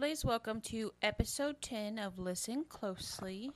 lovelies. 0.00 0.24
Welcome 0.24 0.60
to 0.62 0.92
episode 1.02 1.60
10 1.60 1.98
of 1.98 2.18
Listen 2.18 2.64
Closely. 2.68 3.50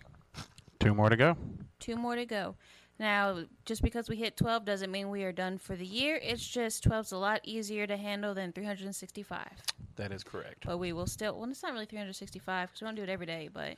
Two 0.78 0.94
more 0.94 1.08
to 1.08 1.16
go. 1.16 1.36
Two 1.80 1.96
more 1.96 2.16
to 2.16 2.26
go. 2.26 2.56
Now, 2.98 3.44
just 3.64 3.82
because 3.82 4.08
we 4.08 4.16
hit 4.16 4.36
12 4.36 4.64
doesn't 4.64 4.90
mean 4.90 5.10
we 5.10 5.24
are 5.24 5.32
done 5.32 5.56
for 5.58 5.74
the 5.74 5.86
year. 5.86 6.20
It's 6.22 6.46
just 6.46 6.84
12's 6.84 7.12
a 7.12 7.16
lot 7.16 7.40
easier 7.44 7.86
to 7.86 7.96
handle 7.96 8.34
than 8.34 8.52
365. 8.52 9.46
That 9.96 10.12
is 10.12 10.22
correct. 10.22 10.66
But 10.66 10.78
we 10.78 10.92
will 10.92 11.06
still, 11.06 11.38
well, 11.38 11.48
it's 11.48 11.62
not 11.62 11.72
really 11.72 11.86
365 11.86 12.68
because 12.68 12.80
we 12.82 12.86
don't 12.86 12.94
do 12.94 13.02
it 13.02 13.08
every 13.08 13.26
day, 13.26 13.48
but 13.52 13.76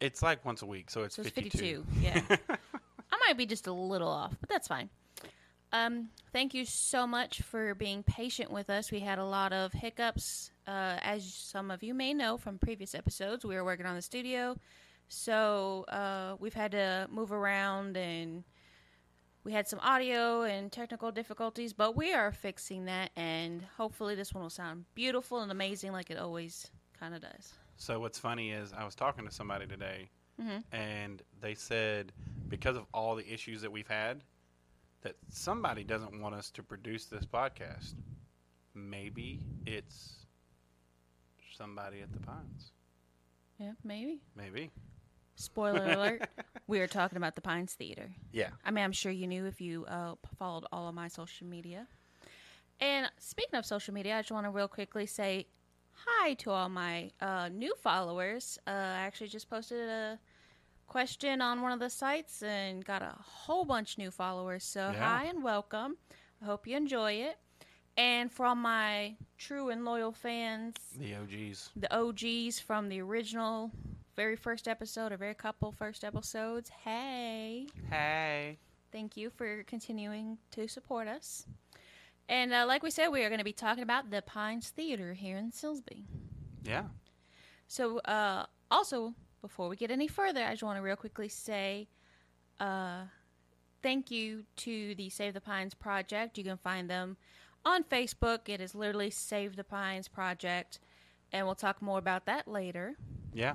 It's 0.00 0.22
like 0.22 0.44
once 0.44 0.62
a 0.62 0.66
week, 0.66 0.90
so 0.90 1.04
it's, 1.04 1.16
so 1.16 1.22
it's 1.22 1.30
52. 1.30 1.84
52. 1.84 1.86
Yeah. 2.00 2.36
I 3.12 3.18
might 3.28 3.36
be 3.36 3.46
just 3.46 3.68
a 3.68 3.72
little 3.72 4.08
off, 4.08 4.34
but 4.40 4.48
that's 4.48 4.66
fine. 4.66 4.88
Um, 5.72 6.08
thank 6.32 6.52
you 6.52 6.64
so 6.64 7.06
much 7.06 7.42
for 7.42 7.74
being 7.74 8.02
patient 8.02 8.50
with 8.50 8.68
us. 8.70 8.90
We 8.90 9.00
had 9.00 9.18
a 9.18 9.24
lot 9.24 9.52
of 9.52 9.72
hiccups, 9.72 10.50
uh, 10.66 10.96
as 11.00 11.32
some 11.32 11.70
of 11.70 11.82
you 11.82 11.94
may 11.94 12.12
know 12.12 12.36
from 12.36 12.58
previous 12.58 12.94
episodes. 12.94 13.44
We 13.44 13.54
were 13.54 13.64
working 13.64 13.86
on 13.86 13.94
the 13.94 14.02
studio, 14.02 14.56
so 15.08 15.84
uh, 15.88 16.36
we've 16.40 16.54
had 16.54 16.72
to 16.72 17.06
move 17.10 17.30
around 17.32 17.96
and 17.96 18.42
we 19.44 19.52
had 19.52 19.66
some 19.68 19.78
audio 19.80 20.42
and 20.42 20.70
technical 20.70 21.10
difficulties, 21.12 21.72
but 21.72 21.96
we 21.96 22.12
are 22.12 22.30
fixing 22.32 22.84
that, 22.86 23.10
and 23.16 23.62
hopefully 23.76 24.14
this 24.14 24.34
one 24.34 24.42
will 24.42 24.50
sound 24.50 24.84
beautiful 24.94 25.40
and 25.40 25.50
amazing 25.52 25.92
like 25.92 26.10
it 26.10 26.18
always 26.18 26.70
kind 26.98 27.14
of 27.14 27.22
does. 27.22 27.54
So 27.76 27.98
what's 28.00 28.18
funny 28.18 28.50
is 28.50 28.72
I 28.74 28.84
was 28.84 28.94
talking 28.94 29.24
to 29.24 29.30
somebody 29.32 29.66
today, 29.66 30.10
Mhm. 30.40 30.64
and 30.72 31.22
they 31.40 31.54
said 31.54 32.12
because 32.48 32.76
of 32.76 32.84
all 32.92 33.14
the 33.14 33.32
issues 33.32 33.62
that 33.62 33.70
we've 33.72 33.88
had, 33.88 34.24
that 35.02 35.16
somebody 35.28 35.84
doesn't 35.84 36.20
want 36.20 36.34
us 36.34 36.50
to 36.50 36.62
produce 36.62 37.06
this 37.06 37.24
podcast. 37.24 37.94
Maybe 38.74 39.40
it's 39.66 40.26
somebody 41.56 42.00
at 42.00 42.12
the 42.12 42.20
Pines. 42.20 42.72
Yeah, 43.58 43.72
maybe. 43.84 44.20
Maybe. 44.36 44.70
Spoiler 45.36 45.84
alert: 45.92 46.28
we 46.66 46.80
are 46.80 46.86
talking 46.86 47.16
about 47.16 47.34
the 47.34 47.40
Pines 47.40 47.74
Theater. 47.74 48.10
Yeah. 48.32 48.50
I 48.64 48.70
mean, 48.70 48.84
I'm 48.84 48.92
sure 48.92 49.12
you 49.12 49.26
knew 49.26 49.46
if 49.46 49.60
you 49.60 49.84
uh, 49.86 50.14
followed 50.38 50.64
all 50.72 50.88
of 50.88 50.94
my 50.94 51.08
social 51.08 51.46
media. 51.46 51.86
And 52.80 53.10
speaking 53.18 53.58
of 53.58 53.66
social 53.66 53.92
media, 53.92 54.16
I 54.16 54.20
just 54.20 54.32
want 54.32 54.46
to 54.46 54.50
real 54.50 54.68
quickly 54.68 55.04
say 55.04 55.46
hi 55.92 56.34
to 56.34 56.50
all 56.50 56.68
my 56.68 57.10
uh, 57.20 57.48
new 57.48 57.74
followers. 57.82 58.58
Uh, 58.66 58.70
I 58.70 59.00
actually 59.02 59.28
just 59.28 59.50
posted 59.50 59.88
a 59.88 60.18
question 60.90 61.40
on 61.40 61.62
one 61.62 61.70
of 61.70 61.78
the 61.78 61.88
sites 61.88 62.42
and 62.42 62.84
got 62.84 63.00
a 63.00 63.14
whole 63.22 63.64
bunch 63.64 63.96
new 63.96 64.10
followers. 64.10 64.64
So 64.64 64.90
Yeah. 64.90 64.98
hi 65.18 65.24
and 65.26 65.42
welcome. 65.42 65.96
I 66.42 66.44
hope 66.46 66.66
you 66.66 66.76
enjoy 66.76 67.12
it. 67.12 67.38
And 67.96 68.32
for 68.32 68.44
all 68.46 68.56
my 68.56 69.16
true 69.38 69.68
and 69.70 69.84
loyal 69.84 70.10
fans, 70.12 70.74
The 70.96 71.14
OGs. 71.14 71.70
the 71.76 71.88
OGs 71.96 72.58
from 72.58 72.88
the 72.88 73.00
original 73.00 73.70
very 74.16 74.34
first 74.36 74.66
episode 74.66 75.12
or 75.12 75.16
very 75.16 75.34
couple 75.34 75.70
first 75.70 76.02
episodes, 76.02 76.70
hey. 76.84 77.68
Hey. 77.88 78.58
Thank 78.90 79.16
you 79.16 79.30
for 79.30 79.62
continuing 79.64 80.38
to 80.50 80.66
support 80.66 81.06
us. 81.06 81.46
And 82.28 82.52
uh, 82.52 82.64
like 82.66 82.82
we 82.82 82.90
said, 82.90 83.08
we 83.08 83.22
are 83.22 83.28
going 83.28 83.38
to 83.38 83.44
be 83.44 83.52
talking 83.52 83.84
about 83.84 84.10
the 84.10 84.22
Pines 84.22 84.70
Theater 84.70 85.14
here 85.14 85.36
in 85.36 85.52
Silsbee. 85.52 86.04
Yeah. 86.64 86.86
So, 87.68 87.98
uh, 88.00 88.46
also, 88.70 89.14
before 89.40 89.68
we 89.68 89.76
get 89.76 89.90
any 89.90 90.08
further, 90.08 90.44
I 90.44 90.50
just 90.52 90.62
want 90.62 90.78
to 90.78 90.82
real 90.82 90.96
quickly 90.96 91.28
say 91.28 91.88
uh, 92.58 93.02
thank 93.82 94.10
you 94.10 94.44
to 94.56 94.94
the 94.94 95.08
Save 95.10 95.34
the 95.34 95.40
Pines 95.40 95.74
Project. 95.74 96.38
You 96.38 96.44
can 96.44 96.58
find 96.58 96.88
them 96.88 97.16
on 97.64 97.84
Facebook. 97.84 98.48
It 98.48 98.60
is 98.60 98.74
literally 98.74 99.10
Save 99.10 99.56
the 99.56 99.64
Pines 99.64 100.08
Project. 100.08 100.80
And 101.32 101.46
we'll 101.46 101.54
talk 101.54 101.80
more 101.80 101.98
about 101.98 102.26
that 102.26 102.48
later. 102.48 102.96
Yeah. 103.32 103.54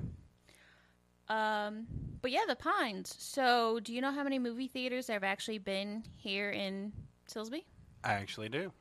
Um, 1.28 1.88
but 2.22 2.32
yeah, 2.32 2.42
the 2.48 2.56
Pines. 2.56 3.14
So, 3.18 3.80
do 3.82 3.94
you 3.94 4.02
know 4.02 4.12
how 4.12 4.24
many 4.24 4.40
movie 4.40 4.68
theaters 4.68 5.08
have 5.08 5.24
actually 5.24 5.58
been 5.58 6.04
here 6.18 6.52
in 6.52 6.94
Silsbee? 7.30 7.64
I 8.04 8.14
actually 8.14 8.50
do. 8.50 8.72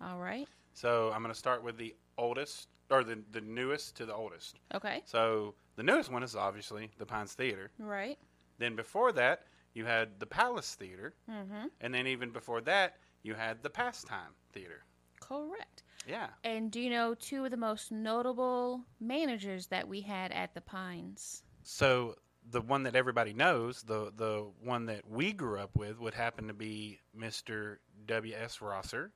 All 0.00 0.18
right. 0.18 0.48
So 0.74 1.10
I'm 1.14 1.22
going 1.22 1.32
to 1.32 1.38
start 1.38 1.62
with 1.62 1.76
the 1.76 1.94
oldest, 2.18 2.68
or 2.92 3.02
the, 3.04 3.18
the 3.32 3.40
newest 3.40 3.96
to 3.96 4.06
the 4.06 4.14
oldest. 4.14 4.56
Okay. 4.74 5.02
So 5.04 5.54
the 5.76 5.82
newest 5.82 6.10
one 6.12 6.22
is 6.22 6.36
obviously 6.36 6.90
the 6.98 7.06
Pines 7.06 7.32
Theater. 7.34 7.70
Right. 7.78 8.18
Then 8.58 8.76
before 8.76 9.12
that, 9.12 9.42
you 9.74 9.84
had 9.86 10.20
the 10.20 10.26
Palace 10.26 10.74
Theater, 10.74 11.14
Mm-hmm. 11.30 11.66
and 11.80 11.94
then 11.94 12.06
even 12.06 12.30
before 12.30 12.60
that, 12.62 12.96
you 13.22 13.34
had 13.34 13.62
the 13.62 13.70
Pastime 13.70 14.34
Theater. 14.52 14.84
Correct. 15.20 15.82
Yeah. 16.06 16.28
And 16.44 16.70
do 16.70 16.80
you 16.80 16.90
know 16.90 17.14
two 17.14 17.44
of 17.44 17.50
the 17.52 17.56
most 17.56 17.90
notable 17.92 18.82
managers 19.00 19.68
that 19.68 19.86
we 19.88 20.00
had 20.00 20.32
at 20.32 20.52
the 20.54 20.60
Pines? 20.60 21.42
So 21.62 22.16
the 22.50 22.60
one 22.60 22.82
that 22.82 22.96
everybody 22.96 23.32
knows, 23.32 23.82
the 23.84 24.12
the 24.16 24.50
one 24.64 24.86
that 24.86 25.08
we 25.08 25.32
grew 25.32 25.58
up 25.60 25.70
with, 25.76 26.00
would 26.00 26.14
happen 26.14 26.48
to 26.48 26.54
be 26.54 26.98
Mr. 27.16 27.76
W. 28.06 28.34
S. 28.34 28.60
Rosser. 28.60 29.12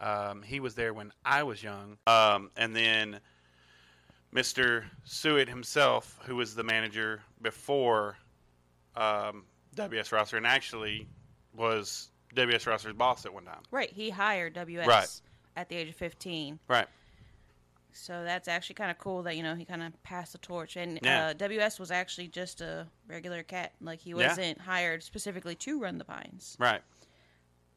Um, 0.00 0.42
he 0.42 0.60
was 0.60 0.74
there 0.74 0.94
when 0.94 1.12
I 1.24 1.42
was 1.42 1.62
young, 1.62 1.98
um, 2.06 2.50
and 2.56 2.74
then 2.74 3.20
Mr. 4.34 4.84
Suet 5.04 5.48
himself, 5.48 6.18
who 6.24 6.36
was 6.36 6.54
the 6.54 6.62
manager 6.64 7.20
before 7.42 8.16
um, 8.96 9.44
W. 9.74 10.00
S. 10.00 10.10
Rosser, 10.12 10.36
and 10.36 10.46
actually 10.46 11.06
was 11.54 12.10
W. 12.34 12.54
S. 12.56 12.66
Rosser's 12.66 12.94
boss 12.94 13.26
at 13.26 13.34
one 13.34 13.44
time. 13.44 13.60
Right. 13.70 13.90
He 13.90 14.08
hired 14.10 14.54
WS 14.54 14.86
Right. 14.86 15.20
at 15.56 15.68
the 15.68 15.76
age 15.76 15.88
of 15.88 15.96
15. 15.96 16.58
Right. 16.68 16.86
So 17.92 18.22
that's 18.24 18.46
actually 18.46 18.76
kind 18.76 18.90
of 18.90 18.98
cool 18.98 19.22
that, 19.24 19.36
you 19.36 19.42
know, 19.42 19.56
he 19.56 19.64
kind 19.64 19.82
of 19.82 20.00
passed 20.04 20.32
the 20.32 20.38
torch. 20.38 20.76
And 20.76 21.00
Yeah. 21.02 21.28
uh, 21.28 21.32
WS 21.32 21.78
was 21.80 21.90
actually 21.90 22.28
just 22.28 22.60
a 22.60 22.86
regular 23.08 23.42
cat. 23.42 23.72
Like, 23.80 24.00
he 24.00 24.14
wasn't 24.14 24.60
hired 24.60 25.02
specifically 25.02 25.56
to 25.56 25.80
run 25.80 25.98
the 25.98 26.04
Pines. 26.04 26.56
Right. 26.58 26.82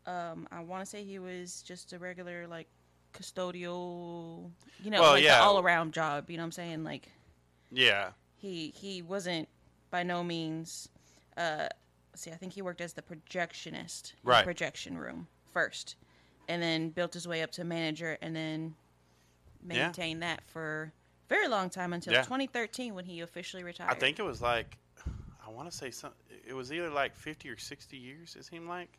Um, 0.05 0.47
I 0.51 0.59
want 0.61 0.83
to 0.83 0.89
say 0.89 1.03
he 1.03 1.19
was 1.19 1.61
just 1.61 1.93
a 1.93 1.99
regular, 1.99 2.45
like, 2.47 2.67
custodial, 3.13 4.49
you 4.83 4.91
know, 4.91 5.01
Well, 5.01 5.11
like 5.13 5.23
yeah. 5.23 5.37
the 5.37 5.43
all 5.43 5.59
around 5.59 5.93
job. 5.93 6.29
You 6.29 6.37
know 6.37 6.43
what 6.43 6.47
I'm 6.47 6.51
saying? 6.51 6.83
Like, 6.83 7.09
Yeah. 7.71 8.11
he 8.35 8.73
he 8.75 9.01
wasn't 9.01 9.47
by 9.91 10.03
no 10.03 10.23
means 10.23 10.89
uh 11.37 11.67
see 12.15 12.31
i 12.31 12.35
think 12.35 12.51
he 12.53 12.61
worked 12.61 12.81
as 12.81 12.93
the 12.93 13.01
projectionist 13.01 14.13
in 14.23 14.29
the 14.29 14.41
projection 14.43 14.97
room 14.97 15.27
first 15.51 15.95
and 16.47 16.61
then 16.61 16.89
built 16.89 17.13
his 17.13 17.27
way 17.27 17.41
up 17.43 17.51
to 17.51 17.63
manager 17.63 18.17
and 18.21 18.35
then 18.35 18.75
Yeah. 19.65 19.85
maintained 19.85 20.21
that 20.23 20.43
for 20.45 20.91
a 21.25 21.29
very 21.29 21.47
long 21.47 21.69
time 21.69 21.93
until 21.93 22.13
Yeah. 22.13 22.23
2013 22.23 22.93
when 22.95 23.05
he 23.05 23.21
officially 23.21 23.63
retired 23.63 23.91
I 23.91 23.93
think 23.95 24.19
it 24.19 24.23
was 24.23 24.41
like, 24.41 24.77
I 25.45 25.49
want 25.49 25.69
to 25.71 25.75
say 25.77 25.89
some. 25.91 26.13
It 26.45 26.53
was 26.53 26.71
either 26.73 26.89
like 26.89 27.15
fifty 27.15 27.49
or 27.49 27.57
sixty 27.57 27.97
years. 27.97 28.35
It 28.35 28.45
seemed 28.45 28.67
like. 28.67 28.89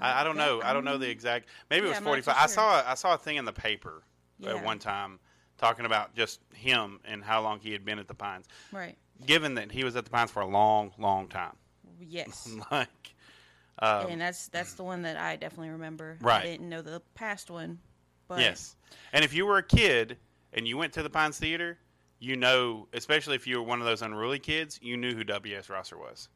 I, 0.00 0.20
I 0.20 0.24
don't 0.24 0.36
know. 0.36 0.60
I 0.62 0.72
don't 0.72 0.84
know 0.84 0.98
the 0.98 1.08
exact. 1.08 1.48
Maybe 1.70 1.86
Yeah, 1.86 1.94
it 1.94 1.96
I'm 1.96 2.04
was 2.04 2.04
not 2.04 2.16
too 2.16 2.22
forty-five. 2.22 2.36
I 2.36 2.40
sure. 2.42 2.48
saw. 2.48 2.82
I 2.86 2.94
saw 2.94 3.14
a 3.14 3.18
thing 3.18 3.36
in 3.36 3.44
the 3.44 3.52
paper 3.52 4.02
Yeah. 4.38 4.50
at 4.56 4.64
one 4.64 4.78
time 4.78 5.18
talking 5.56 5.86
about 5.86 6.14
just 6.14 6.40
him 6.54 7.00
and 7.04 7.22
how 7.24 7.42
long 7.42 7.58
he 7.60 7.72
had 7.72 7.84
been 7.84 7.98
at 7.98 8.06
the 8.08 8.14
Pines. 8.14 8.46
right 8.72 8.96
Given 9.26 9.54
that 9.56 9.72
he 9.72 9.82
was 9.84 9.96
at 9.96 10.04
the 10.04 10.10
Pines 10.10 10.30
for 10.30 10.40
a 10.40 10.46
long, 10.46 10.92
long 10.98 11.26
time, 11.28 11.56
yes 12.00 12.48
like, 12.70 13.14
um, 13.80 14.06
and 14.08 14.20
that's 14.20 14.46
that's 14.48 14.74
the 14.74 14.84
one 14.84 15.02
that 15.02 15.16
i 15.16 15.34
definitely 15.36 15.70
remember 15.70 16.16
Right. 16.20 16.42
i 16.42 16.46
didn't 16.46 16.68
know 16.68 16.80
the 16.82 17.02
past 17.14 17.50
one 17.50 17.78
but 18.28 18.38
yes. 18.40 18.76
And 19.12 19.24
if 19.24 19.32
you 19.34 19.46
were 19.46 19.56
a 19.58 19.62
kid 19.64 20.16
and 20.52 20.68
you 20.68 20.76
went 20.76 20.92
to 20.92 21.02
the 21.02 21.08
Pines 21.10 21.38
Theater, 21.38 21.78
you 22.20 22.36
know, 22.36 22.86
especially 22.92 23.34
if 23.36 23.46
you 23.46 23.56
were 23.56 23.62
one 23.62 23.80
of 23.80 23.86
those 23.86 24.02
unruly 24.02 24.38
kids, 24.38 24.78
you 24.82 24.96
knew 24.98 25.14
who 25.14 25.24
W. 25.24 25.56
S. 25.56 25.70
Rosser 25.70 25.96
was. 25.96 26.28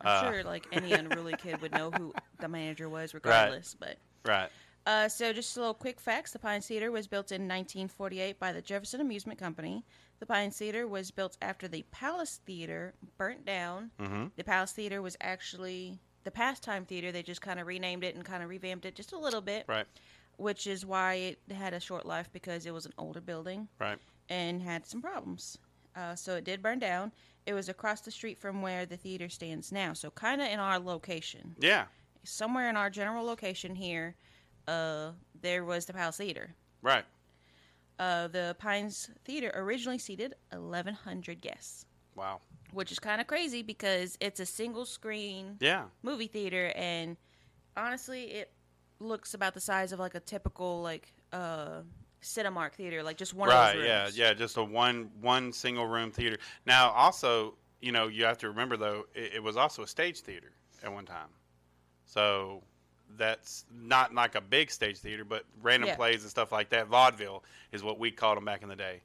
I'm 0.00 0.24
uh, 0.26 0.30
sure 0.30 0.44
like 0.44 0.66
any 0.72 0.92
unruly 0.92 1.34
kid 1.38 1.60
would 1.60 1.72
know 1.72 1.90
who 1.90 2.12
the 2.40 2.48
manager 2.48 2.88
was 2.88 3.14
regardless 3.20 3.74
but 3.78 3.96
Right. 4.24 4.50
Uh, 4.86 5.06
so, 5.08 5.32
just 5.34 5.54
a 5.56 5.60
little 5.60 5.74
quick 5.74 6.00
facts. 6.00 6.32
The 6.32 6.38
Pine 6.38 6.62
Theater 6.62 6.90
was 6.90 7.06
built 7.06 7.30
in 7.30 7.42
1948 7.42 8.38
by 8.38 8.52
the 8.52 8.62
Jefferson 8.62 9.00
Amusement 9.02 9.38
Company. 9.38 9.84
The 10.18 10.24
Pine 10.26 10.50
Theater 10.50 10.86
was 10.88 11.10
built 11.10 11.36
after 11.42 11.68
the 11.68 11.84
Palace 11.90 12.40
Theater 12.46 12.94
burnt 13.18 13.44
down. 13.44 13.90
Mm-hmm. 14.00 14.26
The 14.36 14.44
Palace 14.44 14.72
Theater 14.72 15.02
was 15.02 15.14
actually 15.20 15.98
the 16.24 16.30
Pastime 16.30 16.86
Theater. 16.86 17.12
They 17.12 17.22
just 17.22 17.42
kind 17.42 17.60
of 17.60 17.66
renamed 17.66 18.02
it 18.02 18.14
and 18.14 18.24
kind 18.24 18.42
of 18.42 18.48
revamped 18.48 18.86
it 18.86 18.94
just 18.94 19.12
a 19.12 19.18
little 19.18 19.42
bit, 19.42 19.64
Right. 19.68 19.86
which 20.38 20.66
is 20.66 20.86
why 20.86 21.14
it 21.14 21.38
had 21.54 21.74
a 21.74 21.80
short 21.80 22.06
life 22.06 22.30
because 22.32 22.64
it 22.64 22.72
was 22.72 22.86
an 22.86 22.92
older 22.96 23.20
building 23.20 23.68
Right. 23.78 23.98
and 24.30 24.62
had 24.62 24.86
some 24.86 25.02
problems. 25.02 25.58
Uh, 25.98 26.14
so, 26.14 26.36
it 26.36 26.44
did 26.44 26.62
burn 26.62 26.78
down. 26.78 27.12
It 27.44 27.54
was 27.54 27.68
across 27.68 28.02
the 28.02 28.10
street 28.10 28.38
from 28.38 28.62
where 28.62 28.86
the 28.86 28.96
theater 28.96 29.28
stands 29.28 29.72
now. 29.72 29.92
So, 29.94 30.10
kind 30.10 30.40
of 30.40 30.46
in 30.48 30.60
our 30.60 30.78
location 30.78 31.56
Yeah. 31.58 31.86
somewhere 32.24 32.68
in 32.70 32.76
our 32.76 32.90
general 32.90 33.24
location 33.24 33.74
here, 33.74 34.14
uh, 34.68 35.12
there 35.40 35.64
was 35.64 35.86
the 35.86 35.92
Palace 35.92 36.18
Theater. 36.18 36.54
Right. 36.82 37.04
Uh, 37.98 38.28
the 38.28 38.54
Pines 38.60 39.10
Theater 39.24 39.50
originally 39.54 39.98
seated 39.98 40.34
1,100 40.52 41.40
guests, 41.40 41.84
Wow. 42.14 42.40
which 42.72 42.92
is 42.92 42.98
kind 43.00 43.20
of 43.20 43.26
crazy 43.26 43.62
because 43.62 44.16
it's 44.20 44.38
a 44.40 44.46
single 44.46 44.84
screen 44.84 45.56
Yeah. 45.60 45.86
movie 46.02 46.28
theater, 46.28 46.70
and 46.76 47.16
honestly, 47.76 48.30
it 48.30 48.52
looks 49.00 49.34
about 49.34 49.54
the 49.54 49.60
size 49.60 49.90
of 49.92 49.98
like 49.98 50.14
a 50.14 50.20
typical 50.20 50.80
like 50.82 51.12
uh, 51.32 51.80
Cinemark 52.22 52.72
theater, 52.72 53.02
like 53.02 53.16
just 53.16 53.34
one 53.34 53.48
of 53.48 53.54
right 53.54 53.74
those 53.76 53.84
yeah 53.86 54.02
rooms. 54.04 54.18
yeah 54.18 54.34
just 54.34 54.56
a 54.56 54.64
one 54.64 55.10
one 55.20 55.52
single 55.52 55.86
room 55.86 56.10
theater 56.10 56.38
now 56.66 56.90
also 56.90 57.54
you 57.80 57.92
know 57.92 58.08
you 58.08 58.24
have 58.24 58.38
to 58.38 58.48
remember 58.48 58.76
though 58.76 59.06
it, 59.14 59.34
it 59.36 59.42
was 59.42 59.56
also 59.56 59.82
a 59.82 59.86
stage 59.86 60.20
theater 60.20 60.52
at 60.82 60.92
one 60.92 61.04
time 61.06 61.28
so 62.04 62.62
that's 63.16 63.64
not 63.72 64.12
like 64.14 64.34
a 64.34 64.40
big 64.40 64.70
stage 64.70 64.98
theater 64.98 65.24
but 65.24 65.44
random 65.62 65.88
Yeah. 65.88 65.96
plays 65.96 66.22
and 66.22 66.30
stuff 66.30 66.52
like 66.52 66.70
that 66.70 66.88
vaudeville 66.88 67.44
is 67.72 67.82
what 67.82 67.98
we 67.98 68.10
called 68.10 68.36
them 68.36 68.44
back 68.44 68.62
in 68.62 68.68
the 68.68 68.76
day 68.76 69.00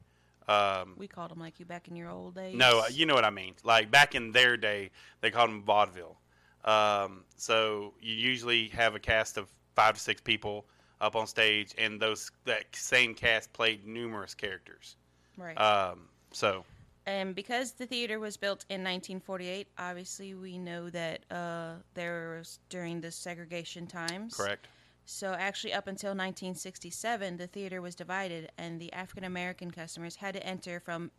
um, 0.47 0.95
We 0.97 1.07
called 1.07 1.31
them 1.31 1.39
like 1.39 1.59
you 1.59 1.65
back 1.65 1.87
in 1.87 1.95
your 1.95 2.09
old 2.09 2.35
days. 2.35 2.55
no 2.55 2.79
uh, 2.79 2.87
you 2.91 3.05
know 3.05 3.13
what 3.13 3.23
i 3.25 3.29
mean 3.29 3.53
like 3.63 3.89
back 3.91 4.13
in 4.15 4.31
their 4.31 4.57
day 4.57 4.89
they 5.21 5.31
called 5.31 5.49
them 5.49 5.63
vaudeville 5.63 6.17
um, 6.65 7.23
so 7.35 7.93
you 8.01 8.13
usually 8.13 8.69
have 8.69 8.95
a 8.95 8.99
cast 8.99 9.37
of 9.37 9.49
five 9.75 9.93
to 9.95 9.99
six 9.99 10.19
people 10.21 10.65
up 11.03 11.15
on 11.15 11.27
stage 11.27 11.73
and 11.77 11.99
those 11.99 12.31
that 12.45 12.63
same 12.71 13.13
cast 13.13 13.51
played 13.53 13.85
numerous 13.85 14.33
characters 14.33 14.95
right. 15.37 15.59
um, 15.59 16.07
so 16.31 16.63
and 17.05 17.35
because 17.35 17.73
the 17.73 17.85
theater 17.85 18.19
was 18.19 18.37
built 18.37 18.65
in 18.69 18.75
1948, 18.75 19.67
obviously 19.77 20.35
we 20.35 20.57
know 20.57 20.89
that 20.89 21.19
uh, 21.29 21.73
there 21.95 22.37
was 22.37 22.59
during 22.69 23.01
the 23.01 23.11
segregation 23.11 23.87
times. 23.87 24.35
correct. 24.35 24.67
So 25.05 25.33
actually, 25.33 25.73
up 25.73 25.87
until 25.87 26.11
1967, 26.11 27.35
the 27.35 27.47
theater 27.47 27.81
was 27.81 27.93
divided, 27.93 28.51
and 28.57 28.79
the 28.79 28.91
African 28.93 29.25
American 29.25 29.69
customers 29.69 30.15
had 30.15 30.33
to 30.35 30.45
enter 30.45 30.79
from 30.79 31.11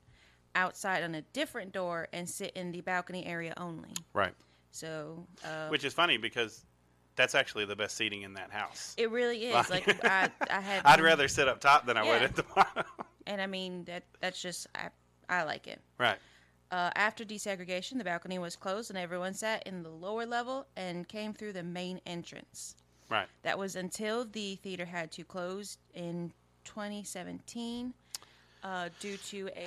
outside 0.54 1.02
on 1.02 1.14
a 1.14 1.22
different 1.32 1.72
door 1.72 2.08
and 2.12 2.28
sit 2.28 2.52
in 2.54 2.72
the 2.72 2.80
balcony 2.80 3.26
area 3.26 3.52
only. 3.58 3.90
Right. 4.14 4.32
So 4.70 5.26
uh, 5.44 5.68
Which 5.68 5.84
is 5.84 5.92
funny 5.92 6.16
because 6.16 6.64
that's 7.16 7.34
actually 7.34 7.64
the 7.64 7.76
best 7.76 7.96
seating 7.96 8.22
in 8.22 8.34
that 8.34 8.50
house. 8.50 8.94
it 8.98 9.10
really 9.10 9.46
is 9.46 9.70
like 9.70 10.04
I, 10.04 10.30
I 10.50 10.60
had. 10.60 10.82
I'd 10.84 11.00
rather 11.00 11.28
sit 11.28 11.46
up 11.48 11.60
top 11.60 11.86
than 11.86 11.96
I 11.96 12.02
would 12.02 12.22
at 12.22 12.34
the 12.36 12.42
bottom. 12.42 12.84
and 13.26 13.40
I 13.40 13.46
mean 13.46 13.84
that 13.84 14.02
that's 14.20 14.40
just 14.42 14.66
I 14.74 14.88
I 15.28 15.42
like 15.44 15.66
it. 15.66 15.80
right. 15.98 16.18
Uh, 16.72 16.90
after 16.96 17.24
desegregation, 17.24 17.98
the 17.98 18.04
balcony 18.04 18.38
was 18.38 18.56
closed 18.56 18.90
and 18.90 18.98
everyone 18.98 19.32
sat 19.32 19.64
in 19.66 19.84
the 19.84 19.88
lower 19.90 20.26
level 20.26 20.66
and 20.76 21.06
came 21.06 21.32
through 21.32 21.52
the 21.52 21.62
main 21.62 22.00
entrance. 22.04 22.74
Right. 23.08 23.28
That 23.44 23.56
was 23.56 23.76
until 23.76 24.24
the 24.24 24.56
theater 24.56 24.84
had 24.84 25.12
to 25.12 25.22
close 25.24 25.78
in 25.94 26.32
2017 26.64 27.94
uh, 28.64 28.88
due 28.98 29.16
to 29.18 29.48
a 29.54 29.66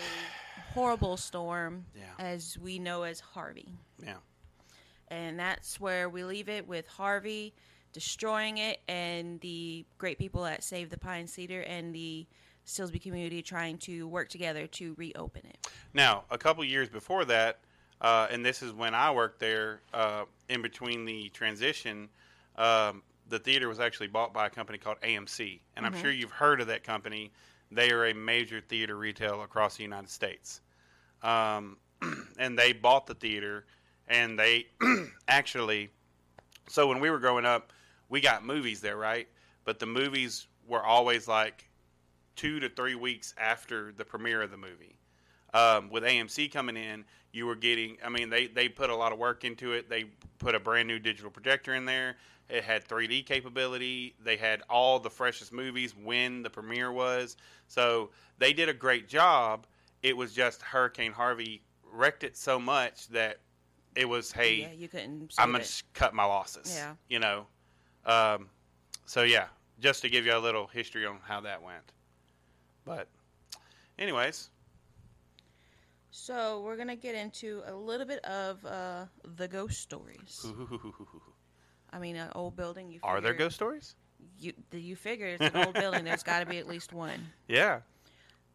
horrible 0.73 1.15
storm, 1.17 1.85
Yeah. 1.95 2.03
as 2.19 2.57
we 2.57 2.79
know 2.79 3.03
as 3.03 3.19
Harvey. 3.19 3.69
Yeah. 4.03 4.15
And 5.09 5.39
that's 5.39 5.79
where 5.79 6.09
we 6.09 6.23
leave 6.23 6.49
it 6.49 6.67
with 6.67 6.87
Harvey 6.87 7.53
destroying 7.93 8.57
it 8.57 8.79
and 8.87 9.39
the 9.41 9.85
great 9.97 10.19
people 10.19 10.45
at 10.45 10.63
Save 10.63 10.89
the 10.89 10.97
Pine 10.97 11.25
Theater 11.25 11.61
and 11.61 11.95
the 11.95 12.27
Silsbee 12.65 13.01
community 13.01 13.41
trying 13.41 13.77
to 13.79 14.07
work 14.07 14.29
together 14.29 14.67
to 14.67 14.93
reopen 14.97 15.41
it. 15.45 15.67
Now, 15.93 16.25
a 16.29 16.37
couple 16.37 16.63
years 16.63 16.89
before 16.89 17.25
that, 17.25 17.59
uh, 18.01 18.27
and 18.29 18.45
this 18.45 18.61
is 18.61 18.73
when 18.73 18.93
I 18.93 19.11
worked 19.11 19.39
there, 19.39 19.81
uh, 19.93 20.25
in 20.49 20.61
between 20.61 21.05
the 21.05 21.29
transition, 21.29 22.09
um, 22.57 23.01
the 23.29 23.39
theater 23.39 23.67
was 23.67 23.79
actually 23.79 24.07
bought 24.07 24.33
by 24.33 24.47
a 24.47 24.49
company 24.49 24.77
called 24.77 24.97
AMC. 25.01 25.59
And 25.75 25.85
I'm 25.85 25.95
sure 25.97 26.11
you've 26.11 26.31
heard 26.31 26.61
of 26.61 26.67
that 26.67 26.83
company. 26.83 27.31
They 27.71 27.91
are 27.91 28.05
a 28.05 28.13
major 28.13 28.61
theater 28.61 28.95
retail 28.95 29.41
across 29.41 29.77
the 29.77 29.83
United 29.83 30.09
States. 30.09 30.61
Um, 31.23 31.77
and 32.39 32.57
they 32.57 32.73
bought 32.73 33.07
the 33.07 33.15
theater, 33.15 33.65
and 34.07 34.37
they 34.37 34.67
actually, 35.27 35.89
so 36.67 36.87
when 36.87 36.99
we 36.99 37.09
were 37.09 37.19
growing 37.19 37.45
up, 37.45 37.73
we 38.09 38.21
got 38.21 38.45
movies 38.45 38.81
there, 38.81 38.97
right? 38.97 39.27
But 39.65 39.79
the 39.79 39.85
movies 39.85 40.47
were 40.67 40.83
always 40.83 41.27
like 41.27 41.67
two 42.35 42.59
to 42.59 42.69
three 42.69 42.95
weeks 42.95 43.33
after 43.37 43.91
the 43.91 44.05
premiere 44.05 44.41
of 44.41 44.51
the 44.51 44.57
movie. 44.57 44.97
Um, 45.53 45.89
with 45.89 46.03
AMC 46.03 46.51
coming 46.51 46.77
in, 46.77 47.03
you 47.31 47.45
were 47.45 47.55
getting. 47.55 47.97
I 48.03 48.09
mean, 48.09 48.29
they 48.29 48.47
they 48.47 48.69
put 48.69 48.89
a 48.89 48.95
lot 48.95 49.11
of 49.11 49.17
work 49.17 49.43
into 49.43 49.73
it. 49.73 49.89
They 49.89 50.05
put 50.39 50.55
a 50.55 50.59
brand 50.59 50.87
new 50.87 50.99
digital 50.99 51.31
projector 51.31 51.73
in 51.73 51.85
there. 51.85 52.17
It 52.49 52.63
had 52.63 52.87
3D 52.87 53.25
capability. 53.25 54.15
They 54.23 54.37
had 54.37 54.61
all 54.69 54.99
the 54.99 55.09
freshest 55.09 55.51
movies 55.51 55.93
when 55.95 56.43
the 56.43 56.49
premiere 56.49 56.91
was. 56.91 57.35
So 57.67 58.11
they 58.37 58.53
did 58.53 58.69
a 58.69 58.73
great 58.73 59.09
job. 59.09 59.67
It 60.01 60.15
was 60.15 60.33
just 60.33 60.61
Hurricane 60.61 61.11
Harvey 61.11 61.63
wrecked 61.91 62.23
it 62.23 62.37
so 62.37 62.59
much 62.59 63.07
that 63.09 63.39
it 63.97 64.07
was 64.07 64.31
hey, 64.31 64.61
yeah, 64.61 64.71
you 64.71 64.87
couldn't. 64.87 65.33
I'm 65.37 65.49
gonna 65.51 65.59
it. 65.59 65.67
just 65.67 65.91
cut 65.93 66.13
my 66.13 66.23
losses. 66.25 66.73
Yeah. 66.75 66.93
You 67.09 67.19
know. 67.19 67.47
Um, 68.05 68.49
so 69.05 69.23
yeah, 69.23 69.47
just 69.79 70.01
to 70.03 70.09
give 70.09 70.25
you 70.25 70.35
a 70.35 70.39
little 70.39 70.67
history 70.67 71.05
on 71.05 71.19
how 71.23 71.41
that 71.41 71.61
went. 71.61 71.91
But, 72.85 73.07
anyways, 73.99 74.49
So 76.11 76.61
we're 76.61 76.77
gonna 76.77 76.95
get 76.95 77.15
into 77.15 77.61
a 77.65 77.73
little 77.75 78.05
bit 78.05 78.23
of 78.25 78.65
uh, 78.65 79.05
the 79.35 79.47
ghost 79.47 79.81
stories. 79.81 80.45
I 81.91 81.99
mean, 81.99 82.15
an 82.15 82.29
old 82.35 82.55
building. 82.55 82.89
You 82.91 82.99
are 83.03 83.21
there 83.21 83.33
ghost 83.33 83.55
stories? 83.55 83.95
You 84.39 84.53
you 84.71 84.95
figure 84.95 85.27
it's 85.27 85.43
an 85.53 85.55
old 85.65 85.73
building. 85.75 86.03
There's 86.03 86.23
got 86.23 86.39
to 86.39 86.45
be 86.45 86.57
at 86.57 86.67
least 86.67 86.93
one. 86.93 87.33
Yeah. 87.47 87.81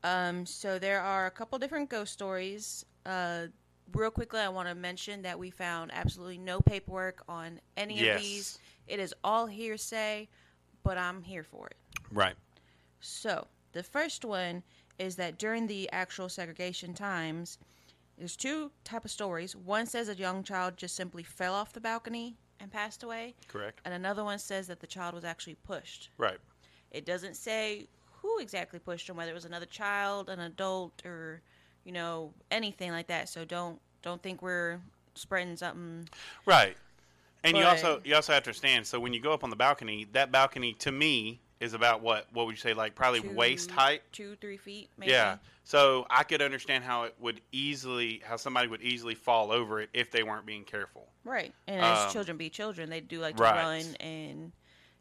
Um, 0.04 0.44
so 0.46 0.78
there 0.80 1.00
are 1.00 1.26
a 1.26 1.30
couple 1.30 1.58
different 1.60 1.88
ghost 1.88 2.12
stories. 2.12 2.84
Uh, 3.06 3.46
real 3.94 4.10
quickly, 4.10 4.40
I 4.40 4.48
want 4.48 4.68
to 4.68 4.74
mention 4.74 5.22
that 5.22 5.38
we 5.38 5.50
found 5.50 5.90
absolutely 5.92 6.38
no 6.38 6.60
paperwork 6.60 7.22
on 7.28 7.60
any 7.76 8.00
Yes. 8.00 8.16
of 8.16 8.22
these. 8.22 8.58
It 8.86 8.98
is 9.00 9.14
all 9.22 9.46
hearsay, 9.46 10.28
but 10.82 10.98
I'm 10.98 11.22
here 11.22 11.44
for 11.44 11.66
it. 11.68 11.76
Right. 12.10 12.36
So 13.00 13.46
the 13.72 13.82
first 13.82 14.24
one 14.24 14.62
is 14.98 15.16
that 15.16 15.38
during 15.38 15.66
the 15.66 15.90
actual 15.92 16.28
segregation 16.28 16.94
times, 16.94 17.58
there's 18.18 18.36
two 18.36 18.70
type 18.84 19.04
of 19.04 19.10
stories. 19.10 19.56
One 19.56 19.86
says 19.86 20.08
a 20.08 20.14
young 20.14 20.42
child 20.44 20.76
just 20.76 20.94
simply 20.94 21.22
fell 21.22 21.54
off 21.54 21.72
the 21.72 21.80
balcony 21.80 22.36
and 22.60 22.70
passed 22.70 23.02
away, 23.02 23.34
Correct. 23.48 23.80
and 23.84 23.92
another 23.94 24.22
one 24.22 24.38
says 24.38 24.66
that 24.68 24.80
the 24.80 24.86
child 24.86 25.14
was 25.14 25.24
actually 25.24 25.56
pushed. 25.56 26.10
Right. 26.18 26.38
It 26.90 27.04
doesn't 27.04 27.34
say 27.34 27.88
who 28.20 28.38
exactly 28.38 28.78
pushed 28.78 29.08
him, 29.08 29.16
whether 29.16 29.32
it 29.32 29.34
was 29.34 29.44
another 29.46 29.66
child, 29.66 30.28
an 30.28 30.38
adult, 30.38 31.04
or 31.04 31.42
you 31.84 31.92
know 31.92 32.32
anything 32.50 32.90
like 32.90 33.08
that. 33.08 33.28
So 33.28 33.44
don't 33.44 33.80
don't 34.02 34.22
think 34.22 34.42
we're 34.42 34.80
spreading 35.14 35.56
something. 35.56 36.08
Right. 36.46 36.76
And 37.44 37.56
you 37.56 37.64
also 37.64 38.00
you 38.04 38.14
also 38.14 38.32
have 38.32 38.44
to 38.44 38.50
understand. 38.50 38.86
So 38.86 39.00
when 39.00 39.12
you 39.12 39.20
go 39.20 39.32
up 39.32 39.42
on 39.44 39.50
the 39.50 39.56
balcony, 39.56 40.06
that 40.12 40.30
balcony 40.30 40.74
to 40.74 40.92
me 40.92 41.40
is 41.60 41.74
about 41.74 42.00
what? 42.02 42.26
What 42.32 42.46
would 42.46 42.52
you 42.52 42.60
say? 42.60 42.72
Like 42.74 42.94
probably 42.94 43.20
two- 43.20 43.32
waist 43.32 43.70
height. 43.70 44.02
two 44.12 44.36
three 44.40 44.56
feet. 44.56 44.90
Maybe. 44.96 45.12
Yeah. 45.12 45.38
So 45.64 46.06
I 46.10 46.24
could 46.24 46.42
understand 46.42 46.82
how 46.82 47.04
it 47.04 47.14
would 47.20 47.40
easily, 47.52 48.20
how 48.24 48.36
somebody 48.36 48.66
would 48.68 48.82
easily 48.82 49.14
fall 49.14 49.52
over 49.52 49.80
it 49.80 49.90
if 49.92 50.10
they 50.10 50.24
weren't 50.24 50.44
being 50.46 50.64
careful. 50.64 51.06
Right. 51.24 51.52
And 51.68 51.80
as 51.80 52.06
Um, 52.06 52.12
children 52.12 52.36
be 52.36 52.50
children, 52.50 52.90
they 52.90 53.00
do 53.00 53.20
like 53.20 53.36
to 53.36 53.42
right. 53.44 53.54
run, 53.84 53.94
and 54.00 54.52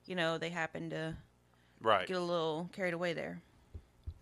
you 0.05 0.15
know 0.15 0.37
they 0.37 0.49
happen 0.49 0.89
to 0.91 1.15
Right. 1.79 2.07
get 2.07 2.17
a 2.17 2.19
little 2.19 2.69
carried 2.73 2.93
away 2.93 3.13
there. 3.13 3.41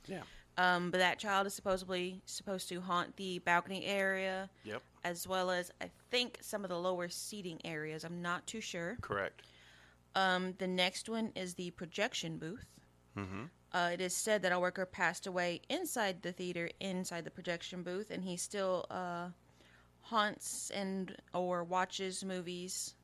Yeah. 0.08 0.24
Um, 0.60 0.92
but 0.92 0.98
that 0.98 1.20
child 1.20 1.48
is 1.48 1.54
supposedly 1.54 2.22
supposed 2.26 2.68
to 2.68 2.82
haunt 2.82 3.16
the 3.16 3.40
balcony 3.40 3.86
area 3.86 4.50
Yep. 4.66 4.82
as 5.06 5.26
well 5.26 5.52
as 5.52 5.72
I 5.82 5.90
think 6.12 6.38
some 6.42 6.66
of 6.66 6.70
the 6.70 6.78
lower 6.78 7.08
seating 7.08 7.62
areas. 7.64 8.04
I'm 8.04 8.22
not 8.22 8.46
too 8.46 8.60
sure. 8.60 8.98
Correct. 9.00 9.44
Um, 10.16 10.56
the 10.58 10.68
next 10.68 11.08
one 11.08 11.32
is 11.34 11.54
the 11.54 11.72
projection 11.72 12.38
booth. 12.38 12.66
Mm-hmm. 13.18 13.44
Uh, 13.72 13.92
it 13.94 14.02
is 14.02 14.14
said 14.14 14.42
that 14.42 14.52
a 14.52 14.60
worker 14.60 14.86
passed 14.86 15.28
away 15.28 15.62
inside 15.70 16.24
the 16.24 16.34
theater, 16.34 16.70
inside 16.82 17.24
the 17.24 17.32
projection 17.32 17.82
booth, 17.82 18.12
and 18.12 18.26
he 18.26 18.36
still 18.36 18.86
uh, 18.90 19.28
haunts 20.02 20.72
and 20.72 21.16
or 21.34 21.64
watches 21.64 22.26
movies 22.26 22.96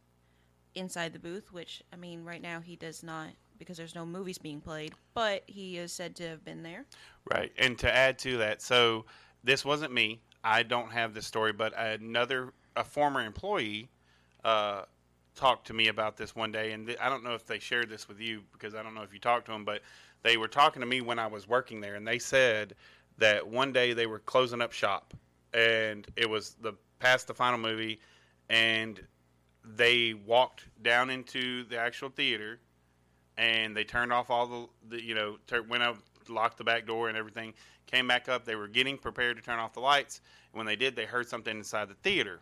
inside 0.73 1.13
the 1.13 1.19
booth. 1.19 1.53
Which 1.53 1.83
I 1.93 1.95
mean, 1.95 2.25
right 2.25 2.41
now 2.41 2.59
he 2.59 2.75
does 2.75 3.01
not 3.01 3.29
because 3.57 3.77
there's 3.77 3.95
no 3.95 4.05
movies 4.05 4.37
being 4.37 4.61
played, 4.61 4.93
but 5.13 5.43
he 5.45 5.77
is 5.77 5.91
said 5.91 6.15
to 6.17 6.27
have 6.27 6.43
been 6.43 6.63
there. 6.63 6.85
Right. 7.31 7.51
And 7.57 7.77
to 7.79 7.93
add 7.93 8.19
to 8.19 8.37
that, 8.37 8.61
so 8.61 9.05
this 9.43 9.63
wasn't 9.63 9.93
me. 9.93 10.21
I 10.43 10.63
don't 10.63 10.91
have 10.91 11.13
this 11.13 11.25
story, 11.25 11.53
but 11.53 11.73
another 11.77 12.53
a 12.75 12.83
former 12.83 13.25
employee 13.25 13.89
uh, 14.43 14.83
talked 15.35 15.67
to 15.67 15.73
me 15.73 15.87
about 15.87 16.17
this 16.17 16.35
one 16.35 16.51
day, 16.51 16.71
and 16.71 16.87
th- 16.87 16.99
I 17.01 17.09
don't 17.09 17.23
know 17.23 17.33
if 17.33 17.45
they 17.45 17.59
shared 17.59 17.89
this 17.89 18.07
with 18.07 18.19
you 18.19 18.41
because 18.51 18.75
I 18.75 18.83
don't 18.83 18.93
know 18.93 19.01
if 19.01 19.13
you 19.13 19.19
talked 19.19 19.45
to 19.47 19.51
them, 19.51 19.65
but 19.65 19.81
they 20.23 20.37
were 20.37 20.47
talking 20.47 20.81
to 20.81 20.85
me 20.85 21.01
when 21.01 21.19
I 21.19 21.27
was 21.27 21.47
working 21.47 21.81
there, 21.81 21.95
and 21.95 22.07
they 22.07 22.19
said 22.19 22.75
that 23.17 23.47
one 23.47 23.71
day 23.71 23.93
they 23.93 24.07
were 24.07 24.19
closing 24.19 24.61
up 24.61 24.71
shop, 24.71 25.13
and 25.53 26.07
it 26.15 26.29
was 26.29 26.55
the 26.61 26.73
past 26.99 27.27
the 27.27 27.33
final 27.33 27.59
movie, 27.59 27.99
and 28.49 29.01
they 29.63 30.13
walked 30.13 30.65
down 30.83 31.09
into 31.09 31.63
the 31.65 31.77
actual 31.77 32.09
theater 32.09 32.59
and 33.37 33.75
they 33.75 33.83
turned 33.83 34.13
off 34.13 34.29
all 34.29 34.47
the, 34.47 34.95
the 34.97 35.03
you 35.03 35.15
know, 35.15 35.37
tur 35.47 35.61
went 35.63 35.83
up, 35.83 35.97
locked 36.29 36.57
the 36.57 36.63
back 36.63 36.85
door 36.87 37.09
and 37.09 37.17
everything. 37.17 37.53
Came 37.87 38.07
back 38.07 38.29
up. 38.29 38.45
They 38.45 38.55
were 38.55 38.67
getting 38.67 38.97
prepared 38.97 39.37
to 39.37 39.43
turn 39.43 39.59
off 39.59 39.73
the 39.73 39.79
lights. 39.79 40.21
And 40.51 40.57
when 40.57 40.65
they 40.65 40.75
did, 40.75 40.95
they 40.95 41.05
heard 41.05 41.27
something 41.27 41.55
inside 41.55 41.89
the 41.89 41.93
theater. 41.95 42.39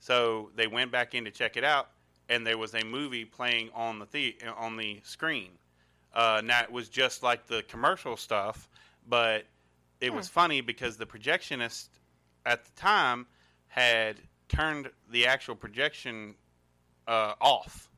So 0.00 0.50
they 0.56 0.66
went 0.66 0.90
back 0.90 1.14
in 1.14 1.24
to 1.24 1.30
check 1.30 1.56
it 1.56 1.64
out, 1.64 1.88
and 2.28 2.44
there 2.46 2.58
was 2.58 2.74
a 2.74 2.84
movie 2.84 3.24
playing 3.24 3.70
on 3.74 3.98
the, 4.00 4.06
the- 4.10 4.36
on 4.56 4.76
the 4.76 5.00
screen. 5.04 5.50
Uh, 6.12 6.42
now 6.44 6.60
it 6.62 6.70
was 6.72 6.88
just 6.88 7.22
like 7.22 7.46
the 7.46 7.62
commercial 7.68 8.16
stuff, 8.16 8.68
but 9.08 9.44
it 10.00 10.12
was 10.12 10.28
funny 10.28 10.60
because 10.60 10.96
the 10.96 11.06
projectionist 11.06 11.88
at 12.44 12.64
the 12.64 12.70
time 12.72 13.26
had 13.68 14.16
turned 14.48 14.90
the 15.10 15.26
actual 15.26 15.54
projection 15.54 16.34
uh, 17.06 17.32
off, 17.40 17.88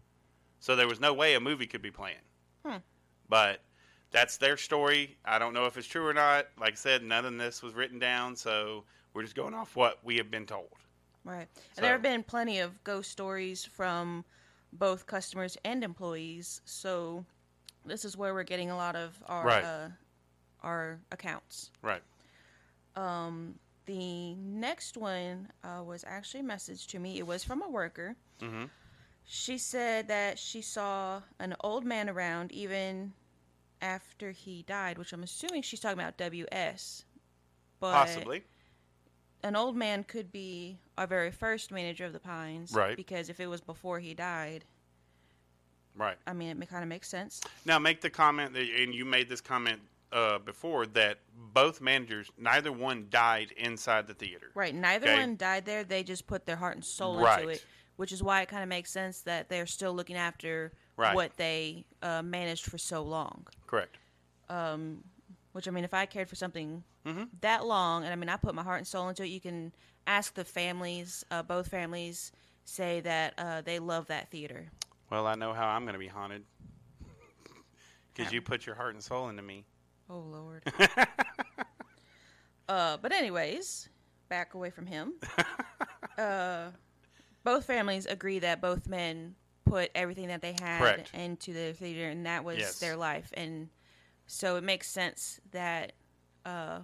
so 0.61 0.77
there 0.77 0.87
was 0.87 1.01
no 1.01 1.13
way 1.13 1.35
a 1.35 1.41
movie 1.41 1.67
could 1.67 1.83
be 1.83 1.91
playing. 1.91 2.17
Hmm. 2.64 2.76
But 3.28 3.61
that's 4.11 4.37
their 4.37 4.56
story. 4.56 5.16
I 5.25 5.38
don't 5.38 5.52
know 5.54 5.66
if 5.66 5.76
it's 5.76 5.87
true 5.87 6.06
or 6.06 6.14
not. 6.14 6.47
Like 6.59 6.73
I 6.73 6.76
said, 6.76 7.02
none 7.02 7.25
of 7.25 7.37
this 7.38 7.62
was 7.62 7.75
written 7.75 7.99
down, 7.99 8.37
so 8.37 8.85
we're 9.12 9.23
just 9.23 9.35
going 9.35 9.54
off 9.54 9.76
what 9.76 9.99
we 10.04 10.16
have 10.16 10.30
been 10.30 10.47
told. 10.47 10.68
Right. 11.25 11.49
So- 11.54 11.62
And 11.76 11.85
there 11.85 11.92
have 11.92 12.02
been 12.02 12.23
plenty 12.23 12.59
of 12.61 12.83
ghost 12.85 13.11
stories 13.11 13.64
from 13.64 14.25
both 14.73 15.06
customers 15.06 15.56
and 15.64 15.83
employees. 15.85 16.61
So 16.64 17.25
this 17.85 18.04
is 18.04 18.16
where 18.16 18.35
we're 18.35 18.42
getting 18.44 18.71
a 18.71 18.76
lot 18.76 18.94
of 18.97 19.23
our 19.26 19.44
Right. 19.47 19.64
uh, 19.64 19.88
our 20.62 20.99
accounts. 21.12 21.71
Right. 21.83 22.02
Um, 22.97 23.59
the 23.87 24.35
next 24.37 24.97
one 24.97 25.50
uh, 25.62 25.83
was 25.85 26.04
actually 26.06 26.40
a 26.40 26.44
message 26.44 26.87
to 26.88 26.99
me. 26.99 27.18
It 27.18 27.26
was 27.26 27.44
from 27.44 27.62
a 27.62 27.68
worker. 27.68 28.16
hmm 28.40 28.64
She 29.25 29.57
said 29.59 30.09
that 30.09 30.38
she 30.38 30.61
saw 30.61 31.23
an 31.38 31.57
old 31.61 31.85
man 31.85 32.09
around 32.11 32.52
even 32.52 33.14
after 33.81 34.31
he 34.31 34.62
died, 34.62 34.99
which 34.99 35.12
I'm 35.12 35.23
assuming 35.23 35.62
she's 35.62 35.81
talking 35.81 35.99
about 35.99 36.16
WS. 36.19 37.04
But 37.81 37.93
Possibly. 37.93 38.43
an 39.43 39.57
old 39.57 39.76
man 39.76 40.04
could 40.04 40.31
be 40.31 40.78
our 40.97 41.07
very 41.07 41.31
first 41.31 41.71
manager 41.73 42.04
of 42.04 42.12
the 42.12 42.21
Pines, 42.21 42.73
Right. 42.73 42.97
Because 42.97 43.28
if 43.28 43.40
it 43.40 43.47
was 43.47 43.61
before 43.61 43.99
he 43.99 44.14
died, 44.14 44.64
Right. 45.97 46.16
I 46.26 46.33
mean, 46.33 46.61
it 46.61 46.69
kind 46.69 46.83
of 46.83 46.88
makes 46.88 47.09
sense. 47.09 47.40
Now, 47.64 47.78
make 47.78 48.00
the 48.00 48.11
comment, 48.11 48.52
that, 48.54 48.69
and 48.69 48.93
you 48.93 49.04
made 49.04 49.28
this 49.28 49.40
comment 49.40 49.81
uh, 50.12 50.38
before, 50.38 50.87
that 50.87 51.21
both 51.52 51.81
managers, 51.81 52.31
neither 52.37 52.73
one 52.73 53.07
died 53.11 53.52
inside 53.57 54.07
the 54.09 54.14
theater. 54.14 54.50
Right. 54.54 54.75
Neither 54.75 55.07
Okay. 55.09 55.14
one 55.21 55.37
died 55.37 55.64
there. 55.66 55.85
They 55.85 56.02
just 56.02 56.26
put 56.26 56.47
their 56.47 56.57
heart 56.57 56.75
and 56.75 56.85
soul 56.85 57.19
Right. 57.19 57.38
into 57.43 57.49
it, 57.52 57.64
which 57.97 58.13
is 58.13 58.23
why 58.23 58.43
it 58.43 58.49
kind 58.49 58.63
of 58.63 58.69
makes 58.69 58.91
sense 58.91 59.21
that 59.23 59.49
they're 59.49 59.67
still 59.67 59.93
looking 59.95 60.17
after 60.17 60.73
Right. 60.97 61.15
what 61.15 61.37
they 61.37 61.85
uh, 62.03 62.23
managed 62.23 62.65
for 62.67 62.79
so 62.79 63.03
long. 63.03 63.47
Correct. 63.67 63.99
Which 65.53 65.69
I 65.69 65.71
mean, 65.71 65.85
if 65.85 65.95
I 65.95 66.07
cared 66.07 66.29
for 66.29 66.35
something 66.37 66.83
Mhm. 67.07 67.29
that 67.41 67.65
long, 67.65 68.03
and 68.05 68.13
I 68.13 68.17
mean, 68.17 68.29
I 68.29 68.37
put 68.37 68.55
my 68.55 68.63
heart 68.63 68.79
and 68.79 68.87
soul 68.87 69.09
into 69.09 69.23
it, 69.23 69.29
you 69.29 69.41
can 69.41 69.73
ask 70.07 70.35
the 70.35 70.45
families. 70.45 71.25
Uh, 71.31 71.43
both 71.45 71.69
families 71.69 72.33
say 72.65 73.01
that 73.01 73.35
uh, 73.39 73.61
they 73.61 73.79
love 73.79 74.07
that 74.09 74.31
theater. 74.31 74.71
Well, 75.11 75.27
I 75.27 75.35
know 75.37 75.53
how 75.53 75.69
I'm 75.69 75.85
going 75.85 75.93
to 75.95 75.99
be 75.99 76.09
haunted. 76.09 76.45
Because 78.15 78.33
you 78.33 78.41
put 78.41 78.65
your 78.65 78.77
heart 78.77 78.95
and 78.95 79.03
soul 79.03 79.29
into 79.29 79.43
me. 79.43 79.65
Oh 80.09 80.19
Lord. 80.21 80.63
uh, 82.69 82.97
but 82.97 83.13
anyways, 83.13 83.89
back 84.29 84.55
away 84.55 84.71
from 84.71 84.87
him. 84.87 85.15
uh, 86.19 86.71
both 87.45 87.65
families 87.67 88.07
agree 88.07 88.39
that 88.41 88.61
both 88.61 88.89
men 88.89 89.37
put 89.65 89.91
everything 89.95 90.29
that 90.29 90.43
they 90.43 90.53
had 90.53 90.79
Correct. 90.81 91.11
into 91.15 91.53
the 91.53 91.73
theater, 91.73 92.09
and 92.09 92.27
that 92.27 92.45
was 92.45 92.59
Yes. 92.59 92.79
their 92.79 92.97
life, 92.97 93.31
and 93.35 93.69
so 94.27 94.57
it 94.57 94.65
makes 94.65 94.89
sense 94.89 95.41
that 95.53 95.93
uh, 96.45 96.81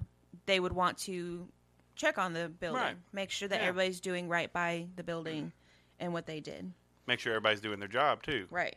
they 0.47 0.61
would 0.61 0.73
want 0.73 0.99
to 0.99 1.49
check 1.97 2.19
on 2.19 2.33
the 2.33 2.49
building, 2.49 2.81
Right. 2.83 2.97
make 3.13 3.31
sure 3.31 3.49
that 3.49 3.61
Yeah. 3.61 3.69
everybody's 3.69 4.01
doing 4.01 4.29
right 4.29 4.53
by 4.53 4.87
the 4.97 5.03
building 5.03 5.53
and 5.99 6.13
what 6.13 6.27
they 6.27 6.41
did. 6.41 6.73
Make 7.07 7.21
sure 7.21 7.33
everybody's 7.33 7.61
doing 7.61 7.79
their 7.81 7.89
job, 7.89 8.23
too. 8.23 8.47
Right. 8.51 8.77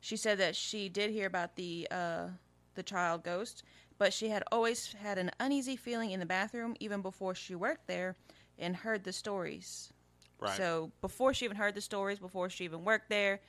She 0.00 0.16
said 0.16 0.38
that 0.38 0.56
she 0.56 0.88
did 0.88 1.10
hear 1.10 1.26
about 1.26 1.56
the 1.56 1.86
uh, 1.90 2.28
the 2.74 2.82
child 2.82 3.24
ghost, 3.24 3.62
but 3.98 4.12
she 4.12 4.28
had 4.28 4.44
always 4.52 4.92
had 4.92 5.18
an 5.18 5.30
uneasy 5.40 5.76
feeling 5.76 6.10
in 6.10 6.20
the 6.20 6.26
bathroom 6.26 6.76
even 6.78 7.02
before 7.02 7.34
she 7.34 7.54
worked 7.54 7.86
there 7.86 8.16
and 8.58 8.76
heard 8.76 9.04
the 9.04 9.12
stories. 9.12 9.92
Right. 10.38 10.56
So 10.56 10.92
before 11.00 11.32
she 11.34 11.44
even 11.44 11.56
heard 11.56 11.74
the 11.74 11.80
stories, 11.80 12.18
before 12.18 12.50
she 12.50 12.64
even 12.64 12.84
worked 12.84 13.08
there, 13.08 13.40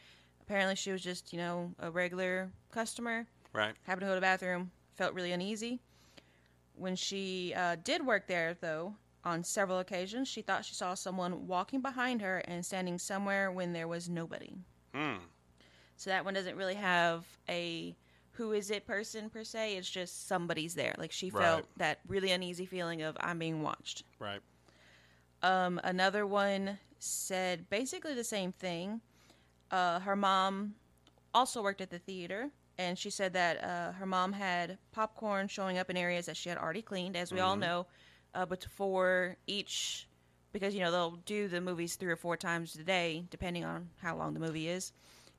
apparently 0.41 0.75
she 0.75 0.91
was 0.91 1.01
just 1.01 1.33
you 1.33 1.39
know 1.39 1.73
a 1.79 1.91
regular 1.91 2.49
customer, 2.71 3.25
right. 3.53 3.75
happened 3.83 4.01
to 4.01 4.07
go 4.07 4.11
to 4.11 4.15
the 4.15 4.21
bathroom, 4.21 4.71
felt 4.95 5.13
really 5.13 5.31
uneasy. 5.31 5.79
When 6.75 6.95
she 6.95 7.53
uh, 7.55 7.77
did 7.83 8.05
work 8.05 8.27
there, 8.27 8.55
though, 8.59 8.93
on 9.23 9.43
several 9.43 9.79
occasions, 9.79 10.27
she 10.27 10.41
thought 10.41 10.63
she 10.63 10.75
saw 10.75 10.93
someone 10.93 11.47
walking 11.47 11.81
behind 11.81 12.21
her 12.21 12.37
and 12.39 12.65
standing 12.65 12.97
somewhere 12.97 13.51
when 13.51 13.73
there 13.73 13.87
was 13.87 14.07
nobody. 14.07 14.53
Mm. 14.93 15.17
So 15.97 16.11
that 16.11 16.23
one 16.23 16.35
doesn't 16.35 16.55
really 16.55 16.75
have 16.75 17.25
a 17.49 17.95
who 18.33 18.51
is 18.51 18.69
it 18.69 18.85
person 18.85 19.31
per 19.31 19.43
se. 19.43 19.77
It's 19.77 19.89
just 19.89 20.27
somebody's 20.27 20.75
there. 20.75 20.93
Like 20.99 21.11
she 21.11 21.31
Right. 21.31 21.43
felt 21.43 21.65
that 21.77 21.99
really 22.07 22.31
uneasy 22.31 22.67
feeling 22.67 23.01
of 23.01 23.17
I'm 23.19 23.39
being 23.39 23.63
watched. 23.63 24.03
Right. 24.19 24.41
Um, 25.43 25.79
another 25.83 26.25
one 26.25 26.79
said 26.99 27.69
basically 27.69 28.13
the 28.13 28.23
same 28.23 28.51
thing. 28.51 29.01
Uh, 29.71 29.99
her 29.99 30.15
mom 30.15 30.75
also 31.33 31.61
worked 31.61 31.81
at 31.81 31.89
the 31.89 31.99
theater, 31.99 32.49
and 32.77 32.97
she 32.97 33.09
said 33.09 33.33
that 33.33 33.63
uh, 33.63 33.91
her 33.93 34.05
mom 34.05 34.33
had 34.33 34.77
popcorn 34.91 35.47
showing 35.47 35.77
up 35.77 35.89
in 35.89 35.97
areas 35.97 36.25
that 36.25 36.37
she 36.37 36.49
had 36.49 36.57
already 36.57 36.81
cleaned, 36.81 37.15
as 37.15 37.31
we 37.31 37.39
all 37.39 37.55
know. 37.55 37.85
Uh, 38.33 38.45
but 38.45 38.65
for 38.75 39.35
each, 39.47 40.07
because 40.53 40.73
you 40.73 40.79
know 40.79 40.91
they'll 40.91 41.19
do 41.25 41.47
the 41.47 41.61
movies 41.61 41.95
three 41.95 42.11
or 42.11 42.15
four 42.15 42.37
times 42.37 42.75
a 42.75 42.83
day, 42.83 43.23
depending 43.29 43.63
on 43.65 43.89
how 44.01 44.15
long 44.15 44.33
the 44.33 44.39
movie 44.39 44.67
is. 44.69 44.93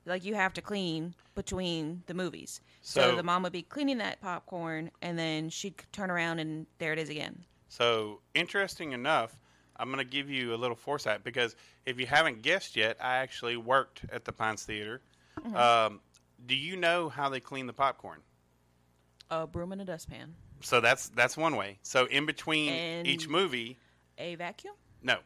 Like 0.05 0.23
you 0.23 0.35
have 0.35 0.53
to 0.53 0.61
clean 0.61 1.13
between 1.35 2.03
the 2.07 2.13
movies. 2.13 2.61
So, 2.81 3.01
So- 3.01 3.15
the 3.15 3.23
mom 3.23 3.43
would 3.43 3.51
be 3.51 3.61
cleaning 3.63 3.97
that 3.97 4.21
popcorn, 4.21 4.91
and 5.01 5.19
then 5.19 5.49
she'd 5.49 5.75
turn 5.91 6.09
around, 6.09 6.39
and 6.39 6.67
there 6.77 6.93
it 6.93 6.99
is 6.99 7.09
again. 7.09 7.43
So, 7.67 8.21
interesting 8.33 8.93
enough, 8.93 9.37
I'm 9.79 9.87
going 9.91 9.97
to 10.05 10.09
give 10.09 10.29
you 10.29 10.53
a 10.53 10.57
little 10.57 10.75
foresight 10.75 11.23
because 11.23 11.55
if 11.85 11.99
you 11.99 12.05
haven't 12.05 12.41
guessed 12.41 12.75
yet, 12.75 12.97
I 13.01 13.17
actually 13.17 13.57
worked 13.57 14.01
at 14.11 14.25
the 14.25 14.31
Pines 14.33 14.63
Theater. 14.63 15.01
Mm-hmm. 15.39 15.55
Um, 15.55 16.01
do 16.45 16.55
you 16.55 16.75
know 16.75 17.09
how 17.09 17.29
they 17.29 17.39
clean 17.39 17.65
the 17.65 17.73
popcorn? 17.73 18.19
A 19.31 19.47
broom 19.47 19.71
and 19.71 19.81
a 19.81 19.85
dustpan, 19.85 20.33
So 20.61 20.81
that's 20.81 21.09
that's 21.09 21.37
one 21.37 21.55
way. 21.55 21.77
So 21.83 22.05
in 22.05 22.25
between 22.25 22.71
And- 22.73 23.07
each 23.07 23.27
movie, 23.27 23.77
a 24.17 24.35
vacuum. 24.35 24.73
no, 25.03 25.17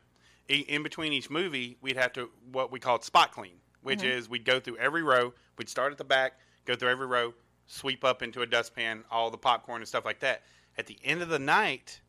in 0.49 0.83
between 0.83 1.13
each 1.13 1.29
movie, 1.29 1.77
we'd 1.81 1.95
have 1.97 2.13
to 2.13 2.29
what 2.51 2.71
we 2.71 2.79
called 2.79 3.03
spot 3.03 3.31
clean, 3.31 3.55
which 3.81 3.99
Mm-hmm. 3.99 4.07
is 4.17 4.29
we'd 4.29 4.45
go 4.45 4.59
through 4.59 4.77
every 4.77 5.03
row. 5.03 5.33
We'd 5.57 5.69
start 5.69 5.91
at 5.93 5.97
the 5.97 6.03
back, 6.03 6.33
go 6.65 6.75
through 6.75 6.89
every 6.89 7.07
row, 7.07 7.33
sweep 7.65 8.03
up 8.03 8.21
into 8.21 8.41
a 8.41 8.45
dustpan 8.45 9.03
all 9.09 9.31
the 9.31 9.37
popcorn 9.37 9.81
and 9.81 9.87
stuff 9.87 10.03
like 10.05 10.19
that. 10.19 10.43
At 10.77 10.87
the 10.87 10.97
end 11.03 11.21
of 11.21 11.29
the 11.29 11.39
night, 11.39 12.01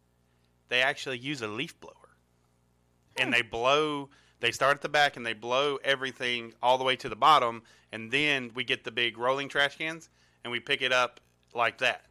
they 0.69 0.83
actually 0.83 1.19
use 1.19 1.43
a 1.43 1.47
leaf 1.49 1.79
blower, 1.79 2.04
and 3.17 3.33
they 3.33 3.43
blow. 3.43 4.09
They 4.41 4.51
start 4.51 4.77
at 4.77 4.83
the 4.83 4.89
back 4.89 5.17
and 5.17 5.25
they 5.25 5.33
blow 5.33 5.79
everything 5.85 6.53
all 6.63 6.77
the 6.79 6.85
way 6.85 6.97
to 6.97 7.09
the 7.09 7.17
bottom, 7.17 7.63
and 7.93 8.11
then 8.11 8.51
we 8.55 8.65
get 8.65 8.85
the 8.85 8.91
big 8.91 9.17
rolling 9.17 9.49
trash 9.49 9.79
cans 9.79 10.11
and 10.43 10.51
we 10.51 10.61
pick 10.61 10.83
it 10.83 10.93
up 10.93 11.21
like 11.55 11.79
that. 11.79 12.07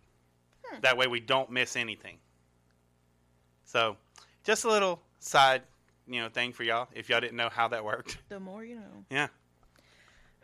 That 0.82 0.98
way 0.98 1.06
we 1.06 1.20
don't 1.20 1.52
miss 1.52 1.76
anything. 1.76 2.18
So, 3.64 3.98
just 4.44 4.66
a 4.66 4.70
little 4.70 5.02
side, 5.20 5.62
you 6.08 6.20
know, 6.20 6.30
thing 6.30 6.52
for 6.52 6.64
y'all 6.64 6.88
if 6.94 7.10
y'all 7.10 7.22
didn't 7.22 7.38
know 7.38 7.50
how 7.50 7.68
that 7.68 7.84
worked. 7.84 8.18
The 8.30 8.40
more 8.40 8.64
you 8.64 8.76
know. 8.76 9.06
Yeah. 9.10 9.28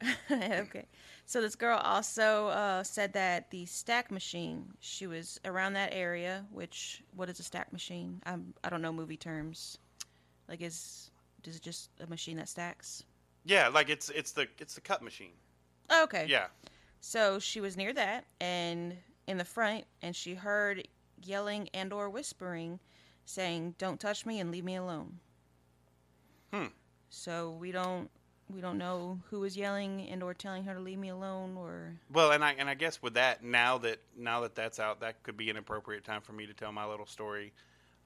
okay. 0.32 0.86
So 1.25 1.42
this 1.42 1.56
girl 1.56 1.78
also 1.78 2.48
uh, 2.48 2.84
said 2.84 3.13
that 3.13 3.51
the 3.51 3.66
stack 3.66 4.10
machine, 4.10 4.74
she 4.80 5.08
was 5.08 5.39
around 5.46 5.74
that 5.74 5.94
area. 5.94 6.46
Which 6.51 7.04
what 7.16 7.30
is 7.30 7.39
a 7.39 7.44
stack 7.44 7.72
machine? 7.72 8.22
I'm, 8.25 8.54
I 8.63 8.70
don't 8.70 8.82
know 8.82 8.94
movie 8.94 9.18
terms. 9.18 9.78
Like 10.50 10.62
is 10.62 11.12
is 11.46 11.56
it 11.58 11.62
just 11.62 11.89
a 12.01 12.08
machine 12.08 12.38
that 12.38 12.50
stacks? 12.50 13.03
Yeah, 13.46 13.68
like 13.70 13.89
it's 13.89 14.10
it's 14.10 14.32
the 14.32 14.48
it's 14.58 14.74
the 14.75 14.82
cut 14.82 15.01
machine. 15.01 15.32
Oh, 15.89 16.03
okay. 16.03 16.25
Yeah. 16.27 16.48
So 17.00 17.39
she 17.39 17.62
was 17.62 17.77
near 17.77 17.94
that 17.94 18.25
and 18.41 18.98
in 19.27 19.38
the 19.38 19.46
front, 19.46 19.86
and 20.01 20.15
she 20.15 20.34
heard 20.34 20.88
yelling 21.24 21.70
and 21.74 21.94
or 21.94 22.10
whispering, 22.10 22.79
saying, 23.25 23.75
"Don't 23.77 24.00
touch 24.00 24.25
me 24.25 24.39
and 24.39 24.51
leave 24.51 24.65
me 24.65 24.75
alone." 24.75 25.20
Hmm. 26.51 26.68
So 27.10 27.51
we 27.51 27.72
don't 27.72 28.10
we 28.51 28.60
don't 28.62 28.79
know 28.79 29.20
who 29.29 29.41
was 29.41 29.56
yelling 29.56 30.08
and 30.10 30.24
or 30.24 30.34
telling 30.34 30.63
her 30.63 30.74
to 30.74 30.79
leave 30.79 30.98
me 30.98 31.10
alone 31.10 31.56
or 31.58 31.94
Well, 32.12 32.32
and 32.32 32.44
I 32.44 32.53
and 32.53 32.68
I 32.68 32.74
guess 32.74 33.01
with 33.01 33.13
that 33.13 33.44
now 33.44 33.77
that 33.79 34.00
now 34.18 34.41
that 34.41 34.56
that's 34.56 34.79
out, 34.79 35.00
that 35.01 35.22
could 35.22 35.38
be 35.38 35.51
an 35.51 35.58
appropriate 35.58 36.03
time 36.03 36.22
for 36.22 36.34
me 36.34 36.48
to 36.48 36.53
tell 36.53 36.72
my 36.72 36.86
little 36.86 37.06
story 37.06 37.53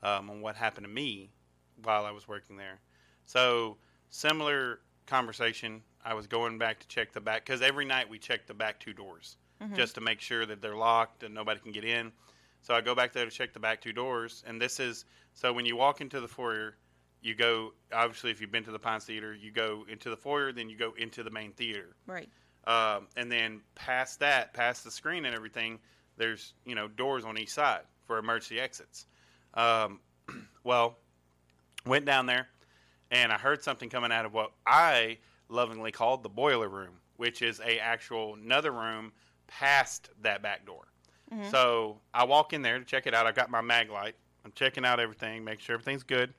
um, 0.04 0.30
on 0.30 0.42
what 0.42 0.58
happened 0.58 0.86
to 0.86 0.92
me 0.92 1.32
while 1.84 2.06
I 2.06 2.12
was 2.12 2.28
working 2.28 2.58
there. 2.58 2.80
So 3.26 3.78
similar 4.10 4.80
conversation. 5.06 5.82
I 6.06 6.14
was 6.14 6.28
going 6.28 6.58
back 6.58 6.80
to 6.80 6.88
check 6.88 7.14
the 7.14 7.22
back 7.22 7.46
because 7.46 7.62
every 7.62 7.86
night 7.86 8.10
we 8.10 8.20
check 8.20 8.46
the 8.46 8.54
back 8.54 8.80
two 8.80 8.94
doors 8.94 9.38
just 9.76 9.96
to 9.96 10.02
make 10.02 10.20
sure 10.20 10.46
that 10.46 10.62
they're 10.62 10.76
locked 10.76 11.24
and 11.24 11.34
nobody 11.34 11.60
can 11.60 11.72
get 11.72 11.86
in. 11.86 12.12
So 12.62 12.74
I 12.74 12.82
go 12.82 12.96
back 12.96 13.14
there 13.14 13.26
to 13.26 13.32
check 13.32 13.54
the 13.54 13.60
back 13.60 13.82
two 13.82 13.94
doors, 13.94 14.44
and 14.48 14.60
this 14.62 14.80
is 14.80 15.06
so 15.34 15.52
when 15.52 15.66
you 15.66 15.76
walk 15.76 16.02
into 16.02 16.22
the 16.22 16.28
foyer, 16.28 16.76
you 17.22 17.36
go 17.36 17.74
obviously 17.92 18.32
if 18.32 18.42
you've 18.42 18.52
been 18.52 18.64
to 18.64 18.72
the 18.72 18.80
Pines 18.80 19.06
Theater, 19.06 19.34
you 19.34 19.52
go 19.52 19.86
into 19.90 20.10
the 20.10 20.18
foyer, 20.18 20.52
then 20.52 20.70
you 20.70 20.78
go 20.78 20.94
into 20.98 21.24
the 21.24 21.32
main 21.32 21.52
theater. 21.54 21.96
right. 22.08 22.30
Um, 22.66 23.08
and 23.18 23.30
then 23.30 23.60
past 23.76 24.22
that, 24.22 24.54
past 24.54 24.86
the 24.86 24.92
screen 24.92 25.26
and 25.26 25.36
everything, 25.36 25.80
there's 26.18 26.54
you 26.66 26.76
know 26.76 26.88
doors 26.88 27.26
on 27.26 27.38
each 27.38 27.52
side 27.52 27.82
for 28.06 28.18
emergency 28.18 28.60
exits. 28.60 29.06
Um, 29.54 30.00
well, 30.64 30.98
went 31.86 32.06
down 32.06 32.26
there, 32.26 32.48
and 33.12 33.32
I 33.32 33.38
heard 33.38 33.64
something 33.64 33.90
coming 33.90 34.12
out 34.12 34.26
of 34.26 34.34
what 34.34 34.52
I 34.66 35.18
lovingly 35.50 35.92
called 35.92 36.24
the 36.24 36.30
boiler 36.30 36.70
room, 36.70 36.96
which 37.18 37.42
is 37.42 37.60
a 37.60 37.80
actual 37.80 38.36
another 38.36 38.72
room 38.72 39.12
past 39.48 40.10
that 40.22 40.42
back 40.42 40.66
door. 40.66 40.88
Mm-hmm. 41.34 41.50
So 41.50 42.00
I 42.14 42.24
walk 42.26 42.54
in 42.54 42.62
there 42.62 42.80
to 42.80 42.86
check 42.86 43.08
it 43.08 43.14
out. 43.14 43.28
I've 43.28 43.36
got 43.36 43.50
my 43.50 43.62
mag 43.62 43.90
light. 43.90 44.16
I'm 44.46 44.52
checking 44.54 44.86
out 44.86 45.00
everything, 45.00 45.44
make 45.44 45.60
sure 45.60 45.76
everything's 45.76 46.04
good. 46.04 46.34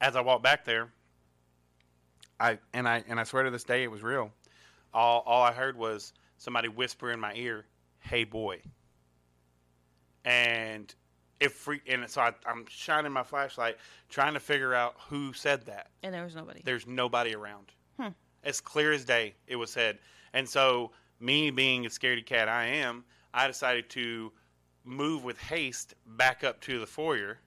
As 0.00 0.16
I 0.16 0.20
walk 0.22 0.42
back 0.42 0.64
there, 0.64 0.90
I 2.38 2.58
and 2.72 2.88
I 2.88 3.04
and 3.06 3.20
I 3.20 3.24
swear 3.24 3.42
to 3.42 3.50
this 3.50 3.64
day 3.64 3.82
it 3.82 3.90
was 3.90 4.02
real. 4.02 4.30
All 4.94 5.22
all 5.26 5.42
I 5.42 5.52
heard 5.52 5.76
was 5.76 6.14
somebody 6.38 6.68
whisper 6.68 7.12
in 7.12 7.20
my 7.20 7.34
ear, 7.34 7.66
"Hey 7.98 8.24
boy." 8.24 8.62
And 10.24 10.94
it 11.40 11.52
freaked 11.52 11.88
and 11.88 12.08
so 12.08 12.20
I, 12.20 12.32
I'm 12.46 12.66
shining 12.68 13.12
my 13.12 13.22
flashlight 13.22 13.78
trying 14.08 14.34
to 14.34 14.40
figure 14.40 14.74
out 14.74 14.94
who 15.08 15.32
said 15.32 15.64
that. 15.66 15.88
And 16.02 16.14
there 16.14 16.22
was 16.22 16.36
nobody. 16.36 16.60
There's 16.64 16.86
nobody 16.86 17.34
around. 17.34 17.72
Hmm. 17.98 18.08
As 18.44 18.60
clear 18.60 18.92
as 18.92 19.04
day, 19.04 19.34
it 19.46 19.56
was 19.56 19.70
said. 19.70 19.98
And 20.32 20.48
so, 20.48 20.92
me 21.18 21.50
being 21.50 21.86
a 21.86 21.88
scaredy 21.88 22.24
cat 22.24 22.48
I 22.48 22.66
am, 22.66 23.04
I 23.34 23.46
decided 23.46 23.88
to 23.90 24.32
move 24.84 25.24
with 25.24 25.38
haste 25.38 25.94
back 26.06 26.44
up 26.44 26.60
to 26.62 26.78
the 26.78 26.86
foyer. 26.86 27.38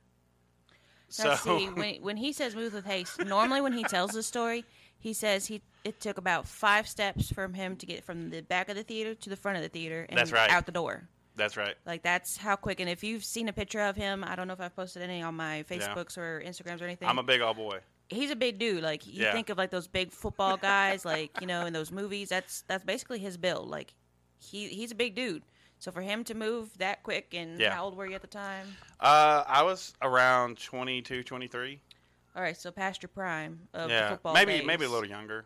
Now, 1.20 1.36
So, 1.36 1.58
see, 1.58 1.66
when, 1.74 1.96
when 2.02 2.18
he 2.18 2.34
says 2.34 2.56
move 2.56 2.74
with 2.74 2.86
haste, 2.86 3.24
normally 3.24 3.62
when 3.62 3.74
he 3.74 3.84
tells 3.84 4.12
the 4.12 4.24
story, 4.24 4.66
he 5.00 5.14
says 5.14 5.48
he 5.48 5.62
it 5.84 6.00
took 6.00 6.18
about 6.18 6.48
five 6.48 6.88
steps 6.88 7.32
from 7.32 7.54
him 7.54 7.76
to 7.76 7.86
get 7.86 8.04
from 8.06 8.30
the 8.30 8.42
back 8.42 8.70
of 8.70 8.76
the 8.76 8.84
theater 8.84 9.14
to 9.16 9.30
the 9.30 9.36
front 9.36 9.58
of 9.58 9.64
the 9.64 9.70
theater 9.70 10.06
and 10.08 10.18
That's 10.18 10.32
right. 10.32 10.50
out 10.50 10.66
the 10.66 10.72
door. 10.72 11.10
That's 11.36 11.58
right. 11.58 11.76
Like 11.86 12.04
that's 12.04 12.38
how 12.38 12.56
quick. 12.56 12.80
And 12.80 12.90
if 12.90 13.04
you've 13.04 13.24
seen 13.26 13.48
a 13.50 13.54
picture 13.54 13.82
of 13.82 13.96
him, 13.96 14.24
I 14.24 14.36
don't 14.36 14.48
know 14.48 14.54
if 14.54 14.62
I've 14.62 14.76
posted 14.76 15.02
any 15.02 15.22
on 15.22 15.36
my 15.36 15.64
Facebooks 15.70 16.18
or 16.18 16.42
Instagrams 16.46 16.82
or 16.82 16.86
anything. 16.86 17.08
I'm 17.08 17.20
a 17.20 17.24
big 17.24 17.42
old 17.42 17.58
boy. 17.58 17.80
he's 18.10 18.30
a 18.32 18.36
big 18.36 18.60
dude. 18.60 18.84
Like 18.84 19.08
you 19.08 19.24
Yeah. 19.24 19.32
think 19.34 19.50
of 19.50 19.58
like 19.58 19.72
those 19.72 19.88
big 19.88 20.12
football 20.12 20.58
guys, 20.58 21.04
like 21.06 21.32
you 21.42 21.48
know 21.48 21.66
in 21.66 21.74
those 21.74 21.92
movies. 21.92 22.30
That's 22.30 22.62
that's 22.68 22.84
basically 22.84 23.20
his 23.20 23.38
build. 23.38 23.70
Like 23.70 23.94
he 24.38 24.68
he's 24.68 24.92
a 24.92 24.96
big 24.96 25.16
dude. 25.16 25.44
So 25.80 25.92
for 25.92 26.02
him 26.02 26.24
to 26.26 26.34
move 26.34 26.78
that 26.78 27.04
quick, 27.04 27.34
and 27.34 27.60
Yeah. 27.60 27.74
how 27.76 27.86
old 27.86 27.98
were 27.98 28.06
you 28.06 28.16
at 28.16 28.22
the 28.22 28.28
time? 28.28 28.68
Uh, 29.02 29.44
I 29.46 29.64
was 29.64 29.94
around 30.02 30.58
22, 30.64 31.24
23. 31.24 31.82
All 32.36 32.42
right, 32.42 32.56
so 32.56 32.72
past 32.72 33.02
your 33.04 33.10
prime 33.10 33.68
of 33.74 33.90
the 33.90 33.96
yeah, 33.96 34.10
football 34.12 34.34
maybe 34.34 34.54
days. 34.60 34.66
maybe 34.66 34.86
a 34.86 34.90
little 34.90 35.10
younger. 35.10 35.46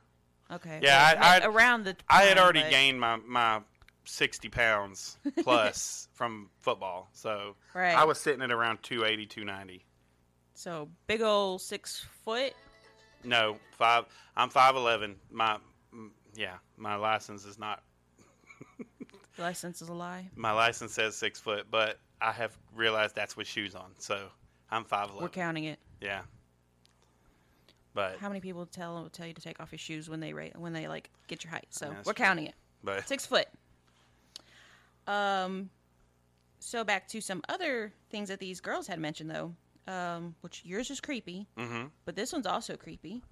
Okay. 0.52 0.80
Yeah, 0.82 1.16
I- 1.20 1.36
I'd- 1.38 1.46
around 1.46 1.84
the. 1.86 1.98
I 2.10 2.24
had 2.24 2.38
already 2.38 2.62
but- 2.62 2.70
gained 2.72 3.00
my 3.00 3.16
my 3.18 3.62
60 4.08 4.50
pounds 4.50 5.18
plus 5.44 6.08
from 6.14 6.50
football, 6.60 7.10
so 7.14 7.56
Right. 7.74 7.96
I 7.96 8.04
was 8.06 8.20
sitting 8.20 8.42
at 8.42 8.52
around 8.52 8.82
280, 8.84 9.26
290. 9.26 9.86
So 10.54 10.90
big 11.06 11.22
old 11.22 11.62
six 11.62 12.06
foot. 12.24 12.54
No, 13.24 13.58
five. 13.78 14.06
I'm 14.36 14.50
five 14.50 14.76
eleven. 14.76 15.16
My 15.32 15.58
yeah, 16.36 16.56
my 16.78 16.96
license 16.96 17.46
is 17.46 17.60
not. 17.60 17.84
License 19.38 19.84
is 19.84 19.90
a 19.90 19.94
lie. 19.94 20.28
My 20.36 20.52
license 20.52 20.94
says 20.94 21.16
six 21.16 21.40
foot, 21.40 21.68
but 21.70 22.00
I 22.22 22.32
have 22.32 22.58
realized 22.76 23.14
that's 23.14 23.38
with 23.38 23.46
shoes 23.46 23.76
on, 23.76 23.92
so 24.00 24.30
I'm 24.72 24.84
five 24.84 25.12
We're 25.20 25.30
counting 25.30 25.66
it. 25.66 25.78
Yeah. 26.02 26.22
But 27.94 28.18
How 28.20 28.28
many 28.28 28.42
people 28.42 28.66
tell 28.66 29.10
tell 29.12 29.28
you 29.28 29.34
to 29.34 29.42
take 29.42 29.60
off 29.60 29.72
your 29.72 29.80
shoes 29.80 30.10
when 30.10 30.20
they 30.20 30.34
rate 30.34 30.56
when 30.58 30.74
they 30.74 30.88
like 30.88 31.10
get 31.28 31.44
your 31.44 31.52
height? 31.52 31.68
So 31.70 31.88
Yeah, 31.88 31.94
we're 31.98 32.14
true. 32.14 32.26
counting 32.26 32.48
it. 32.48 32.56
but 32.84 33.08
Six 33.08 33.26
foot. 33.26 33.48
Um, 35.08 35.70
so 36.60 36.84
back 36.84 37.08
to 37.10 37.22
some 37.22 37.42
other 37.50 37.94
things 38.10 38.30
that 38.30 38.40
these 38.40 38.60
girls 38.62 38.88
had 38.88 39.00
mentioned 39.00 39.30
though. 39.32 39.54
Um, 39.88 40.36
which 40.42 40.64
yours 40.66 40.92
is 40.92 41.00
creepy, 41.00 41.48
hmm 41.58 41.86
but 42.04 42.14
this 42.18 42.34
one's 42.34 42.46
also 42.46 42.76
creepy. 42.76 43.24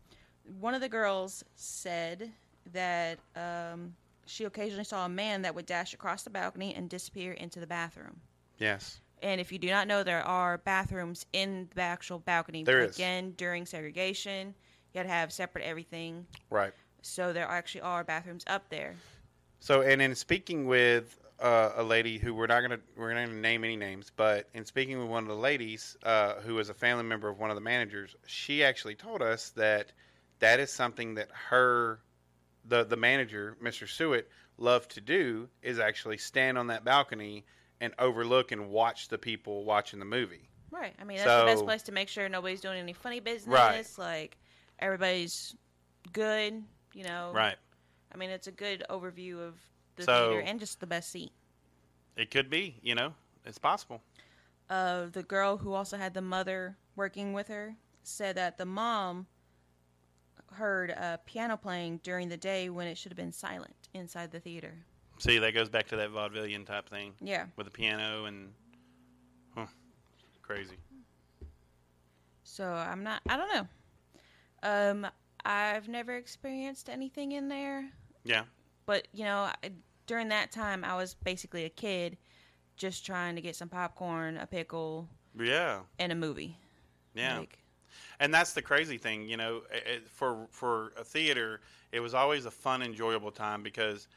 One 0.60 0.74
of 0.74 0.80
the 0.80 0.88
girls 0.88 1.44
said 1.56 2.32
that 2.72 3.20
um, 3.36 3.94
she 4.26 4.46
occasionally 4.46 4.86
saw 4.86 5.06
a 5.06 5.10
man 5.10 5.42
that 5.42 5.54
would 5.54 5.66
dash 5.66 5.94
across 5.94 6.24
the 6.24 6.30
balcony 6.30 6.74
and 6.74 6.90
disappear 6.90 7.34
into 7.34 7.60
the 7.60 7.68
bathroom. 7.68 8.22
yes, 8.58 9.02
And 9.22 9.42
if 9.42 9.52
you 9.52 9.58
do 9.60 9.70
not 9.70 9.86
know, 9.90 10.02
there 10.02 10.22
are 10.26 10.58
bathrooms 10.60 11.26
in 11.34 11.68
the 11.76 11.82
actual 11.82 12.20
balcony. 12.20 12.64
There 12.64 12.80
is. 12.80 12.96
Again, 12.96 13.34
during 13.36 13.66
segregation, 13.66 14.56
you 14.94 15.00
had 15.00 15.08
to 15.08 15.10
have 15.14 15.34
separate 15.34 15.66
everything. 15.66 16.26
right. 16.50 16.72
So 17.02 17.34
there 17.34 17.48
actually 17.50 17.82
are 17.82 18.06
bathrooms 18.06 18.46
up 18.48 18.70
there. 18.70 18.96
So, 19.60 19.82
and 19.82 20.02
in 20.02 20.16
speaking 20.16 20.68
with 20.68 21.20
uh, 21.40 21.72
a 21.76 21.84
lady 21.84 22.18
who 22.18 22.34
we're 22.34 22.48
not 22.48 22.62
gonna 22.62 22.80
we're 22.96 23.14
not 23.14 23.28
gonna 23.28 23.40
name 23.40 23.64
any 23.64 23.76
names, 23.76 24.12
but 24.16 24.50
in 24.54 24.66
speaking 24.66 24.98
with 25.00 25.08
one 25.08 25.24
of 25.24 25.30
the 25.30 25.36
ladies 25.36 25.98
uh, 26.04 26.36
who 26.36 26.58
is 26.60 26.70
a 26.70 26.74
family 26.74 27.04
member 27.04 27.28
of 27.28 27.40
one 27.40 27.50
of 27.50 27.56
the 27.56 27.62
managers, 27.62 28.16
she 28.26 28.64
actually 28.64 28.96
told 28.96 29.22
us 29.22 29.50
that 29.52 29.92
that 30.40 30.60
is 30.60 30.72
something 30.72 31.16
that 31.16 31.30
her 31.50 32.00
the 32.66 32.84
the 32.86 32.96
manager, 32.96 33.58
Mr. 33.62 33.88
Sewitt, 33.88 34.26
loved 34.58 34.92
to 34.92 35.02
do 35.02 35.50
is 35.62 35.80
actually 35.80 36.18
stand 36.18 36.58
on 36.58 36.68
that 36.68 36.86
balcony 36.86 37.46
and 37.82 37.94
overlook 38.00 38.52
and 38.52 38.70
watch 38.70 39.10
the 39.10 39.18
people 39.18 39.66
watching 39.66 40.00
the 40.00 40.06
movie. 40.06 40.50
Right. 40.72 40.94
I 41.00 41.04
mean, 41.04 41.18
that's 41.18 41.42
the 41.42 41.46
best 41.46 41.66
place 41.66 41.84
to 41.84 41.92
make 41.92 42.10
sure 42.10 42.28
nobody's 42.30 42.62
doing 42.62 42.80
any 42.80 42.94
funny 42.94 43.20
business. 43.20 43.48
Right. 43.54 43.86
Like 43.98 44.38
everybody's 44.80 45.56
good. 46.14 46.64
You 46.94 47.04
know. 47.04 47.32
Right. 47.34 47.56
I 48.14 48.18
mean, 48.18 48.30
it's 48.30 48.48
a 48.48 48.52
good 48.52 48.84
overview 48.90 49.46
of 49.46 49.56
the 49.96 50.04
So- 50.04 50.30
theater 50.30 50.42
and 50.42 50.60
just 50.60 50.80
the 50.80 50.88
best 50.88 51.10
seat. 51.12 51.32
It 52.16 52.32
could 52.32 52.50
be, 52.50 52.80
you 52.82 52.96
know, 52.96 53.14
it's 53.46 53.58
possible. 53.58 54.02
Uh, 54.70 55.08
the 55.08 55.24
girl 55.24 55.58
who 55.58 55.74
also 55.74 55.98
had 55.98 56.14
the 56.14 56.22
mother 56.22 56.78
working 56.96 57.34
with 57.34 57.48
her 57.50 57.76
said 58.04 58.36
that 58.38 58.58
the 58.58 58.66
mom 58.66 59.28
heard 60.54 60.92
uh, 60.92 61.18
piano 61.26 61.58
playing 61.58 61.98
during 62.04 62.30
the 62.30 62.38
day 62.38 62.70
when 62.70 62.88
it 62.88 62.98
should 62.98 63.12
have 63.12 63.18
been 63.18 63.32
silent 63.32 63.76
inside 63.94 64.32
the 64.32 64.40
theater. 64.40 64.74
See, 65.18 65.38
that 65.40 65.54
goes 65.54 65.70
back 65.70 65.88
to 65.88 65.96
that 65.98 66.10
vaudevillian 66.12 66.66
type 66.66 66.90
thing 66.90 67.14
Yeah. 67.22 67.48
with 67.56 67.66
the 67.66 67.72
piano 67.72 68.26
and, 68.26 68.54
huh, 69.56 69.68
crazy. 70.42 70.78
So 72.44 72.72
I'm 72.72 73.04
not. 73.04 73.22
I 73.28 73.36
don't 73.38 73.54
know. 73.54 73.68
Um, 74.64 75.08
I've 75.44 75.88
never 75.90 76.16
experienced 76.16 76.90
anything 76.90 77.34
in 77.34 77.50
there, 77.50 77.90
Yeah. 78.24 78.46
But 78.86 79.08
you 79.14 79.24
know, 79.24 79.50
I, 79.64 79.72
during 80.08 80.30
that 80.30 80.52
time, 80.52 80.84
I 80.84 80.96
was 80.96 81.14
basically 81.14 81.66
a 81.66 81.70
kid, 81.70 82.18
just 82.78 83.06
trying 83.06 83.36
to 83.36 83.42
get 83.42 83.56
some 83.56 83.70
popcorn, 83.70 84.38
a 84.38 84.46
pickle, 84.46 85.08
Yeah. 85.38 85.80
and 86.00 86.12
a 86.12 86.16
movie. 86.16 86.58
Yeah. 87.14 87.40
Like, 87.40 87.58
and 88.20 88.34
that's 88.34 88.54
the 88.54 88.62
crazy 88.62 88.98
thing, 88.98 89.28
you 89.30 89.38
know, 89.38 89.62
it, 89.72 90.08
for 90.10 90.48
for 90.52 90.94
a 90.98 91.04
theater, 91.04 91.62
it 91.92 92.00
was 92.02 92.14
always 92.14 92.46
a 92.46 92.52
fun, 92.52 92.82
enjoyable 92.82 93.32
time 93.32 93.64
because 93.64 94.08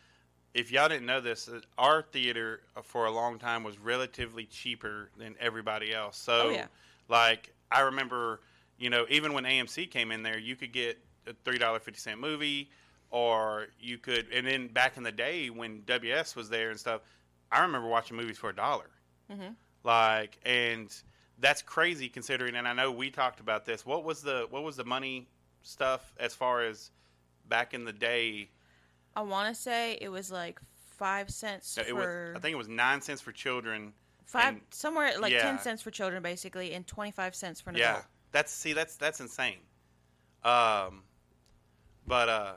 if 0.54 0.72
y'all 0.72 0.88
didn't 0.88 1.06
know 1.06 1.20
this, 1.20 1.48
uh, 1.48 1.60
our 1.76 2.02
theater 2.02 2.62
uh, 2.76 2.82
for 2.82 3.06
a 3.06 3.10
long 3.10 3.38
time 3.38 3.62
was 3.62 3.78
relatively 3.78 4.44
cheaper 4.46 5.10
than 5.16 5.36
everybody 5.38 5.92
else. 5.94 6.16
So, 6.16 6.46
Oh, 6.46 6.50
yeah. 6.50 6.66
like, 7.08 7.52
I 7.70 7.80
remember, 7.80 8.40
you 8.78 8.88
know, 8.90 9.04
even 9.10 9.32
when 9.34 9.44
AMC 9.44 9.90
came 9.90 10.10
in 10.10 10.22
there, 10.22 10.38
you 10.38 10.56
could 10.56 10.72
get 10.72 10.98
a 11.26 11.34
three 11.44 11.58
dollar 11.58 11.78
fifty 11.78 12.00
cent 12.00 12.18
movie, 12.20 12.70
or 13.10 13.68
you 13.80 13.98
could, 13.98 14.26
and 14.32 14.46
then 14.46 14.68
back 14.68 14.96
in 14.96 15.02
the 15.02 15.12
day 15.12 15.48
when 15.50 15.82
WS 15.86 16.36
was 16.36 16.48
there 16.50 16.70
and 16.70 16.78
stuff, 16.78 17.00
I 17.50 17.60
remember 17.62 17.88
watching 17.88 18.16
movies 18.16 18.38
for 18.38 18.50
a 18.50 18.54
dollar. 18.54 18.90
Mhm. 19.30 19.54
Like, 19.84 20.38
and 20.44 20.94
that's 21.38 21.62
crazy 21.62 22.08
considering. 22.08 22.56
And 22.56 22.66
I 22.68 22.72
know 22.72 22.90
we 22.92 23.10
talked 23.10 23.40
about 23.40 23.64
this. 23.64 23.86
What 23.86 24.04
was 24.04 24.20
the 24.22 24.46
what 24.50 24.62
was 24.62 24.76
the 24.76 24.84
money 24.84 25.28
stuff 25.62 26.14
as 26.18 26.34
far 26.34 26.62
as 26.62 26.90
back 27.48 27.72
in 27.74 27.84
the 27.84 27.92
day? 27.92 28.50
I 29.16 29.22
want 29.22 29.54
to 29.54 29.60
say 29.60 29.98
it 30.00 30.08
was 30.10 30.30
like 30.30 30.60
five 30.96 31.30
cents 31.30 31.78
It 31.78 31.86
for 31.88 31.94
was, 32.32 32.36
I 32.36 32.40
think 32.40 32.52
it 32.52 32.56
was 32.58 32.68
nine 32.68 33.00
cents 33.00 33.20
for 33.20 33.32
children. 33.32 33.94
five 34.26 34.54
and- 34.54 34.62
somewhere 34.70 35.18
like 35.18 35.32
yeah. 35.32 35.42
ten 35.42 35.58
cents 35.58 35.80
for 35.80 35.90
children 35.90 36.22
basically, 36.22 36.74
and 36.74 36.86
twenty 36.86 37.10
five 37.12 37.34
cents 37.34 37.60
for 37.60 37.70
an 37.70 37.76
Yeah, 37.76 37.90
adult. 37.92 38.06
that's 38.32 38.52
see, 38.52 38.72
that's 38.74 38.96
that's 38.96 39.20
insane. 39.20 39.60
Um, 40.44 41.02
but 42.06 42.28
uh, 42.28 42.54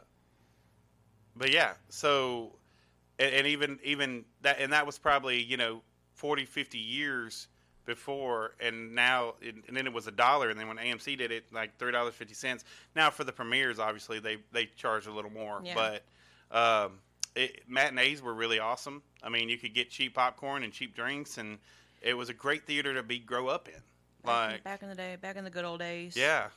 but 1.35 1.51
yeah. 1.51 1.73
So, 1.89 2.51
and, 3.19 3.33
and 3.33 3.47
even 3.47 3.79
even 3.83 4.25
that, 4.41 4.59
and 4.59 4.71
that 4.73 4.85
was 4.85 4.97
probably 4.97 5.41
you 5.41 5.57
know 5.57 5.81
40, 6.13 6.45
50 6.45 6.77
years 6.77 7.47
before, 7.85 8.53
and 8.59 8.93
now, 8.93 9.33
it, 9.41 9.55
and 9.67 9.75
then 9.75 9.87
it 9.87 9.93
was 9.93 10.05
a 10.07 10.11
dollar, 10.11 10.49
and 10.49 10.59
then 10.59 10.67
when 10.67 10.77
AMC 10.77 11.17
did 11.17 11.31
it, 11.31 11.45
like 11.51 11.77
three 11.79 11.91
dollars 11.91 12.13
fifty 12.13 12.33
cents. 12.35 12.63
Now 12.95 13.09
for 13.09 13.23
the 13.23 13.31
premieres, 13.33 13.79
obviously 13.79 14.19
they 14.19 14.37
they 14.51 14.65
charge 14.77 15.07
a 15.07 15.11
little 15.11 15.31
more, 15.31 15.61
Yeah. 15.63 15.73
but. 15.75 16.03
Um, 16.53 16.99
it, 17.33 17.61
matinees 17.65 18.21
were 18.21 18.33
really 18.33 18.59
awesome. 18.59 19.01
I 19.23 19.29
mean, 19.29 19.47
you 19.47 19.57
could 19.57 19.73
get 19.73 19.89
cheap 19.89 20.15
popcorn 20.15 20.63
and 20.63 20.73
cheap 20.73 20.93
drinks, 20.93 21.37
and 21.37 21.59
it 22.01 22.13
was 22.13 22.27
a 22.27 22.33
great 22.33 22.67
theater 22.67 22.93
to 22.93 23.03
be 23.03 23.19
grow 23.19 23.47
up 23.47 23.69
in. 23.69 23.81
Like, 24.25 24.65
back 24.65 24.83
in 24.83 24.89
the 24.89 24.95
day, 24.95 25.15
back 25.15 25.37
in 25.37 25.45
the 25.45 25.49
good 25.49 25.63
old 25.63 25.79
days. 25.79 26.17
yeah, 26.17 26.47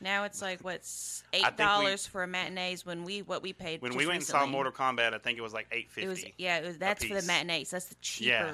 Now 0.00 0.24
it's 0.24 0.42
like 0.42 0.60
what's 0.62 1.22
eight 1.32 1.56
dollars 1.56 2.06
for 2.06 2.22
a 2.22 2.26
matinees 2.26 2.84
when 2.84 3.04
we 3.04 3.22
what 3.22 3.42
we 3.42 3.52
paid 3.52 3.80
When 3.82 3.96
we 3.96 4.06
went 4.06 4.16
and 4.18 4.24
saw. 4.26 4.44
Mortal 4.46 4.72
Kombat, 4.72 5.14
I 5.14 5.18
think 5.18 5.38
it 5.38 5.42
was 5.42 5.54
like 5.54 5.66
eight 5.72 5.90
fifty. 5.90 6.06
It 6.06 6.08
was 6.08 6.24
yeah, 6.38 6.58
it 6.58 6.66
was, 6.66 6.78
that's 6.78 7.04
for 7.04 7.20
the 7.20 7.26
matinees. 7.26 7.70
That's 7.70 7.86
the 7.86 7.94
cheaper 8.02 8.28
Yeah. 8.30 8.52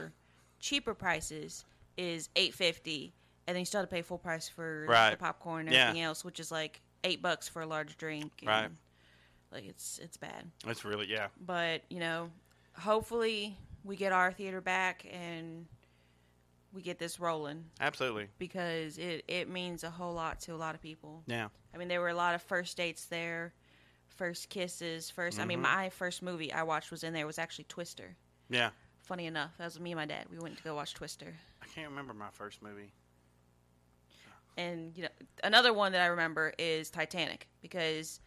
cheaper 0.60 0.94
prices 0.94 1.64
is 1.96 2.28
eight 2.36 2.54
fifty, 2.54 3.12
and 3.46 3.54
then 3.56 3.60
you 3.62 3.66
still 3.66 3.80
have 3.80 3.88
to 3.88 3.94
pay 3.94 4.02
full 4.02 4.18
price 4.18 4.48
for 4.48 4.86
Right. 4.88 5.10
the 5.10 5.16
popcorn 5.16 5.66
and 5.66 5.74
Yeah. 5.74 5.82
everything 5.88 6.02
else, 6.02 6.24
which 6.24 6.38
is 6.40 6.52
like 6.52 6.80
eight 7.04 7.20
bucks 7.20 7.48
for 7.48 7.60
a 7.62 7.66
large 7.66 7.96
drink. 7.96 8.32
And, 8.40 8.48
Right. 8.48 8.70
Like 9.50 9.64
it's 9.66 9.98
it's 9.98 10.16
bad, 10.16 10.50
It's 10.66 10.84
really 10.84 11.06
yeah. 11.08 11.28
but 11.40 11.82
you 11.90 11.98
know, 12.00 12.30
hopefully 12.78 13.56
we 13.84 13.96
get 13.96 14.12
our 14.12 14.32
theater 14.32 14.60
back 14.60 15.04
and 15.10 15.66
we 16.72 16.82
get 16.82 16.98
this 16.98 17.20
rolling 17.20 17.64
Absolutely. 17.80 18.28
because 18.38 18.98
it 18.98 19.24
it 19.28 19.48
means 19.48 19.84
a 19.84 19.90
whole 19.90 20.14
lot 20.14 20.40
to 20.40 20.54
a 20.54 20.56
lot 20.56 20.74
of 20.74 20.80
people. 20.82 21.22
Yeah. 21.26 21.48
I 21.74 21.78
mean, 21.78 21.88
there 21.88 22.00
were 22.00 22.08
a 22.08 22.14
lot 22.14 22.34
of 22.34 22.42
first 22.42 22.76
dates 22.76 23.06
there, 23.06 23.52
first 24.08 24.48
kisses, 24.48 25.10
1st 25.10 25.38
I 25.40 25.44
mean, 25.44 25.58
Mhm. 25.58 25.62
my 25.62 25.90
first 25.90 26.22
movie 26.22 26.52
I 26.52 26.62
watched 26.62 26.90
was 26.90 27.02
in 27.04 27.12
there 27.12 27.26
was 27.26 27.38
actually 27.38 27.64
Twister. 27.64 28.16
Yeah. 28.48 28.70
Funny 29.02 29.26
enough, 29.26 29.56
that 29.58 29.64
was 29.64 29.80
me 29.80 29.92
and 29.92 29.98
my 29.98 30.06
dad. 30.06 30.26
We 30.30 30.38
went 30.38 30.56
to 30.58 30.62
go 30.62 30.74
watch 30.74 30.94
Twister, 30.94 31.34
I 31.62 31.66
can't 31.66 31.88
remember 31.90 32.14
my 32.14 32.30
first 32.30 32.62
movie. 32.62 32.92
and 34.56 34.96
you 34.96 35.04
know, 35.04 35.08
another 35.44 35.72
one 35.72 35.92
that 35.92 36.00
I 36.02 36.06
remember 36.06 36.52
is 36.58 36.90
Titanic 36.90 37.48
because, 37.62 38.20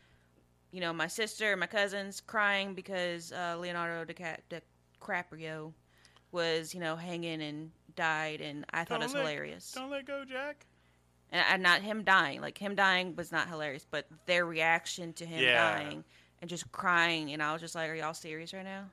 you 0.72 0.82
know, 0.82 0.92
my 0.92 1.08
sister 1.08 1.52
and 1.52 1.60
my 1.60 1.68
cousins 1.68 2.20
crying 2.22 2.74
because 2.74 3.32
uh, 3.32 3.56
Leonardo 3.60 4.12
DiCa- 4.12 4.40
DiCaprio 5.00 5.74
was, 6.32 6.74
you 6.74 6.80
know, 6.80 6.96
hanging 6.96 7.42
and 7.42 7.72
died, 7.96 8.42
and 8.42 8.66
I 8.74 8.84
thought 8.84 9.02
it 9.02 9.06
was 9.06 9.14
let- 9.14 9.22
hilarious. 9.26 9.72
Don't 9.72 9.90
let 9.90 10.06
go, 10.06 10.24
Jack. 10.26 10.66
and, 11.32 11.44
and 11.50 11.64
not 11.64 11.82
him 11.82 12.04
dying. 12.04 12.42
Like 12.42 12.58
him 12.58 12.76
dying 12.76 13.16
was 13.16 13.32
not 13.32 13.48
hilarious, 13.50 13.86
but 13.90 14.06
their 14.26 14.46
reaction 14.46 15.14
to 15.14 15.26
him 15.26 15.42
Yeah. 15.44 15.78
dying 15.78 16.04
and 16.42 16.50
just 16.50 16.72
crying, 16.72 17.32
and 17.34 17.42
I 17.42 17.52
was 17.54 17.62
just 17.62 17.76
like, 17.76 17.90
"Are 17.90 17.96
y'all 17.96 18.14
serious 18.14 18.54
right 18.54 18.64
now?" 18.66 18.86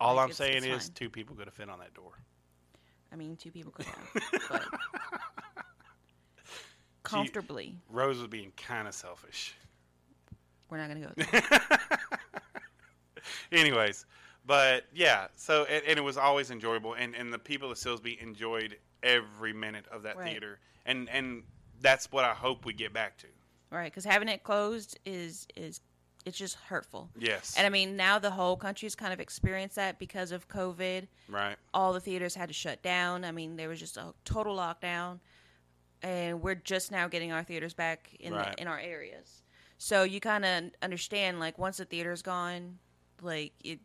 All 0.00 0.14
Like, 0.16 0.24
I'm 0.24 0.30
it's- 0.30 0.36
saying 0.38 0.56
it's 0.58 0.66
is 0.84 0.88
fine. 0.88 0.94
two 0.94 1.10
people 1.10 1.34
could 1.36 1.46
have 1.46 1.54
fit 1.54 1.68
on 1.70 1.78
that 1.78 1.94
door. 1.94 2.12
I 3.12 3.16
mean, 3.16 3.36
two 3.36 3.50
people 3.50 3.72
could 3.72 3.86
have, 3.86 4.66
comfortably, 7.02 7.76
Rose 7.90 8.18
was 8.18 8.28
being 8.28 8.52
kind 8.56 8.88
of 8.88 8.94
selfish. 8.94 9.54
we're 10.70 10.78
not 10.78 10.88
gonna 10.88 11.00
go. 11.00 11.12
There. 13.50 13.60
Anyways, 13.60 14.06
but 14.46 14.84
yeah, 14.94 15.26
so 15.34 15.64
and, 15.64 15.84
and 15.86 15.98
it 15.98 16.02
was 16.02 16.16
always 16.16 16.50
enjoyable, 16.50 16.94
and 16.94 17.14
and 17.14 17.32
the 17.32 17.38
people 17.38 17.70
of 17.70 17.78
Silsbee 17.78 18.18
enjoyed 18.22 18.78
every 19.02 19.52
minute 19.52 19.86
of 19.90 20.02
that 20.04 20.16
Right. 20.16 20.30
theater, 20.32 20.60
and 20.84 21.08
and 21.10 21.42
that's 21.80 22.10
what 22.12 22.24
I 22.24 22.32
hope 22.32 22.64
we 22.64 22.72
get 22.72 22.92
back 22.92 23.18
to. 23.18 23.26
right? 23.70 23.90
Because 23.92 24.04
having 24.04 24.28
it 24.28 24.42
closed 24.42 24.98
is 25.04 25.46
is 25.56 25.80
it's 26.24 26.38
just 26.38 26.56
hurtful. 26.56 27.10
Yes, 27.18 27.54
And 27.56 27.66
I 27.66 27.70
mean, 27.70 27.96
now 27.96 28.18
the 28.18 28.30
whole 28.32 28.56
country's 28.56 28.96
kind 28.96 29.12
of 29.12 29.20
experienced 29.20 29.76
that 29.76 29.98
because 29.98 30.32
of 30.32 30.48
COVID. 30.48 31.06
right, 31.28 31.56
all 31.72 31.92
the 31.92 32.00
theaters 32.00 32.34
had 32.34 32.48
to 32.48 32.54
shut 32.54 32.82
down. 32.82 33.24
I 33.24 33.30
mean, 33.32 33.56
there 33.56 33.68
was 33.68 33.78
just 33.78 33.96
a 33.96 34.12
total 34.24 34.56
lockdown, 34.56 35.20
and 36.02 36.40
we're 36.42 36.54
just 36.56 36.90
now 36.90 37.08
getting 37.08 37.32
our 37.32 37.44
theaters 37.44 37.74
back 37.74 38.14
in 38.20 38.32
Right. 38.32 38.56
the, 38.56 38.62
in 38.62 38.68
our 38.68 38.78
areas. 38.78 39.42
So 39.78 40.02
you 40.04 40.20
kind 40.20 40.44
of 40.44 40.64
understand, 40.82 41.38
like, 41.38 41.58
once 41.58 41.76
the 41.76 41.84
theater's 41.84 42.22
gone, 42.22 42.78
like 43.22 43.52
it, 43.62 43.80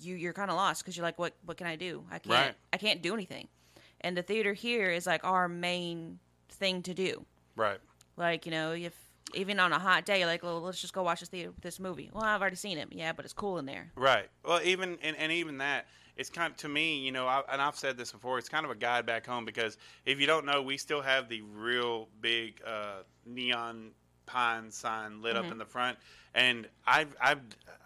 you 0.00 0.16
you're 0.16 0.32
kind 0.32 0.50
of 0.50 0.56
lost 0.56 0.82
because 0.82 0.96
you're 0.96 1.04
like, 1.04 1.18
what 1.18 1.34
what 1.44 1.56
can 1.56 1.66
I 1.66 1.76
do? 1.76 2.04
I 2.10 2.18
can't 2.18 2.26
Right. 2.46 2.54
I 2.72 2.76
can't 2.76 3.02
do 3.02 3.14
anything. 3.14 3.48
And 4.00 4.16
the 4.16 4.22
theater 4.22 4.52
here 4.52 4.90
is 4.90 5.06
like 5.06 5.24
our 5.24 5.48
main 5.48 6.18
thing 6.50 6.82
to 6.82 6.94
do. 6.94 7.24
right, 7.56 7.78
Like 8.16 8.46
you 8.46 8.52
know, 8.52 8.72
if 8.72 8.92
even 9.34 9.58
on 9.58 9.72
a 9.72 9.78
hot 9.78 10.04
day, 10.04 10.26
like, 10.26 10.42
well, 10.42 10.60
let's 10.60 10.80
just 10.80 10.92
go 10.92 11.02
watch 11.02 11.20
this 11.20 11.28
theater 11.28 11.52
this 11.62 11.80
movie. 11.80 12.10
Well, 12.12 12.22
I've 12.22 12.40
already 12.40 12.56
seen 12.56 12.78
it, 12.78 12.88
yeah, 12.92 13.12
but 13.12 13.24
it's 13.24 13.34
cool 13.34 13.58
in 13.58 13.66
there. 13.66 13.90
right. 13.96 14.28
Well, 14.44 14.60
even 14.62 14.98
and, 15.02 15.16
and 15.16 15.32
even 15.32 15.58
that, 15.58 15.86
it's 16.16 16.30
kind 16.30 16.50
of 16.50 16.56
to 16.58 16.68
me, 16.68 16.98
you 16.98 17.12
know, 17.12 17.26
I, 17.26 17.42
and 17.50 17.60
I've 17.60 17.76
said 17.76 17.96
this 17.96 18.12
before. 18.12 18.38
It's 18.38 18.48
kind 18.48 18.64
of 18.64 18.70
a 18.70 18.76
guide 18.76 19.06
back 19.06 19.26
home 19.26 19.44
because 19.44 19.78
if 20.04 20.20
you 20.20 20.26
don't 20.26 20.44
know, 20.44 20.62
we 20.62 20.76
still 20.76 21.00
have 21.02 21.28
the 21.28 21.42
real 21.42 22.08
big 22.20 22.60
uh, 22.66 23.02
neon 23.26 23.90
pine 24.26 24.70
sign 24.70 25.20
lit 25.22 25.36
up 25.36 25.44
Mhm. 25.46 25.52
in 25.52 25.58
the 25.58 25.64
front, 25.66 25.98
and 26.34 26.68
I've 26.86 27.14
I've 27.20 27.40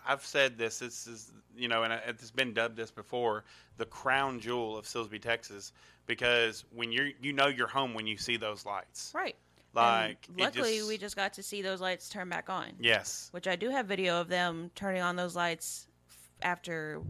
I've 0.07 0.25
said 0.25 0.57
this. 0.59 0.79
This 0.81 1.07
is 1.07 1.33
you 1.57 1.69
know, 1.69 1.83
and 1.83 1.93
it's 2.07 2.31
been 2.31 2.55
dubbed 2.55 2.77
this 2.77 2.91
before, 2.91 3.45
the 3.79 3.87
crown 3.87 4.39
jewel 4.41 4.77
of 4.77 4.85
Silsbee, 4.87 5.21
Texas, 5.21 5.73
because 6.07 6.65
when 6.73 6.93
you're 6.93 7.09
you 7.21 7.33
know 7.33 7.49
you're 7.49 7.67
home 7.67 7.95
when 7.95 8.07
you 8.07 8.17
see 8.17 8.37
those 8.37 8.65
lights. 8.65 9.13
Right. 9.15 9.37
Like 9.75 10.27
and 10.29 10.39
luckily, 10.41 10.77
just- 10.79 10.89
we 10.89 10.99
just 10.99 11.15
got 11.17 11.35
to 11.35 11.43
see 11.43 11.61
those 11.63 11.81
lights 11.81 12.09
turn 12.09 12.29
back 12.29 12.49
on. 12.49 12.73
yes, 12.81 13.29
which 13.33 13.47
I 13.47 13.55
do 13.57 13.69
have 13.71 13.87
video 13.87 14.21
of 14.21 14.29
them 14.29 14.71
turning 14.75 15.03
on 15.03 15.15
those 15.17 15.37
lights 15.37 15.87
f- 16.09 16.31
after 16.43 17.01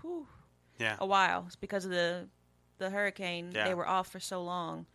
whew, 0.00 0.26
yeah, 0.78 0.96
a 1.00 1.06
while 1.06 1.44
It's 1.46 1.56
because 1.56 1.84
of 1.84 1.90
the 1.90 2.28
the 2.78 2.88
hurricane. 2.90 3.50
Yeah. 3.52 3.64
They 3.68 3.74
were 3.74 3.86
off 3.86 4.08
for 4.10 4.20
so 4.20 4.42
long, 4.44 4.86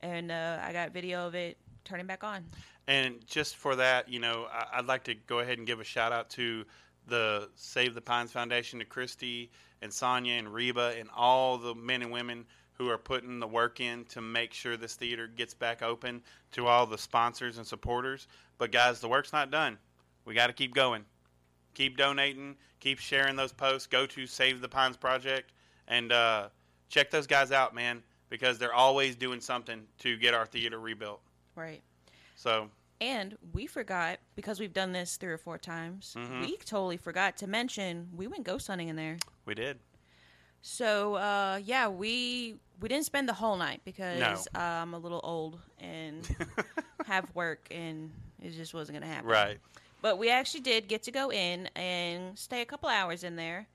and 0.00 0.30
uh, 0.30 0.58
I 0.62 0.72
got 0.72 0.90
video 0.92 1.26
of 1.26 1.34
it 1.34 1.56
turning 1.84 2.06
back 2.06 2.24
on. 2.24 2.44
And 2.86 3.24
just 3.26 3.56
for 3.56 3.76
that, 3.76 4.08
you 4.08 4.18
know, 4.18 4.46
I- 4.52 4.78
I'd 4.78 4.86
like 4.86 5.04
to 5.04 5.14
go 5.14 5.40
ahead 5.40 5.58
and 5.58 5.66
give 5.66 5.80
a 5.80 5.84
shout 5.84 6.12
out 6.12 6.30
to 6.30 6.64
the 7.06 7.50
Save 7.56 7.94
the 7.94 8.00
Pines 8.00 8.32
Foundation, 8.32 8.78
to 8.78 8.84
Christy 8.84 9.50
and 9.82 9.92
Sonia 9.92 10.34
and 10.34 10.52
Reba 10.52 10.94
and 10.98 11.08
all 11.14 11.58
the 11.58 11.74
men 11.74 12.02
and 12.02 12.10
women 12.10 12.46
who 12.74 12.88
are 12.88 12.98
putting 12.98 13.38
the 13.40 13.46
work 13.46 13.80
in 13.80 14.04
to 14.06 14.20
make 14.20 14.54
sure 14.54 14.76
this 14.76 14.94
theater 14.94 15.26
gets 15.26 15.52
back 15.52 15.82
open, 15.82 16.22
to 16.52 16.66
all 16.66 16.86
the 16.86 16.96
sponsors 16.96 17.58
and 17.58 17.66
supporters. 17.66 18.26
But 18.58 18.72
guys, 18.72 19.00
the 19.00 19.08
work's 19.08 19.32
not 19.32 19.50
done. 19.50 19.78
We 20.24 20.34
got 20.34 20.46
to 20.46 20.52
keep 20.52 20.74
going. 20.74 21.04
Keep 21.74 21.96
donating, 21.96 22.56
keep 22.80 22.98
sharing 22.98 23.36
those 23.36 23.52
posts. 23.52 23.86
Go 23.86 24.06
to 24.06 24.26
Save 24.26 24.60
the 24.60 24.68
Pines 24.68 24.96
Project 24.96 25.52
and 25.88 26.10
uh, 26.10 26.48
check 26.88 27.10
those 27.10 27.26
guys 27.26 27.52
out, 27.52 27.74
man, 27.74 28.02
because 28.28 28.58
they're 28.58 28.74
always 28.74 29.14
doing 29.14 29.40
something 29.40 29.86
to 29.98 30.16
get 30.16 30.34
our 30.34 30.46
theater 30.46 30.80
rebuilt. 30.80 31.20
Right. 31.54 31.82
So 32.36 32.70
And 33.00 33.36
we 33.52 33.66
forgot 33.66 34.18
because 34.34 34.60
we've 34.60 34.72
done 34.72 34.92
this 34.92 35.16
three 35.16 35.32
or 35.32 35.38
four 35.38 35.58
times. 35.58 36.14
Mhm. 36.18 36.40
We 36.42 36.56
totally 36.58 36.96
forgot 36.96 37.36
to 37.38 37.46
mention 37.46 38.08
we 38.14 38.26
went 38.26 38.44
ghost 38.44 38.66
hunting 38.66 38.88
in 38.88 38.96
there. 38.96 39.18
we 39.46 39.54
did. 39.54 39.78
So 40.62 41.14
uh, 41.14 41.60
yeah, 41.64 41.88
we 41.88 42.56
we 42.80 42.88
didn't 42.88 43.04
spend 43.06 43.28
the 43.28 43.34
whole 43.34 43.56
night 43.56 43.80
because 43.84 44.20
No. 44.20 44.34
uh, 44.54 44.62
I'm 44.62 44.94
a 44.94 44.98
little 44.98 45.20
old 45.22 45.58
and 45.78 46.26
have 47.06 47.26
work, 47.34 47.66
and 47.70 48.10
it 48.42 48.50
just 48.50 48.72
wasn't 48.74 48.96
gonna 49.00 49.12
happen. 49.12 49.28
Right. 49.28 49.58
But 50.02 50.18
we 50.18 50.30
actually 50.30 50.60
did 50.60 50.88
get 50.88 51.02
to 51.04 51.10
go 51.10 51.30
in 51.30 51.66
and 51.76 52.38
stay 52.38 52.62
a 52.62 52.64
couple 52.66 52.88
hours 52.88 53.22
in 53.24 53.36
there. 53.36 53.66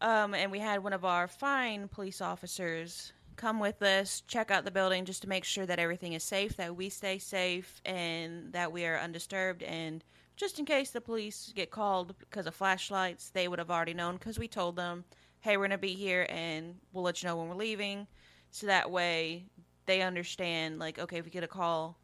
Um, 0.00 0.32
and 0.34 0.50
we 0.52 0.58
had 0.58 0.82
one 0.82 0.92
of 0.92 1.04
our 1.04 1.26
fine 1.28 1.88
police 1.88 2.20
officers 2.20 3.12
come 3.38 3.60
with 3.60 3.80
us, 3.80 4.22
check 4.26 4.50
out 4.50 4.64
the 4.66 4.70
building 4.70 5.06
just 5.06 5.22
to 5.22 5.28
make 5.28 5.44
sure 5.44 5.64
that 5.64 5.78
everything 5.78 6.12
is 6.12 6.22
safe, 6.22 6.56
that 6.56 6.76
we 6.76 6.90
stay 6.90 7.18
safe, 7.18 7.80
and 7.86 8.52
that 8.52 8.72
we 8.72 8.84
are 8.84 8.98
undisturbed. 8.98 9.62
And 9.62 10.04
just 10.36 10.58
in 10.58 10.66
case 10.66 10.90
the 10.90 11.00
police 11.00 11.52
get 11.54 11.70
called 11.70 12.14
because 12.18 12.46
of 12.46 12.54
flashlights, 12.54 13.30
they 13.30 13.48
would 13.48 13.58
have 13.58 13.70
already 13.70 13.94
known 13.94 14.16
because 14.16 14.38
we 14.38 14.48
told 14.48 14.76
them, 14.76 15.04
hey, 15.40 15.56
we're 15.56 15.62
going 15.62 15.70
to 15.70 15.78
be 15.78 15.94
here 15.94 16.26
and 16.28 16.74
we'll 16.92 17.04
let 17.04 17.22
you 17.22 17.28
know 17.28 17.36
when 17.36 17.48
we're 17.48 17.54
leaving. 17.54 18.06
So 18.50 18.66
that 18.66 18.90
way 18.90 19.44
they 19.86 20.02
understand, 20.02 20.78
like, 20.78 20.98
okay, 20.98 21.18
if 21.18 21.24
we 21.24 21.30
get 21.30 21.44
a 21.44 21.48
call, 21.48 21.96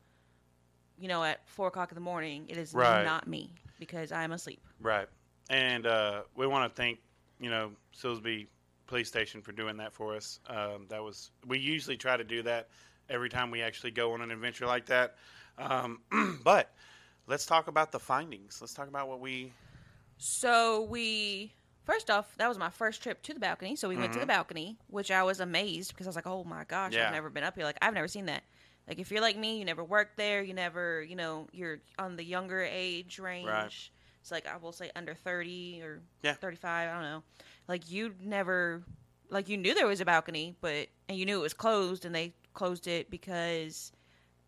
you 0.98 1.08
know, 1.08 1.24
at 1.24 1.46
four 1.48 1.68
o'clock 1.68 1.90
in 1.90 1.96
the 1.96 2.00
morning, 2.00 2.46
it 2.48 2.56
is 2.56 2.74
Right. 2.74 3.04
not 3.04 3.26
me 3.26 3.50
because 3.78 4.12
I'm 4.12 4.32
asleep. 4.32 4.60
Right. 4.80 5.08
And 5.50 5.86
uh, 5.86 6.22
we 6.36 6.46
want 6.46 6.72
to 6.72 6.80
thank, 6.80 7.00
you 7.40 7.50
know, 7.50 7.72
Silsbee 7.94 8.46
Police 8.86 9.08
Station 9.08 9.42
for 9.42 9.52
doing 9.52 9.76
that 9.78 9.92
for 9.92 10.14
us. 10.16 10.40
Um, 10.48 10.86
that 10.88 11.02
was 11.02 11.30
we 11.46 11.58
usually 11.58 11.96
try 11.96 12.16
to 12.16 12.24
do 12.24 12.42
that 12.42 12.68
every 13.08 13.28
time 13.28 13.50
we 13.50 13.62
actually 13.62 13.90
go 13.90 14.12
on 14.12 14.20
an 14.20 14.30
adventure 14.30 14.66
like 14.66 14.86
that. 14.86 15.16
Um, 15.58 16.00
but 16.44 16.72
let's 17.26 17.46
talk 17.46 17.68
about 17.68 17.92
the 17.92 18.00
findings. 18.00 18.60
Let's 18.60 18.74
talk 18.74 18.88
about 18.88 19.08
what 19.08 19.20
we. 19.20 19.52
So 20.18 20.82
we 20.82 21.52
first 21.84 22.10
off, 22.10 22.34
that 22.36 22.48
was 22.48 22.58
my 22.58 22.70
first 22.70 23.02
trip 23.02 23.22
to 23.22 23.34
the 23.34 23.40
balcony. 23.40 23.76
So 23.76 23.88
we 23.88 23.96
went 23.96 24.12
to 24.14 24.18
the 24.18 24.24
Mhm. 24.24 24.28
balcony, 24.28 24.78
which 24.88 25.10
I 25.10 25.22
was 25.22 25.40
amazed 25.40 25.92
because 25.92 26.06
I 26.06 26.10
was 26.10 26.16
like, 26.16 26.26
"Oh 26.26 26.44
my 26.44 26.64
gosh, 26.64 26.94
Yeah. 26.94 27.06
I've 27.06 27.12
never 27.12 27.30
been 27.30 27.44
up 27.44 27.54
here. 27.56 27.64
Like 27.64 27.78
I've 27.82 27.94
never 27.94 28.08
seen 28.08 28.26
that." 28.26 28.42
Like 28.88 28.98
if 28.98 29.10
you're 29.10 29.20
like 29.22 29.36
me, 29.36 29.58
you 29.58 29.64
never 29.64 29.82
worked 29.82 30.16
there, 30.16 30.42
you 30.42 30.52
never, 30.54 31.02
you 31.02 31.16
know, 31.16 31.48
you're 31.52 31.80
on 31.98 32.16
the 32.16 32.24
younger 32.24 32.60
age 32.62 33.18
range. 33.18 33.46
Right. 33.46 33.72
It's 34.20 34.30
like 34.30 34.46
I 34.46 34.56
will 34.56 34.72
say 34.72 34.90
under 34.96 35.14
30 35.14 35.80
or 35.82 36.02
Yeah. 36.22 36.34
35, 36.34 36.88
I 36.88 36.92
don't 36.92 37.02
know. 37.02 37.22
Like 37.68 37.90
you 37.90 38.14
never 38.20 38.82
like 39.30 39.48
you 39.48 39.56
knew 39.56 39.74
there 39.74 39.86
was 39.86 40.00
a 40.00 40.04
balcony, 40.04 40.54
but 40.60 40.88
and 41.08 41.18
you 41.18 41.26
knew 41.26 41.38
it 41.38 41.42
was 41.42 41.54
closed 41.54 42.04
and 42.04 42.14
they 42.14 42.34
closed 42.52 42.86
it 42.86 43.10
because 43.10 43.92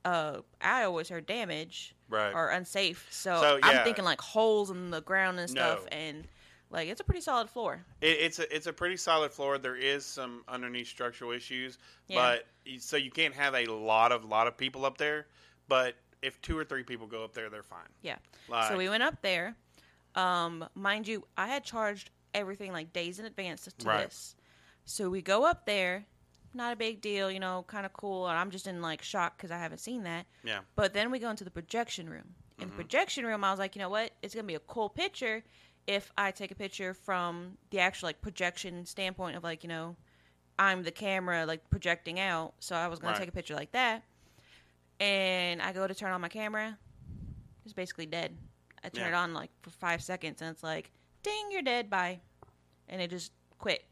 uh 0.05 0.41
I 0.61 0.85
always 0.85 1.09
heard 1.09 1.27
damage 1.27 1.95
Right. 2.09 2.33
or 2.33 2.51
unsafe. 2.51 3.07
So, 3.11 3.41
So, 3.41 3.57
yeah. 3.57 3.67
I'm 3.67 3.85
thinking 3.85 4.05
like 4.05 4.21
holes 4.21 4.71
in 4.71 4.91
the 4.91 5.01
ground 5.01 5.41
and 5.41 5.51
stuff, 5.51 5.81
No. 5.83 5.89
and 5.97 6.29
like 6.71 6.89
it's 6.89 7.01
a 7.01 7.05
pretty 7.05 7.21
solid 7.21 7.49
floor. 7.51 7.85
It, 8.01 8.19
it's 8.21 8.39
a 8.39 8.55
it's 8.55 8.67
a 8.67 8.73
pretty 8.73 8.97
solid 8.97 9.33
floor. 9.33 9.59
There 9.59 9.77
is 9.77 10.05
some 10.05 10.45
underneath 10.47 10.87
structural 10.89 11.33
issues, 11.33 11.79
Yeah. 12.07 12.37
but 12.67 12.81
so 12.81 12.97
you 12.97 13.11
can't 13.11 13.35
have 13.35 13.55
a 13.55 13.65
lot 13.67 14.13
of 14.13 14.25
lot 14.25 14.47
of 14.47 14.57
people 14.57 14.85
up 14.85 14.99
there. 14.99 15.27
But 15.69 15.95
if 16.23 16.41
two 16.43 16.57
or 16.57 16.65
three 16.65 16.83
people 16.85 17.07
go 17.09 17.25
up 17.25 17.35
there, 17.35 17.51
they're 17.51 17.63
fine. 17.65 17.89
Yeah. 18.03 18.17
Like, 18.49 18.69
so 18.69 18.77
we 18.77 18.89
went 18.89 19.03
up 19.03 19.21
there. 19.23 19.57
Um, 20.15 20.65
mind 20.75 21.07
you, 21.09 21.25
I 21.37 21.47
had 21.49 21.65
charged 21.65 22.11
everything 22.35 22.73
like 22.73 22.93
days 22.93 23.19
in 23.19 23.27
advance 23.27 23.69
to 23.79 23.87
Right. 23.87 24.05
this. 24.05 24.35
So 24.85 25.11
we 25.11 25.23
go 25.23 25.45
up 25.45 25.67
there, 25.67 26.07
not 26.55 26.73
a 26.73 26.77
big 26.77 27.01
deal, 27.01 27.31
you 27.31 27.41
know, 27.41 27.65
kind 27.67 27.85
of 27.85 27.93
cool. 27.93 28.29
And 28.29 28.39
I'm 28.39 28.51
just 28.51 28.67
in 28.67 28.81
like 28.83 29.03
shock 29.03 29.37
because 29.37 29.51
I 29.51 29.59
haven't 29.59 29.79
seen 29.79 30.05
that. 30.05 30.27
yeah, 30.45 30.61
But 30.75 30.93
then 30.95 31.11
we 31.11 31.19
go 31.19 31.31
into 31.31 31.45
the 31.45 31.51
projection 31.51 32.09
room. 32.09 32.35
In 32.59 32.61
the 32.61 32.67
mm-hmm. 32.67 32.77
projection 32.77 33.27
room, 33.27 33.45
I 33.45 33.51
was 33.51 33.59
like, 33.59 33.75
you 33.77 33.81
know 33.81 33.89
what? 33.91 34.13
It's 34.23 34.35
gonna 34.35 34.47
be 34.47 34.55
a 34.55 34.61
cool 34.61 34.89
picture 34.89 35.45
if 35.87 36.11
I 36.17 36.31
take 36.31 36.51
a 36.51 36.55
picture 36.55 36.95
from 36.95 37.59
the 37.71 37.81
actual 37.81 38.09
like 38.09 38.21
projection 38.23 38.87
standpoint 38.87 39.37
of 39.37 39.45
like, 39.45 39.63
you 39.63 39.69
know, 39.69 39.97
I'm 40.59 40.83
the 40.83 40.91
camera 40.91 41.45
like 41.47 41.69
projecting 41.69 42.19
out. 42.19 42.55
So 42.61 42.75
I 42.75 42.89
was 42.89 42.99
gonna 42.99 43.13
Right. 43.13 43.21
take 43.21 43.29
a 43.29 43.33
picture 43.33 43.55
like 43.55 43.73
that. 43.73 44.03
And 44.99 45.61
I 45.61 45.73
go 45.73 45.87
to 45.87 45.95
turn 45.95 46.13
on 46.13 46.21
my 46.21 46.29
camera. 46.29 46.79
It's 47.65 47.75
basically 47.75 48.07
dead. 48.07 48.37
I 48.83 48.89
turn 48.89 49.03
Yeah. 49.03 49.09
it 49.09 49.15
on 49.15 49.35
like 49.35 49.51
for 49.63 49.71
five 49.71 50.03
seconds 50.03 50.41
and 50.41 50.51
it's 50.51 50.63
like, 50.63 50.91
ding, 51.27 51.49
you're 51.51 51.63
dead, 51.63 51.91
bye. 51.91 52.21
And 52.89 53.03
it 53.03 53.11
just 53.11 53.33
quit. 53.59 53.85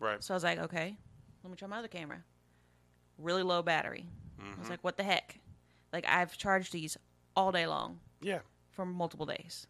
right. 0.00 0.22
So 0.22 0.34
I 0.34 0.36
was 0.36 0.44
like, 0.44 0.58
okay, 0.58 0.96
let 1.42 1.50
me 1.50 1.56
try 1.56 1.68
my 1.68 1.78
other 1.78 1.88
camera. 1.88 2.22
Really 3.18 3.42
low 3.42 3.62
battery. 3.62 4.06
I 4.38 4.42
Mm-hmm. 4.42 4.60
was 4.60 4.70
like, 4.70 4.82
what 4.82 4.96
the 4.96 5.02
heck? 5.04 5.38
Like 5.92 6.04
I've 6.08 6.36
charged 6.36 6.72
these 6.72 6.96
all 7.36 7.52
day 7.52 7.66
long 7.66 8.00
Yeah, 8.20 8.40
for 8.72 8.84
multiple 8.84 9.26
days. 9.26 9.66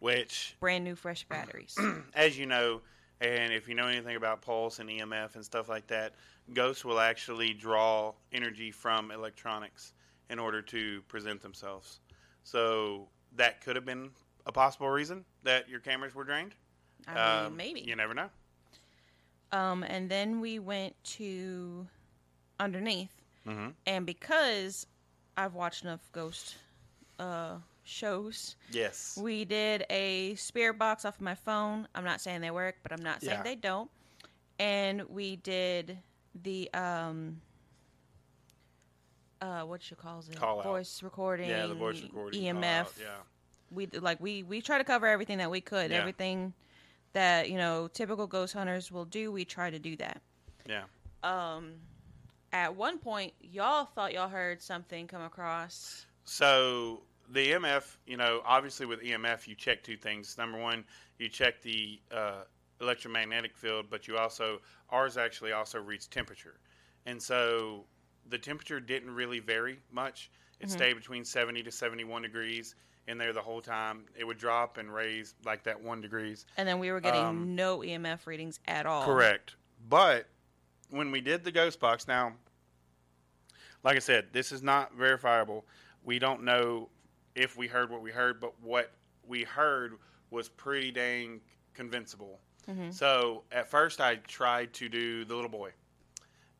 which 0.00 0.56
Brand 0.60 0.84
new 0.84 0.94
fresh 0.96 1.24
batteries. 1.24 1.78
as 2.14 2.38
you 2.38 2.46
know, 2.46 2.80
and 3.20 3.52
if 3.52 3.68
you 3.68 3.74
know 3.74 3.86
anything 3.86 4.16
about 4.16 4.42
pulse 4.42 4.78
and 4.80 4.88
EMF 4.90 5.34
and 5.36 5.44
stuff 5.44 5.68
like 5.68 5.86
that, 5.88 6.14
ghosts 6.52 6.84
will 6.84 7.00
actually 7.00 7.52
draw 7.52 8.12
energy 8.32 8.70
from 8.70 9.10
electronics 9.10 9.92
in 10.30 10.38
order 10.38 10.60
to 10.62 11.02
present 11.08 11.40
themselves. 11.40 12.00
So 12.42 13.08
that 13.36 13.60
could 13.60 13.76
have 13.76 13.84
been 13.84 14.10
a 14.48 14.52
possible 14.52 14.88
reason 14.88 15.24
that 15.44 15.68
your 15.68 15.78
cameras 15.78 16.14
were 16.14 16.24
drained. 16.24 16.54
I 17.06 17.14
mean, 17.14 17.46
Um, 17.46 17.56
maybe. 17.56 17.80
You 17.82 17.94
never 17.94 18.14
know. 18.14 18.28
Um, 19.52 19.82
and 19.84 20.10
then 20.10 20.40
we 20.40 20.58
went 20.58 20.94
to 21.18 21.86
underneath, 22.58 23.12
Mm-hmm. 23.46 23.68
and 23.86 24.04
because 24.04 24.86
I've 25.36 25.54
watched 25.54 25.84
enough 25.84 26.00
ghost 26.12 26.56
uh, 27.18 27.56
shows, 27.84 28.56
Yes. 28.70 29.16
we 29.20 29.44
did 29.46 29.84
a 29.90 30.34
spirit 30.34 30.78
box 30.78 31.04
off 31.04 31.14
of 31.16 31.20
my 31.22 31.34
phone. 31.34 31.86
I'm 31.94 32.04
not 32.04 32.20
saying 32.20 32.40
they 32.42 32.50
work, 32.50 32.76
but 32.82 32.92
I'm 32.92 33.02
not 33.02 33.22
saying 33.22 33.38
Yeah. 33.38 33.42
they 33.42 33.54
don't. 33.54 33.90
And 34.58 35.02
we 35.08 35.36
did 35.36 35.98
the 36.42 36.68
um, 36.74 37.40
uh, 39.40 39.62
what 39.62 39.88
you 39.90 39.96
calls 39.96 40.28
it? 40.28 40.36
Call 40.36 40.58
out. 40.58 40.64
voice 40.64 41.02
recording. 41.02 41.48
yeah, 41.48 41.66
the 41.66 41.74
voice 41.74 42.02
recording. 42.02 42.42
EMF. 42.42 42.64
out, 42.64 42.92
Yeah. 43.00 43.06
We 43.70 43.86
like 43.86 44.20
we 44.20 44.42
we 44.42 44.60
try 44.60 44.78
to 44.78 44.84
cover 44.84 45.06
everything 45.06 45.38
that 45.38 45.50
we 45.50 45.60
could 45.60 45.90
Yeah. 45.90 45.98
everything 45.98 46.52
that 47.12 47.50
you 47.50 47.56
know 47.56 47.88
typical 47.88 48.26
ghost 48.26 48.54
hunters 48.54 48.90
will 48.90 49.04
do 49.04 49.32
we 49.32 49.44
try 49.44 49.70
to 49.70 49.78
do 49.78 49.96
that 49.96 50.20
Yeah. 50.66 50.84
um 51.22 51.74
at 52.52 52.74
one 52.74 52.98
point 52.98 53.32
y'all 53.40 53.84
thought 53.84 54.12
y'all 54.12 54.28
heard 54.28 54.62
something 54.62 55.06
come 55.06 55.22
across 55.22 56.06
So 56.24 57.02
the 57.30 57.48
EMF, 57.52 57.96
you 58.06 58.16
know, 58.16 58.40
obviously 58.44 58.86
with 58.86 59.00
EMF, 59.02 59.46
you 59.46 59.54
check 59.54 59.82
two 59.82 59.96
things. 59.96 60.36
Number 60.38 60.58
one, 60.58 60.84
you 61.18 61.28
check 61.28 61.60
the 61.62 62.00
uh, 62.10 62.42
electromagnetic 62.80 63.56
field, 63.56 63.86
but 63.90 64.06
you 64.08 64.16
also 64.16 64.60
ours 64.90 65.16
actually 65.16 65.52
also 65.52 65.78
reads 65.80 66.06
temperature, 66.06 66.58
and 67.06 67.20
so 67.22 67.84
the 68.28 68.38
temperature 68.38 68.80
didn't 68.80 69.14
really 69.14 69.40
vary 69.40 69.78
much. 69.90 70.30
It 70.60 70.70
stayed 70.70 70.94
between 70.94 71.24
seventy 71.24 71.62
to 71.62 71.70
seventy-one 71.70 72.22
degrees 72.22 72.74
in 73.08 73.16
there 73.18 73.32
the 73.32 73.42
whole 73.42 73.60
time. 73.62 74.04
It 74.16 74.24
would 74.24 74.38
drop 74.38 74.76
and 74.76 74.92
raise 74.92 75.34
like 75.44 75.64
that 75.64 75.80
one 75.80 76.00
degrees. 76.00 76.46
and 76.56 76.68
then 76.68 76.78
we 76.78 76.92
were 76.92 77.00
getting 77.00 77.24
Um, 77.24 77.56
no 77.56 77.78
emf 77.78 78.26
readings 78.26 78.60
at 78.68 78.86
all 78.86 79.04
Correct. 79.04 79.56
But 79.88 80.28
when 80.90 81.10
we 81.10 81.20
did 81.20 81.42
the 81.42 81.50
ghost 81.50 81.80
box, 81.80 82.06
now, 82.06 82.34
like 83.82 83.96
I 83.96 84.00
said, 84.00 84.32
this 84.32 84.52
is 84.52 84.62
not 84.62 84.94
verifiable. 84.94 85.64
We 86.04 86.18
don't 86.18 86.42
know 86.44 86.90
if 87.34 87.56
we 87.56 87.66
heard 87.66 87.90
what 87.90 88.02
we 88.02 88.10
heard, 88.10 88.40
but 88.40 88.60
what 88.60 88.92
we 89.26 89.44
heard 89.44 89.98
was 90.30 90.48
pretty 90.48 90.90
dang 90.90 91.40
convincible. 91.74 92.40
Mhm. 92.68 92.92
So 92.92 93.44
at 93.50 93.70
first, 93.70 94.00
I 94.00 94.16
tried 94.16 94.74
to 94.74 94.88
do 94.90 95.24
the 95.24 95.34
little 95.34 95.50
boy, 95.50 95.72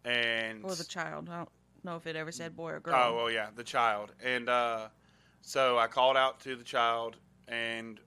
and 0.04 0.64
or 0.64 0.74
the 0.74 0.84
child 0.84 1.28
i 1.28 1.38
don't 1.38 1.48
know 1.84 1.96
if 1.96 2.06
it 2.06 2.16
ever 2.16 2.32
said 2.32 2.56
boy 2.56 2.70
or 2.70 2.80
girl 2.80 2.94
Oh 2.96 3.16
well, 3.16 3.30
yeah, 3.30 3.48
the 3.54 3.64
child, 3.64 4.12
and 4.22 4.48
uh, 4.48 4.88
so 5.40 5.78
I 5.78 5.86
called 5.86 6.16
out 6.16 6.40
to 6.40 6.56
the 6.56 6.64
child, 6.64 7.16
and 7.46 8.00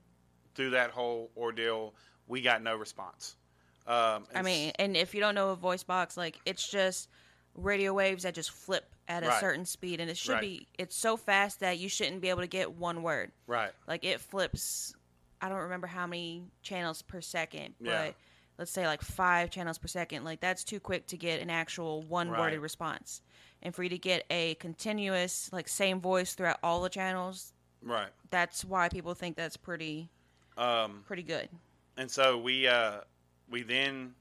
through 0.54 0.70
that 0.70 0.90
whole 0.90 1.30
ordeal, 1.36 1.94
we 2.26 2.42
got 2.42 2.62
no 2.62 2.76
response. 2.76 3.36
Um, 3.84 4.26
i 4.32 4.42
mean 4.42 4.70
and 4.78 4.96
if 4.96 5.12
you 5.12 5.20
don't 5.20 5.34
know 5.34 5.50
a 5.50 5.56
voice 5.56 5.82
box 5.82 6.16
like 6.16 6.38
it's 6.46 6.70
just 6.70 7.08
radio 7.56 7.92
waves 7.92 8.22
that 8.22 8.32
just 8.32 8.52
flip 8.52 8.84
at 9.08 9.24
a 9.24 9.26
Right. 9.26 9.40
certain 9.40 9.64
speed 9.66 10.00
and 10.00 10.08
it 10.08 10.16
should 10.16 10.34
Right. 10.34 10.40
be 10.40 10.68
it's 10.78 10.94
so 10.94 11.16
fast 11.16 11.58
that 11.60 11.78
you 11.80 11.88
shouldn't 11.88 12.20
be 12.20 12.28
able 12.28 12.42
to 12.42 12.46
get 12.46 12.70
one 12.70 13.02
word 13.02 13.32
right, 13.48 13.72
like 13.88 14.04
it 14.04 14.20
flips 14.20 14.94
i 15.40 15.48
don't 15.48 15.58
remember 15.62 15.88
how 15.88 16.06
many 16.06 16.44
channels 16.62 17.02
per 17.02 17.20
second 17.20 17.74
Yeah. 17.80 18.04
but 18.06 18.14
let's 18.58 18.70
say 18.70 18.86
like 18.86 19.02
five 19.02 19.50
channels 19.50 19.78
per 19.78 19.88
second 19.88 20.24
like 20.24 20.40
that's 20.40 20.64
too 20.64 20.80
quick 20.80 21.06
to 21.06 21.16
get 21.16 21.40
an 21.40 21.50
actual 21.50 22.02
one 22.02 22.28
worded 22.30 22.58
Right. 22.58 22.60
response 22.60 23.22
and 23.62 23.74
for 23.74 23.82
you 23.82 23.88
to 23.90 23.98
get 23.98 24.24
a 24.30 24.54
continuous 24.56 25.50
like 25.52 25.68
same 25.68 26.00
voice 26.00 26.34
throughout 26.34 26.58
all 26.62 26.82
the 26.82 26.88
channels 26.88 27.52
right. 27.82 28.10
that's 28.30 28.64
why 28.64 28.88
people 28.88 29.14
think 29.14 29.36
that's 29.36 29.56
pretty 29.56 30.08
Um, 30.56 31.02
pretty 31.06 31.22
good 31.22 31.48
and 31.96 32.10
so 32.10 32.38
we 32.38 32.66
uh, 32.68 33.00
we 33.50 33.62
then 33.62 34.14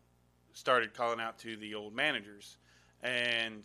started 0.54 0.94
calling 0.94 1.22
out 1.22 1.38
to 1.39 1.56
the 1.56 1.74
old 1.76 1.96
managers, 1.96 2.58
and 3.02 3.63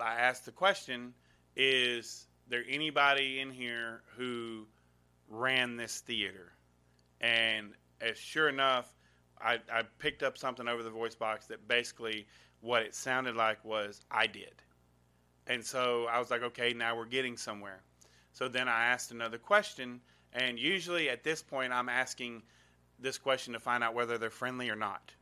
I 0.00 0.14
asked 0.14 0.46
the 0.46 0.52
question: 0.52 1.12
Is 1.54 2.26
there 2.48 2.64
anybody 2.66 3.40
in 3.40 3.50
here 3.50 4.00
who 4.16 4.66
ran 5.28 5.76
this 5.76 6.00
theater? 6.00 6.52
And 7.20 7.72
as 8.00 8.16
sure 8.16 8.48
enough, 8.48 8.88
I, 9.40 9.58
I 9.72 9.82
picked 9.98 10.22
up 10.22 10.38
something 10.38 10.68
over 10.68 10.82
the 10.82 10.90
voice 10.90 11.14
box 11.14 11.46
that 11.46 11.66
basically 11.68 12.26
what 12.60 12.82
it 12.82 12.94
sounded 12.94 13.36
like 13.36 13.64
was 13.64 14.00
I 14.10 14.26
did. 14.26 14.54
And 15.46 15.64
so 15.64 16.06
I 16.10 16.18
was 16.18 16.30
like, 16.30 16.42
okay, 16.42 16.72
now 16.72 16.96
we're 16.96 17.04
getting 17.04 17.36
somewhere. 17.36 17.82
So 18.32 18.48
then 18.48 18.68
I 18.68 18.86
asked 18.86 19.12
another 19.12 19.38
question, 19.38 20.00
and 20.32 20.58
usually 20.58 21.08
at 21.08 21.22
this 21.22 21.42
point, 21.42 21.72
I'm 21.72 21.88
asking 21.88 22.42
this 22.98 23.18
question 23.18 23.52
to 23.52 23.60
find 23.60 23.84
out 23.84 23.94
whether 23.94 24.18
they're 24.18 24.30
friendly 24.30 24.68
or 24.68 24.76
not. 24.76 25.12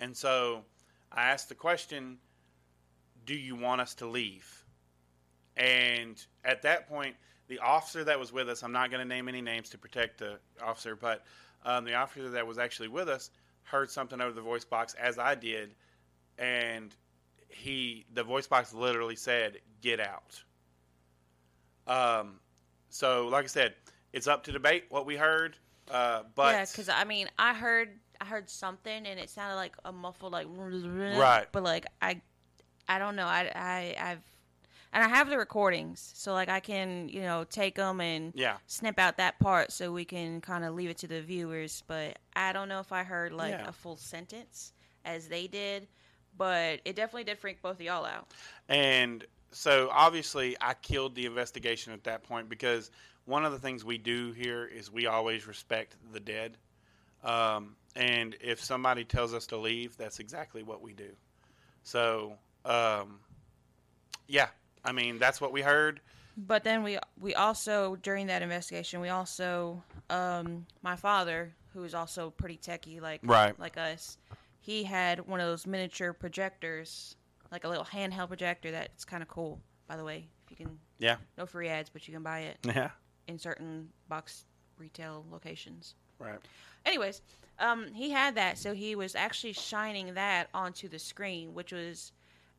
And 0.00 0.16
so 0.16 0.62
I 1.12 1.24
asked 1.24 1.48
the 1.48 1.54
question, 1.54 2.18
Do 3.24 3.34
you 3.34 3.54
want 3.56 3.80
us 3.80 3.94
to 3.96 4.06
leave? 4.06 4.64
And 5.56 6.24
at 6.44 6.62
that 6.62 6.88
point, 6.88 7.16
the 7.48 7.58
officer 7.60 8.04
that 8.04 8.18
was 8.18 8.32
with 8.32 8.48
us, 8.48 8.62
I'm 8.62 8.72
not 8.72 8.90
going 8.90 9.00
to 9.00 9.08
name 9.08 9.28
any 9.28 9.40
names 9.40 9.68
to 9.70 9.78
protect 9.78 10.18
the 10.18 10.38
officer, 10.62 10.96
but 10.96 11.24
um, 11.64 11.84
the 11.84 11.94
officer 11.94 12.28
that 12.30 12.46
was 12.46 12.58
actually 12.58 12.88
with 12.88 13.08
us 13.08 13.30
heard 13.66 13.90
something 13.90 14.20
over 14.20 14.32
the 14.32 14.40
voice 14.40 14.64
box 14.64 14.94
as 14.94 15.18
I 15.18 15.34
did, 15.34 15.74
and 16.38 16.94
he, 17.48 18.06
the 18.12 18.24
voice 18.24 18.46
box 18.46 18.72
literally 18.74 19.16
said, 19.16 19.58
"Get 19.80 20.00
out." 20.00 20.42
Um, 21.86 22.40
so 22.88 23.28
like 23.28 23.44
I 23.44 23.48
said, 23.48 23.74
it's 24.12 24.26
up 24.26 24.44
to 24.44 24.52
debate 24.52 24.84
what 24.88 25.06
we 25.06 25.16
heard, 25.16 25.56
uh, 25.90 26.22
but 26.34 26.54
yeah 26.54 26.64
because 26.64 26.88
i 26.88 27.04
mean 27.04 27.28
i 27.38 27.54
heard 27.54 27.90
i 28.20 28.24
heard 28.24 28.50
something 28.50 29.06
and 29.06 29.20
it 29.20 29.30
sounded 29.30 29.54
like 29.54 29.76
a 29.84 29.92
muffled 29.92 30.32
like 30.32 30.48
Right. 30.48 31.46
but 31.52 31.62
like 31.62 31.86
i 32.02 32.20
i 32.88 32.98
don't 32.98 33.14
know 33.14 33.26
i 33.26 33.50
i 33.54 34.10
i've 34.10 34.24
and 34.96 35.04
i 35.04 35.08
have 35.08 35.30
the 35.30 35.38
recordings 35.38 36.10
so 36.16 36.32
like 36.32 36.48
i 36.48 36.58
can 36.58 37.08
you 37.08 37.20
know 37.20 37.44
take 37.44 37.76
them 37.76 38.00
and 38.00 38.32
yeah, 38.34 38.56
snip 38.66 38.98
out 38.98 39.16
that 39.18 39.38
part 39.38 39.72
so 39.72 39.92
we 39.92 40.04
can 40.04 40.40
kind 40.40 40.64
of 40.64 40.74
leave 40.74 40.90
it 40.90 40.98
to 40.98 41.06
the 41.06 41.20
viewers. 41.22 41.82
But 41.86 42.18
I 42.34 42.52
don't 42.52 42.68
know 42.68 42.80
if 42.80 42.92
I 42.92 43.02
heard 43.02 43.32
like 43.32 43.52
Yeah. 43.52 43.68
a 43.68 43.72
full 43.72 43.96
sentence 43.96 44.72
as 45.04 45.28
they 45.28 45.46
did, 45.46 45.86
but 46.36 46.80
it 46.84 46.96
definitely 46.96 47.24
did 47.24 47.38
freak 47.38 47.62
both 47.62 47.76
of 47.76 47.80
y'all 47.82 48.04
out. 48.04 48.28
And 48.68 49.24
so 49.52 49.88
obviously 49.92 50.56
I 50.60 50.74
killed 50.74 51.14
the 51.14 51.26
investigation 51.26 51.92
at 51.92 52.04
that 52.04 52.22
point 52.24 52.48
because 52.48 52.90
one 53.24 53.44
of 53.44 53.52
the 53.52 53.58
things 53.58 53.84
we 53.84 53.98
do 53.98 54.32
here 54.32 54.66
is 54.66 54.90
we 54.90 55.06
always 55.06 55.46
respect 55.46 55.96
the 56.12 56.20
dead. 56.20 56.56
Um, 57.24 57.76
and 57.94 58.36
if 58.40 58.62
somebody 58.62 59.04
tells 59.04 59.32
us 59.34 59.46
to 59.48 59.56
leave, 59.56 59.96
that's 59.96 60.18
exactly 60.18 60.62
what 60.62 60.82
we 60.82 60.92
do. 60.92 61.10
So, 61.82 62.34
um, 62.64 63.20
yeah, 64.28 64.48
I 64.86 64.92
mean, 64.92 65.18
that's 65.18 65.40
what 65.40 65.52
we 65.52 65.60
heard. 65.62 66.00
But 66.38 66.64
then 66.64 66.82
we 66.82 66.98
we 67.20 67.34
also 67.34 67.96
during 67.96 68.26
that 68.28 68.42
investigation 68.42 69.00
we 69.00 69.08
also 69.08 69.82
um, 70.10 70.66
my 70.82 70.94
father 70.96 71.54
who 71.72 71.82
is 71.84 71.94
also 71.94 72.30
pretty 72.30 72.56
techie 72.58 73.00
like 73.00 73.20
Right. 73.24 73.58
like 73.58 73.76
us 73.78 74.18
he 74.60 74.84
had 74.84 75.26
one 75.26 75.40
of 75.40 75.46
those 75.46 75.66
miniature 75.66 76.12
projectors 76.12 77.16
like 77.50 77.64
a 77.64 77.68
little 77.68 77.84
handheld 77.84 78.28
projector 78.28 78.70
that's 78.70 79.04
kind 79.04 79.22
of 79.22 79.28
cool 79.28 79.60
by 79.88 79.96
the 79.96 80.04
way 80.04 80.28
if 80.44 80.50
you 80.50 80.56
can 80.66 80.78
Yeah. 80.98 81.16
No 81.38 81.46
free 81.46 81.68
ads, 81.68 81.88
but 81.90 82.06
you 82.06 82.12
can 82.14 82.22
buy 82.22 82.40
it 82.40 82.58
Yeah. 82.64 82.90
in 83.28 83.38
certain 83.38 83.88
box 84.08 84.44
retail 84.78 85.24
locations. 85.30 85.94
Right. 86.18 86.38
Anyways, 86.84 87.22
um, 87.58 87.92
he 87.94 88.10
had 88.10 88.34
that, 88.36 88.58
so 88.58 88.74
he 88.74 88.94
was 88.94 89.14
actually 89.14 89.54
shining 89.54 90.14
that 90.14 90.48
onto 90.54 90.86
the 90.88 90.98
screen, 90.98 91.54
which 91.54 91.72
was 91.72 92.12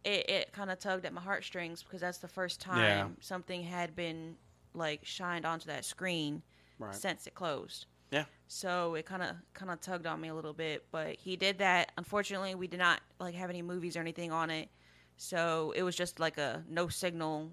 it. 0.08 0.30
It 0.30 0.52
kind 0.54 0.72
of 0.72 0.80
tugged 0.80 1.06
at 1.06 1.14
my 1.14 1.22
heartstrings 1.22 1.84
because 1.84 2.02
that's 2.02 2.18
the 2.20 2.28
first 2.28 2.60
time 2.62 2.82
Yeah. 2.84 3.08
something 3.20 3.64
had 3.64 3.96
been 3.96 4.38
like 4.74 5.06
shined 5.06 5.46
onto 5.46 5.68
that 5.68 5.86
screen 5.86 6.42
Right. 6.80 6.94
since 6.96 7.26
it 7.28 7.34
closed. 7.36 7.88
Yeah. 8.12 8.26
So 8.48 8.96
it 8.96 9.06
kind 9.06 9.22
of 9.24 9.36
kind 9.54 9.72
of 9.72 9.82
tugged 9.82 10.06
on 10.08 10.22
me 10.22 10.28
a 10.30 10.34
little 10.36 10.54
bit, 10.54 10.86
but 10.92 11.16
he 11.18 11.36
did 11.36 11.58
that. 11.60 11.92
Unfortunately, 11.98 12.56
we 12.56 12.68
did 12.68 12.80
not 12.80 13.02
like 13.20 13.36
have 13.36 13.50
any 13.50 13.62
movies 13.62 13.98
or 13.98 14.00
anything 14.02 14.32
on 14.32 14.50
it, 14.50 14.70
so 15.18 15.74
it 15.76 15.84
was 15.84 15.96
just 15.96 16.20
like 16.20 16.38
a 16.38 16.64
no 16.70 16.88
signal, 16.88 17.52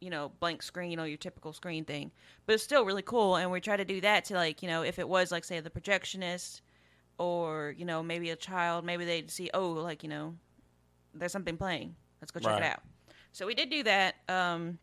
you 0.00 0.10
know, 0.10 0.32
blank 0.40 0.62
screen, 0.62 0.90
you 0.90 0.96
know, 0.96 1.04
your 1.04 1.18
typical 1.18 1.52
screen 1.52 1.84
thing. 1.84 2.10
But 2.46 2.54
it's 2.54 2.64
still 2.64 2.84
really 2.84 3.02
cool, 3.02 3.36
and 3.36 3.50
we 3.52 3.60
try 3.60 3.76
to 3.76 3.84
do 3.84 4.00
that 4.00 4.24
to 4.26 4.34
like 4.34 4.62
you 4.62 4.68
know 4.68 4.82
if 4.82 4.98
it 4.98 5.08
was 5.08 5.30
like 5.30 5.44
say 5.44 5.60
the 5.60 5.70
projectionist 5.70 6.60
or 7.18 7.74
you 7.76 7.84
know 7.84 8.02
maybe 8.02 8.30
a 8.30 8.36
child, 8.36 8.84
maybe 8.84 9.04
they'd 9.04 9.30
see 9.30 9.50
oh 9.54 9.70
like 9.72 10.02
you 10.02 10.08
know 10.08 10.34
there's 11.14 11.32
something 11.32 11.56
playing, 11.56 11.94
let's 12.20 12.30
go 12.30 12.40
check 12.40 12.50
Right. 12.52 12.62
it 12.62 12.66
out. 12.66 12.80
So 13.32 13.46
we 13.46 13.54
did 13.54 13.70
do 13.70 13.82
that. 13.84 14.16
Um, 14.28 14.78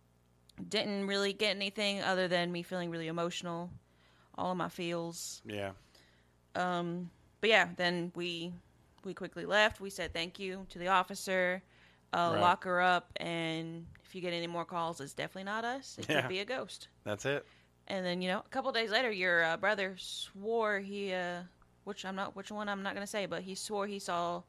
didn't 0.68 1.08
really 1.08 1.34
get 1.34 1.56
anything 1.56 2.02
other 2.02 2.28
than 2.28 2.52
me 2.52 2.63
feeling 2.63 2.89
really 2.89 3.08
emotional, 3.08 3.70
all 4.38 4.52
of 4.52 4.58
my 4.58 4.70
feels. 4.70 5.42
Yeah. 5.46 5.72
Um, 6.56 7.10
but 7.42 7.50
yeah, 7.50 7.70
then 7.78 8.12
we 8.15 8.52
we 9.06 9.13
quickly 9.13 9.46
left. 9.46 9.80
We 9.80 9.89
said 9.89 10.13
thank 10.13 10.39
you 10.39 10.65
to 10.70 10.80
the 10.80 10.89
officer, 10.89 11.63
uh, 12.13 12.32
Right. 12.34 12.42
lock 12.42 12.63
her 12.65 12.82
up, 12.82 13.12
and 13.18 13.86
if 14.04 14.13
you 14.13 14.22
get 14.22 14.34
any 14.34 14.48
more 14.48 14.65
calls, 14.65 15.00
it's 15.00 15.13
definitely 15.13 15.46
not 15.46 15.63
us. 15.63 15.98
It 15.98 16.08
Yeah. 16.10 16.22
could 16.22 16.30
be 16.30 16.39
a 16.39 16.46
ghost. 16.46 16.89
That's 17.06 17.26
it. 17.26 17.46
And 17.88 18.06
then 18.06 18.22
you 18.22 18.28
know, 18.30 18.39
a 18.39 18.50
couple 18.50 18.72
days 18.72 18.92
later, 18.92 19.12
your 19.12 19.44
uh, 19.44 19.58
brother 19.58 19.96
swore 19.98 20.80
he, 20.80 21.13
uh, 21.13 21.44
which 21.86 22.04
I'm 22.06 22.15
not, 22.15 22.36
which 22.36 22.52
one 22.52 22.68
I'm 22.68 22.84
not 22.84 22.94
gonna 22.94 23.08
say, 23.08 23.26
but 23.26 23.44
he 23.44 23.56
swore 23.56 23.88
he 23.88 24.00
saw 24.00 24.42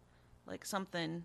like 0.47 0.64
something. 0.64 1.25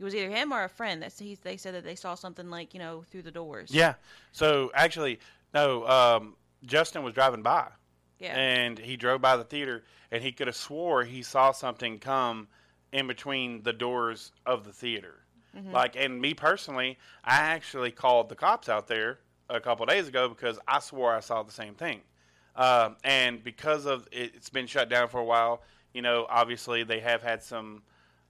It 0.00 0.04
was 0.04 0.14
either 0.14 0.30
him 0.30 0.50
or 0.50 0.64
a 0.64 0.68
friend 0.68 1.02
that 1.02 1.12
he, 1.12 1.36
they 1.42 1.58
said 1.58 1.74
that 1.74 1.84
they 1.84 1.94
saw 1.94 2.14
something 2.14 2.48
like 2.48 2.72
you 2.72 2.80
know 2.80 3.04
through 3.10 3.22
the 3.22 3.30
doors. 3.30 3.70
Yeah. 3.70 3.94
So 4.32 4.72
actually, 4.74 5.20
no. 5.52 5.86
Um, 5.86 6.36
Justin 6.64 7.02
was 7.02 7.12
driving 7.12 7.42
by, 7.42 7.68
yeah, 8.18 8.34
and 8.34 8.78
he 8.78 8.96
drove 8.96 9.20
by 9.20 9.36
the 9.36 9.44
theater, 9.44 9.84
and 10.10 10.22
he 10.22 10.32
could 10.32 10.46
have 10.46 10.56
swore 10.56 11.04
he 11.04 11.22
saw 11.22 11.52
something 11.52 11.98
come 11.98 12.48
in 12.92 13.06
between 13.06 13.62
the 13.62 13.74
doors 13.74 14.32
of 14.46 14.64
the 14.64 14.72
theater. 14.72 15.20
Mm-hmm. 15.54 15.72
Like, 15.72 15.96
and 15.96 16.20
me 16.20 16.32
personally, 16.32 16.98
I 17.22 17.36
actually 17.36 17.90
called 17.90 18.30
the 18.30 18.36
cops 18.36 18.68
out 18.68 18.86
there 18.86 19.18
a 19.50 19.60
couple 19.60 19.84
days 19.84 20.08
ago 20.08 20.28
because 20.28 20.58
I 20.66 20.78
swore 20.78 21.14
I 21.14 21.20
saw 21.20 21.42
the 21.42 21.52
same 21.52 21.74
thing. 21.74 22.00
Um, 22.56 22.96
and 23.04 23.44
because 23.44 23.84
of 23.84 24.08
it, 24.12 24.32
it's 24.34 24.48
been 24.48 24.66
shut 24.66 24.88
down 24.88 25.08
for 25.08 25.18
a 25.18 25.24
while, 25.24 25.62
you 25.92 26.02
know, 26.02 26.26
obviously 26.28 26.84
they 26.84 27.00
have 27.00 27.22
had 27.22 27.42
some 27.42 27.82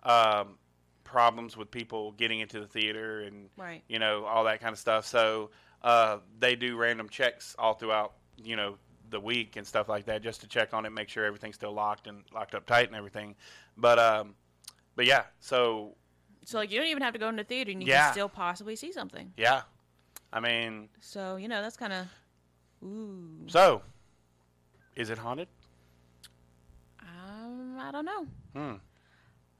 um, 0.03 0.57
problems 1.05 1.57
with 1.57 1.71
people 1.71 2.13
getting 2.13 2.41
into 2.41 2.61
the 2.61 2.67
theater 2.67 3.21
and 3.23 3.49
right. 3.57 3.83
you 3.89 3.99
know, 3.99 4.25
all 4.25 4.45
that 4.45 4.61
kind 4.61 4.73
of 4.73 4.79
stuff. 4.79 5.07
So 5.07 5.51
uh, 5.83 6.19
they 6.39 6.55
do 6.57 6.77
random 6.77 7.09
checks 7.09 7.57
all 7.59 7.75
throughout, 7.75 8.13
you 8.43 8.57
know, 8.57 8.77
the 9.11 9.19
week 9.21 9.57
and 9.57 9.67
stuff 9.67 9.89
like 9.89 10.05
that, 10.07 10.23
just 10.23 10.41
to 10.43 10.47
check 10.47 10.73
on 10.73 10.87
it, 10.87 10.91
make 10.91 11.09
sure 11.09 11.25
everything's 11.25 11.57
still 11.57 11.73
locked 11.73 12.07
and 12.07 12.23
locked 12.33 12.55
up 12.55 12.65
tight 12.67 12.87
and 12.87 12.95
everything. 12.95 13.35
But 13.77 13.99
um, 13.99 14.35
but 14.95 15.05
yeah, 15.07 15.25
so 15.41 15.97
So 16.45 16.59
like 16.59 16.71
you 16.71 16.79
don't 16.79 16.89
even 16.89 17.03
have 17.03 17.13
to 17.15 17.19
go 17.19 17.29
into 17.29 17.43
the 17.43 17.49
theater, 17.49 17.73
and 17.73 17.83
you 17.83 17.89
Yeah. 17.89 18.05
can 18.05 18.13
still 18.13 18.29
possibly 18.29 18.77
see 18.77 18.93
something. 18.93 19.33
yeah, 19.37 19.63
I 20.33 20.39
mean, 20.41 20.89
So 21.01 21.37
you 21.37 21.49
know 21.49 21.61
that's 21.61 21.77
kind 21.77 21.93
of, 21.93 22.07
ooh, 22.87 23.49
so 23.49 23.83
is 24.95 25.11
it 25.11 25.19
haunted? 25.19 25.49
um, 27.01 27.77
I 27.81 27.91
don't 27.91 28.05
know. 28.05 28.27
Hmm. 28.55 28.75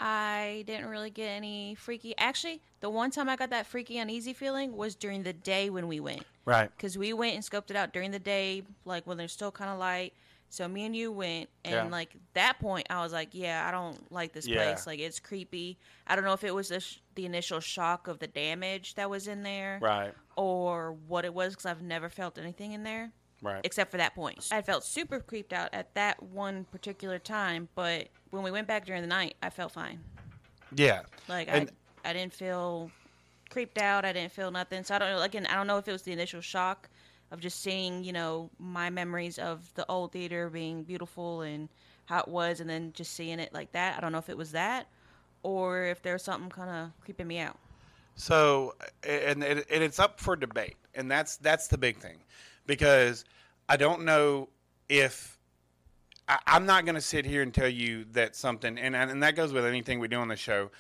I 0.01 0.65
didn't 0.67 0.87
really 0.89 1.11
get 1.11 1.29
any 1.29 1.75
freaky. 1.75 2.15
Actually, 2.17 2.63
the 2.81 2.89
one 2.89 3.11
time 3.11 3.29
I 3.29 3.37
got 3.37 3.51
that 3.51 3.67
freaky 3.67 3.99
uneasy 3.99 4.33
feeling 4.33 4.75
was 4.77 4.95
during 4.95 5.23
the 5.23 5.35
day 5.35 5.69
when 5.69 5.87
we 5.89 6.01
went, 6.01 6.23
Right. 6.47 6.71
because 6.75 6.97
we 6.97 7.13
went 7.13 7.35
and 7.35 7.45
scoped 7.45 7.71
it 7.71 7.77
out 7.77 7.93
during 7.93 8.11
the 8.11 8.19
day, 8.19 8.63
like 8.87 9.07
when 9.07 9.19
there's 9.19 9.33
still 9.33 9.53
kind 9.53 9.71
of 9.71 9.79
light. 9.79 10.15
So 10.49 10.67
me 10.67 10.85
and 10.85 10.97
you 10.97 11.13
went, 11.13 11.49
and 11.65 11.75
Yeah. 11.75 11.85
like 11.85 12.17
that 12.33 12.59
point, 12.59 12.87
I 12.91 13.03
was 13.03 13.13
like, 13.13 13.29
"Yeah, 13.33 13.69
I 13.69 13.71
don't 13.71 14.11
like 14.11 14.33
this 14.33 14.49
Yeah. 14.49 14.65
place. 14.65 14.85
Like 14.87 14.99
it's 14.99 15.21
creepy. 15.21 15.79
I 16.09 16.17
don't 16.17 16.25
know 16.25 16.33
if 16.33 16.43
it 16.43 16.53
was 16.55 16.71
the, 16.71 16.81
sh- 16.81 16.99
the 17.15 17.25
initial 17.27 17.61
shock 17.61 18.09
of 18.09 18.19
the 18.19 18.27
damage 18.27 18.95
that 18.97 19.09
was 19.09 19.29
in 19.29 19.43
there, 19.45 19.79
Right. 19.81 20.13
or 20.35 20.93
what 21.07 21.25
it 21.25 21.35
was, 21.35 21.53
because 21.53 21.67
I've 21.67 21.83
never 21.83 22.09
felt 22.09 22.37
anything 22.39 22.73
in 22.73 22.83
there." 22.83 23.13
Right. 23.43 23.61
except 23.65 23.91
for 23.91 23.97
that 23.97 24.15
point. 24.15 24.49
I 24.53 24.61
felt 24.63 24.85
super 24.85 25.19
creeped 25.21 25.53
out 25.53 25.71
at 25.73 25.95
that 25.95 26.23
one 26.23 26.65
particular 26.65 27.19
time, 27.19 27.69
but 27.75 28.09
when 28.31 28.43
we 28.43 28.51
went 28.51 28.67
back 28.69 28.85
during 28.85 29.01
the 29.03 29.09
night, 29.09 29.35
I 29.43 29.49
felt 29.51 29.73
fine. 29.73 30.01
Yeah. 30.75 31.03
Like 31.29 31.49
And- 31.51 31.71
I, 32.05 32.11
I 32.11 32.13
didn't 32.13 32.33
feel 32.35 32.91
creeped 33.51 33.79
out. 33.79 34.05
I 34.05 34.13
didn't 34.13 34.33
feel 34.33 34.51
nothing. 34.51 34.85
So 34.85 34.95
I 34.95 34.99
don't 34.99 35.11
know. 35.11 35.23
Again, 35.23 35.47
I 35.47 35.55
don't 35.55 35.67
know 35.67 35.79
if 35.79 35.89
it 35.89 35.93
was 35.93 36.03
the 36.03 36.13
initial 36.13 36.41
shock 36.41 36.89
of 37.31 37.41
just 37.41 37.61
seeing, 37.63 38.05
you 38.05 38.13
know, 38.13 38.51
my 38.59 38.91
memories 38.91 39.39
of 39.39 39.73
the 39.75 39.87
old 39.89 40.13
theater 40.13 40.51
being 40.51 40.83
beautiful 40.83 41.43
and 41.43 41.69
how 42.07 42.21
it 42.21 42.29
was, 42.29 42.61
and 42.61 42.69
then 42.69 42.93
just 42.93 43.13
seeing 43.15 43.39
it 43.39 43.53
like 43.55 43.73
that. 43.73 43.97
I 43.97 44.01
don't 44.01 44.13
know 44.13 44.19
if 44.19 44.29
it 44.29 44.37
was 44.37 44.53
that, 44.53 44.87
or 45.43 45.85
if 45.85 46.03
there 46.03 46.13
was 46.15 46.23
something 46.23 46.51
kind 46.51 46.69
of 46.71 46.91
creeping 47.05 47.27
me 47.29 47.39
out. 47.39 47.57
So, 48.17 48.75
and, 49.09 49.43
and 49.45 49.65
and 49.71 49.83
it's 49.85 49.99
up 50.01 50.19
for 50.21 50.35
debate, 50.37 50.77
and 50.95 51.09
that's 51.11 51.37
that's 51.37 51.69
the 51.69 51.79
big 51.79 51.99
thing, 51.99 52.19
because 52.71 53.25
I 53.69 53.77
don't 53.77 54.05
know 54.05 54.49
if 54.89 55.37
I, 56.29 56.39
I'm 56.47 56.67
not 56.67 56.85
going 56.85 56.95
to 56.95 57.01
sit 57.01 57.27
here 57.27 57.43
and 57.43 57.53
tell 57.53 57.69
you 57.69 58.05
that 58.13 58.37
something, 58.37 58.79
and 58.79 58.95
and 58.95 59.23
that 59.25 59.35
goes 59.35 59.53
with 59.53 59.65
anything 59.67 59.99
we 59.99 60.07
do 60.07 60.21
on 60.21 60.29
the 60.29 60.37
show. 60.37 60.71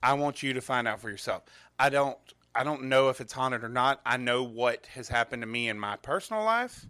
I 0.00 0.14
want 0.14 0.42
you 0.42 0.52
to 0.54 0.60
find 0.60 0.86
out 0.86 1.00
for 1.00 1.10
yourself. 1.10 1.42
I 1.76 1.90
don't 1.90 2.16
I 2.54 2.62
don't 2.62 2.84
know 2.84 3.08
if 3.08 3.20
it's 3.20 3.32
haunted 3.32 3.64
or 3.64 3.68
not. 3.68 4.00
I 4.06 4.16
know 4.16 4.44
what 4.44 4.86
has 4.94 5.08
happened 5.08 5.42
to 5.42 5.46
me 5.48 5.68
in 5.68 5.78
my 5.78 5.96
personal 5.96 6.44
life, 6.44 6.86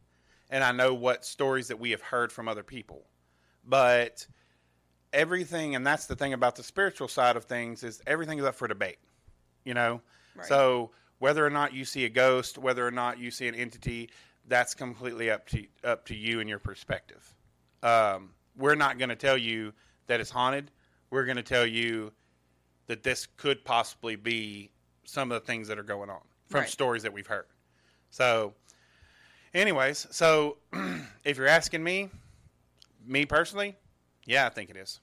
and 0.50 0.62
I 0.62 0.72
know 0.72 0.92
what 0.92 1.24
stories 1.24 1.68
that 1.68 1.80
we 1.80 1.90
have 1.92 2.02
heard 2.02 2.30
from 2.30 2.46
other 2.46 2.62
people, 2.62 3.06
but 3.64 4.26
everything, 5.14 5.74
and 5.74 5.86
that's 5.86 6.04
the 6.04 6.16
thing 6.16 6.34
about 6.34 6.54
the 6.54 6.62
spiritual 6.62 7.08
side 7.08 7.36
of 7.36 7.44
things 7.44 7.82
is 7.82 8.02
everything 8.06 8.38
is 8.38 8.44
up 8.44 8.54
for 8.54 8.68
debate 8.68 8.98
you 9.64 9.74
know 9.74 10.00
Right. 10.34 10.46
so 10.46 10.90
whether 11.18 11.44
or 11.44 11.50
not 11.50 11.74
you 11.74 11.84
see 11.84 12.04
a 12.04 12.08
ghost 12.08 12.56
whether 12.56 12.86
or 12.86 12.90
not 12.90 13.18
you 13.18 13.30
see 13.30 13.48
an 13.48 13.54
entity 13.54 14.10
that's 14.48 14.74
completely 14.74 15.30
up 15.30 15.46
to 15.48 15.66
up 15.84 16.06
to 16.06 16.14
you 16.14 16.40
and 16.40 16.48
your 16.48 16.58
perspective. 16.58 17.34
Um, 17.82 18.30
we're 18.56 18.74
not 18.74 18.98
going 18.98 19.08
to 19.08 19.16
tell 19.16 19.36
you 19.38 19.72
that 20.06 20.20
it's 20.20 20.30
haunted. 20.30 20.70
We're 21.10 21.24
going 21.24 21.36
to 21.36 21.42
tell 21.42 21.66
you 21.66 22.12
that 22.86 23.02
this 23.02 23.26
could 23.36 23.64
possibly 23.64 24.16
be 24.16 24.70
some 25.04 25.30
of 25.32 25.40
the 25.40 25.46
things 25.46 25.68
that 25.68 25.78
are 25.78 25.82
going 25.84 26.10
on 26.10 26.20
from 26.48 26.60
Right. 26.60 26.68
stories 26.68 27.02
that 27.04 27.12
we've 27.12 27.26
heard. 27.26 27.46
So 28.10 28.54
anyways 29.54 30.06
so 30.10 30.56
if 31.24 31.36
you're 31.36 31.46
asking 31.48 31.82
me 31.82 32.08
me 33.04 33.26
personally 33.26 33.74
yeah 34.24 34.46
i 34.46 34.48
think 34.48 34.70
it 34.70 34.76
is. 34.76 35.00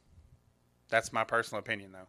That's 0.89 1.11
my 1.11 1.23
personal 1.25 1.59
opinion 1.59 1.91
though. 1.91 2.07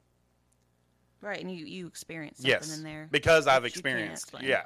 Right, 1.21 1.41
and 1.41 1.51
you 1.53 1.67
you 1.67 1.87
experienced 1.89 2.43
something 2.43 2.51
yes 2.51 2.77
in 2.77 2.85
there. 2.85 3.09
because 3.11 3.47
i've 3.49 3.63
that 3.65 3.75
you 3.75 3.83
can't 3.83 4.13
experienced 4.15 4.35
yeah 4.41 4.65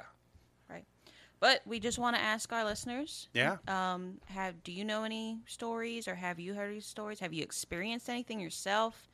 But 1.43 1.61
we 1.65 1.81
just 1.81 1.99
want 1.99 2.15
to 2.15 2.21
ask 2.21 2.53
our 2.53 2.63
listeners 2.63 3.27
yeah 3.33 3.57
Um, 3.67 4.21
have 4.27 4.63
do 4.63 4.71
you 4.71 4.85
know 4.85 5.03
any 5.03 5.39
stories 5.45 6.07
or 6.07 6.15
have 6.15 6.39
you 6.39 6.53
heard 6.53 6.71
any 6.71 6.79
stories? 6.79 7.19
Have 7.19 7.33
you 7.33 7.43
experienced 7.43 8.09
anything 8.09 8.39
yourself? 8.39 9.09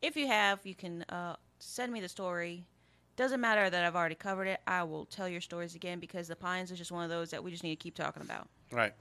If 0.00 0.16
you 0.16 0.28
have, 0.28 0.60
you 0.64 0.76
can 0.76 1.02
uh, 1.08 1.34
send 1.58 1.92
me 1.92 2.00
the 2.00 2.08
story. 2.08 2.68
Doesn't 3.16 3.40
matter 3.40 3.68
that 3.68 3.84
I've 3.84 3.96
already 3.96 4.14
covered 4.14 4.46
it. 4.46 4.60
I 4.64 4.84
will 4.84 5.06
tell 5.06 5.28
your 5.28 5.40
stories 5.40 5.74
again 5.74 5.98
because 5.98 6.28
the 6.28 6.36
Pines 6.36 6.70
is 6.70 6.78
just 6.78 6.92
one 6.92 7.02
of 7.02 7.10
those 7.10 7.30
that 7.30 7.42
we 7.42 7.50
just 7.50 7.64
need 7.64 7.74
to 7.76 7.82
keep 7.82 7.96
talking 7.96 8.22
about. 8.22 8.46
right 8.70 8.94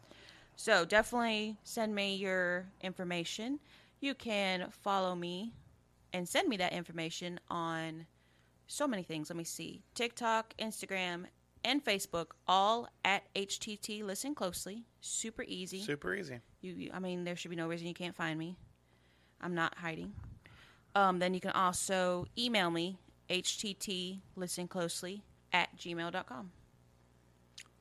So 0.55 0.83
definitely 0.83 1.57
send 1.63 1.93
me 1.93 2.15
your 2.15 2.65
information. 2.81 3.59
You 3.99 4.15
can 4.15 4.71
follow 4.71 5.13
me 5.13 5.53
and 6.13 6.27
send 6.27 6.49
me 6.49 6.57
that 6.57 6.73
information 6.73 7.39
on 7.47 8.07
so 8.65 8.87
many 8.87 9.03
things. 9.03 9.29
Let 9.29 9.37
me 9.37 9.43
see 9.43 9.83
TikTok, 9.93 10.55
Instagram, 10.57 11.25
and 11.63 11.83
Facebook, 11.83 12.27
all 12.47 12.87
at 13.03 13.23
HTT. 13.35 14.03
Listen 14.03 14.35
closely. 14.35 14.85
Super 15.01 15.43
easy. 15.47 15.81
super 15.81 16.13
easy 16.15 16.39
You, 16.61 16.73
you, 16.73 16.91
I 16.93 16.99
mean, 16.99 17.23
there 17.23 17.35
should 17.35 17.49
be 17.49 17.57
no 17.57 17.67
reason 17.67 17.87
you 17.87 17.93
can't 17.93 18.15
find 18.15 18.37
me. 18.37 18.57
I'm 19.41 19.55
not 19.55 19.75
hiding. 19.77 20.13
Um, 20.95 21.19
then 21.19 21.33
you 21.33 21.39
can 21.39 21.51
also 21.51 22.25
email 22.37 22.69
me, 22.69 22.97
HTT 23.29 24.19
Listen 24.35 24.67
Closely 24.67 25.23
at 25.53 25.75
gmail.com. 25.77 26.51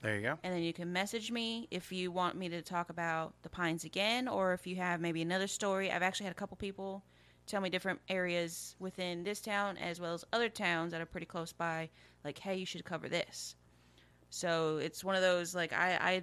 there 0.02 0.16
you 0.16 0.22
go 0.22 0.38
And 0.42 0.54
then 0.54 0.62
you 0.62 0.72
can 0.72 0.92
message 0.92 1.30
me 1.30 1.66
if 1.70 1.90
you 1.92 2.10
want 2.10 2.36
me 2.36 2.48
to 2.48 2.62
talk 2.62 2.90
about 2.90 3.34
the 3.42 3.48
Pines 3.48 3.84
again, 3.84 4.28
or 4.28 4.52
if 4.52 4.66
you 4.66 4.76
have 4.76 5.00
maybe 5.00 5.22
another 5.22 5.46
story. 5.46 5.90
I've 5.90 6.02
actually 6.02 6.24
had 6.24 6.32
a 6.32 6.38
couple 6.38 6.56
people 6.56 7.04
tell 7.46 7.60
me 7.60 7.68
different 7.68 8.00
areas 8.08 8.76
within 8.78 9.24
this 9.24 9.40
town 9.40 9.76
as 9.78 10.00
well 10.00 10.14
as 10.14 10.24
other 10.32 10.48
towns 10.48 10.92
that 10.92 11.00
are 11.00 11.06
pretty 11.06 11.26
close 11.26 11.52
by, 11.52 11.90
like, 12.24 12.38
hey, 12.38 12.56
you 12.56 12.66
should 12.66 12.84
cover 12.84 13.08
this. 13.08 13.56
So 14.30 14.78
it's 14.78 15.04
one 15.04 15.14
of 15.14 15.22
those 15.22 15.54
like 15.54 15.72
I, 15.72 15.98
I 16.00 16.22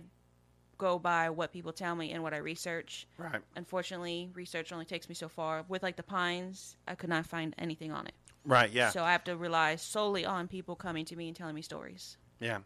go 0.77 0.99
by 0.99 1.29
what 1.29 1.51
people 1.51 1.73
tell 1.73 1.95
me 1.95 2.11
and 2.11 2.23
what 2.23 2.33
I 2.33 2.37
research. 2.37 3.07
Right. 3.17 3.41
Unfortunately, 3.55 4.29
research 4.33 4.71
only 4.71 4.85
takes 4.85 5.09
me 5.09 5.15
so 5.15 5.27
far. 5.27 5.65
With 5.67 5.83
like 5.83 5.95
the 5.95 6.03
pines, 6.03 6.77
I 6.87 6.95
could 6.95 7.09
not 7.09 7.25
find 7.25 7.53
anything 7.57 7.91
on 7.91 8.07
it. 8.07 8.13
Right. 8.45 8.71
Yeah. 8.71 8.89
So 8.89 9.03
I 9.03 9.11
have 9.11 9.23
to 9.25 9.35
rely 9.35 9.75
solely 9.75 10.25
on 10.25 10.47
people 10.47 10.75
coming 10.75 11.05
to 11.05 11.15
me 11.15 11.27
and 11.27 11.35
telling 11.35 11.55
me 11.55 11.61
stories. 11.61 12.17
Yeah, 12.39 12.59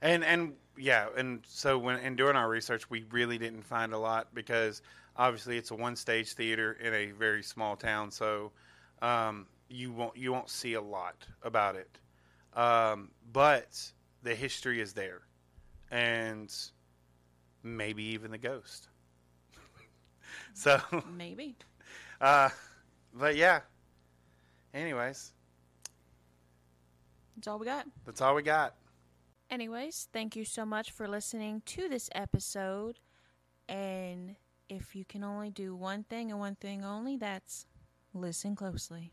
and 0.00 0.24
and 0.24 0.54
yeah, 0.76 1.08
and 1.16 1.42
so 1.46 1.78
when 1.78 1.98
and 1.98 2.16
during 2.16 2.36
our 2.36 2.48
research, 2.48 2.88
we 2.88 3.04
really 3.10 3.36
didn't 3.36 3.62
find 3.62 3.92
a 3.92 3.98
lot 3.98 4.28
because 4.32 4.80
obviously 5.16 5.58
it's 5.58 5.70
a 5.70 5.74
one 5.74 5.96
stage 5.96 6.32
theater 6.32 6.72
in 6.80 6.94
a 6.94 7.10
very 7.10 7.42
small 7.42 7.76
town, 7.76 8.10
so 8.10 8.52
um, 9.02 9.46
you 9.68 9.92
won't 9.92 10.16
you 10.16 10.32
won't 10.32 10.48
see 10.48 10.74
a 10.74 10.80
lot 10.80 11.26
about 11.42 11.76
it. 11.76 11.98
Um, 12.54 13.10
but 13.32 13.92
the 14.22 14.34
history 14.34 14.80
is 14.80 14.92
there, 14.92 15.22
and 15.90 16.54
maybe 17.62 18.02
even 18.04 18.30
the 18.30 18.38
ghost. 18.38 18.88
so, 20.54 20.80
Maybe. 21.16 21.56
uh, 22.20 22.48
but 23.14 23.36
yeah. 23.36 23.60
Anyways, 24.74 25.32
That's 27.36 27.46
all 27.48 27.58
we 27.58 27.66
got. 27.66 27.86
that's 28.06 28.20
all 28.20 28.34
we 28.34 28.42
got. 28.42 28.74
Anyways, 29.50 30.08
thank 30.14 30.34
you 30.34 30.44
so 30.46 30.64
much 30.64 30.90
for 30.92 31.06
listening 31.06 31.60
to 31.66 31.88
this 31.90 32.08
episode. 32.14 32.98
And 33.68 34.36
if 34.70 34.96
you 34.96 35.04
can 35.04 35.22
only 35.22 35.50
do 35.50 35.76
one 35.76 36.04
thing 36.04 36.30
and 36.30 36.40
one 36.40 36.54
thing 36.54 36.84
only, 36.84 37.18
that's 37.18 37.66
listen 38.14 38.56
closely. 38.56 39.12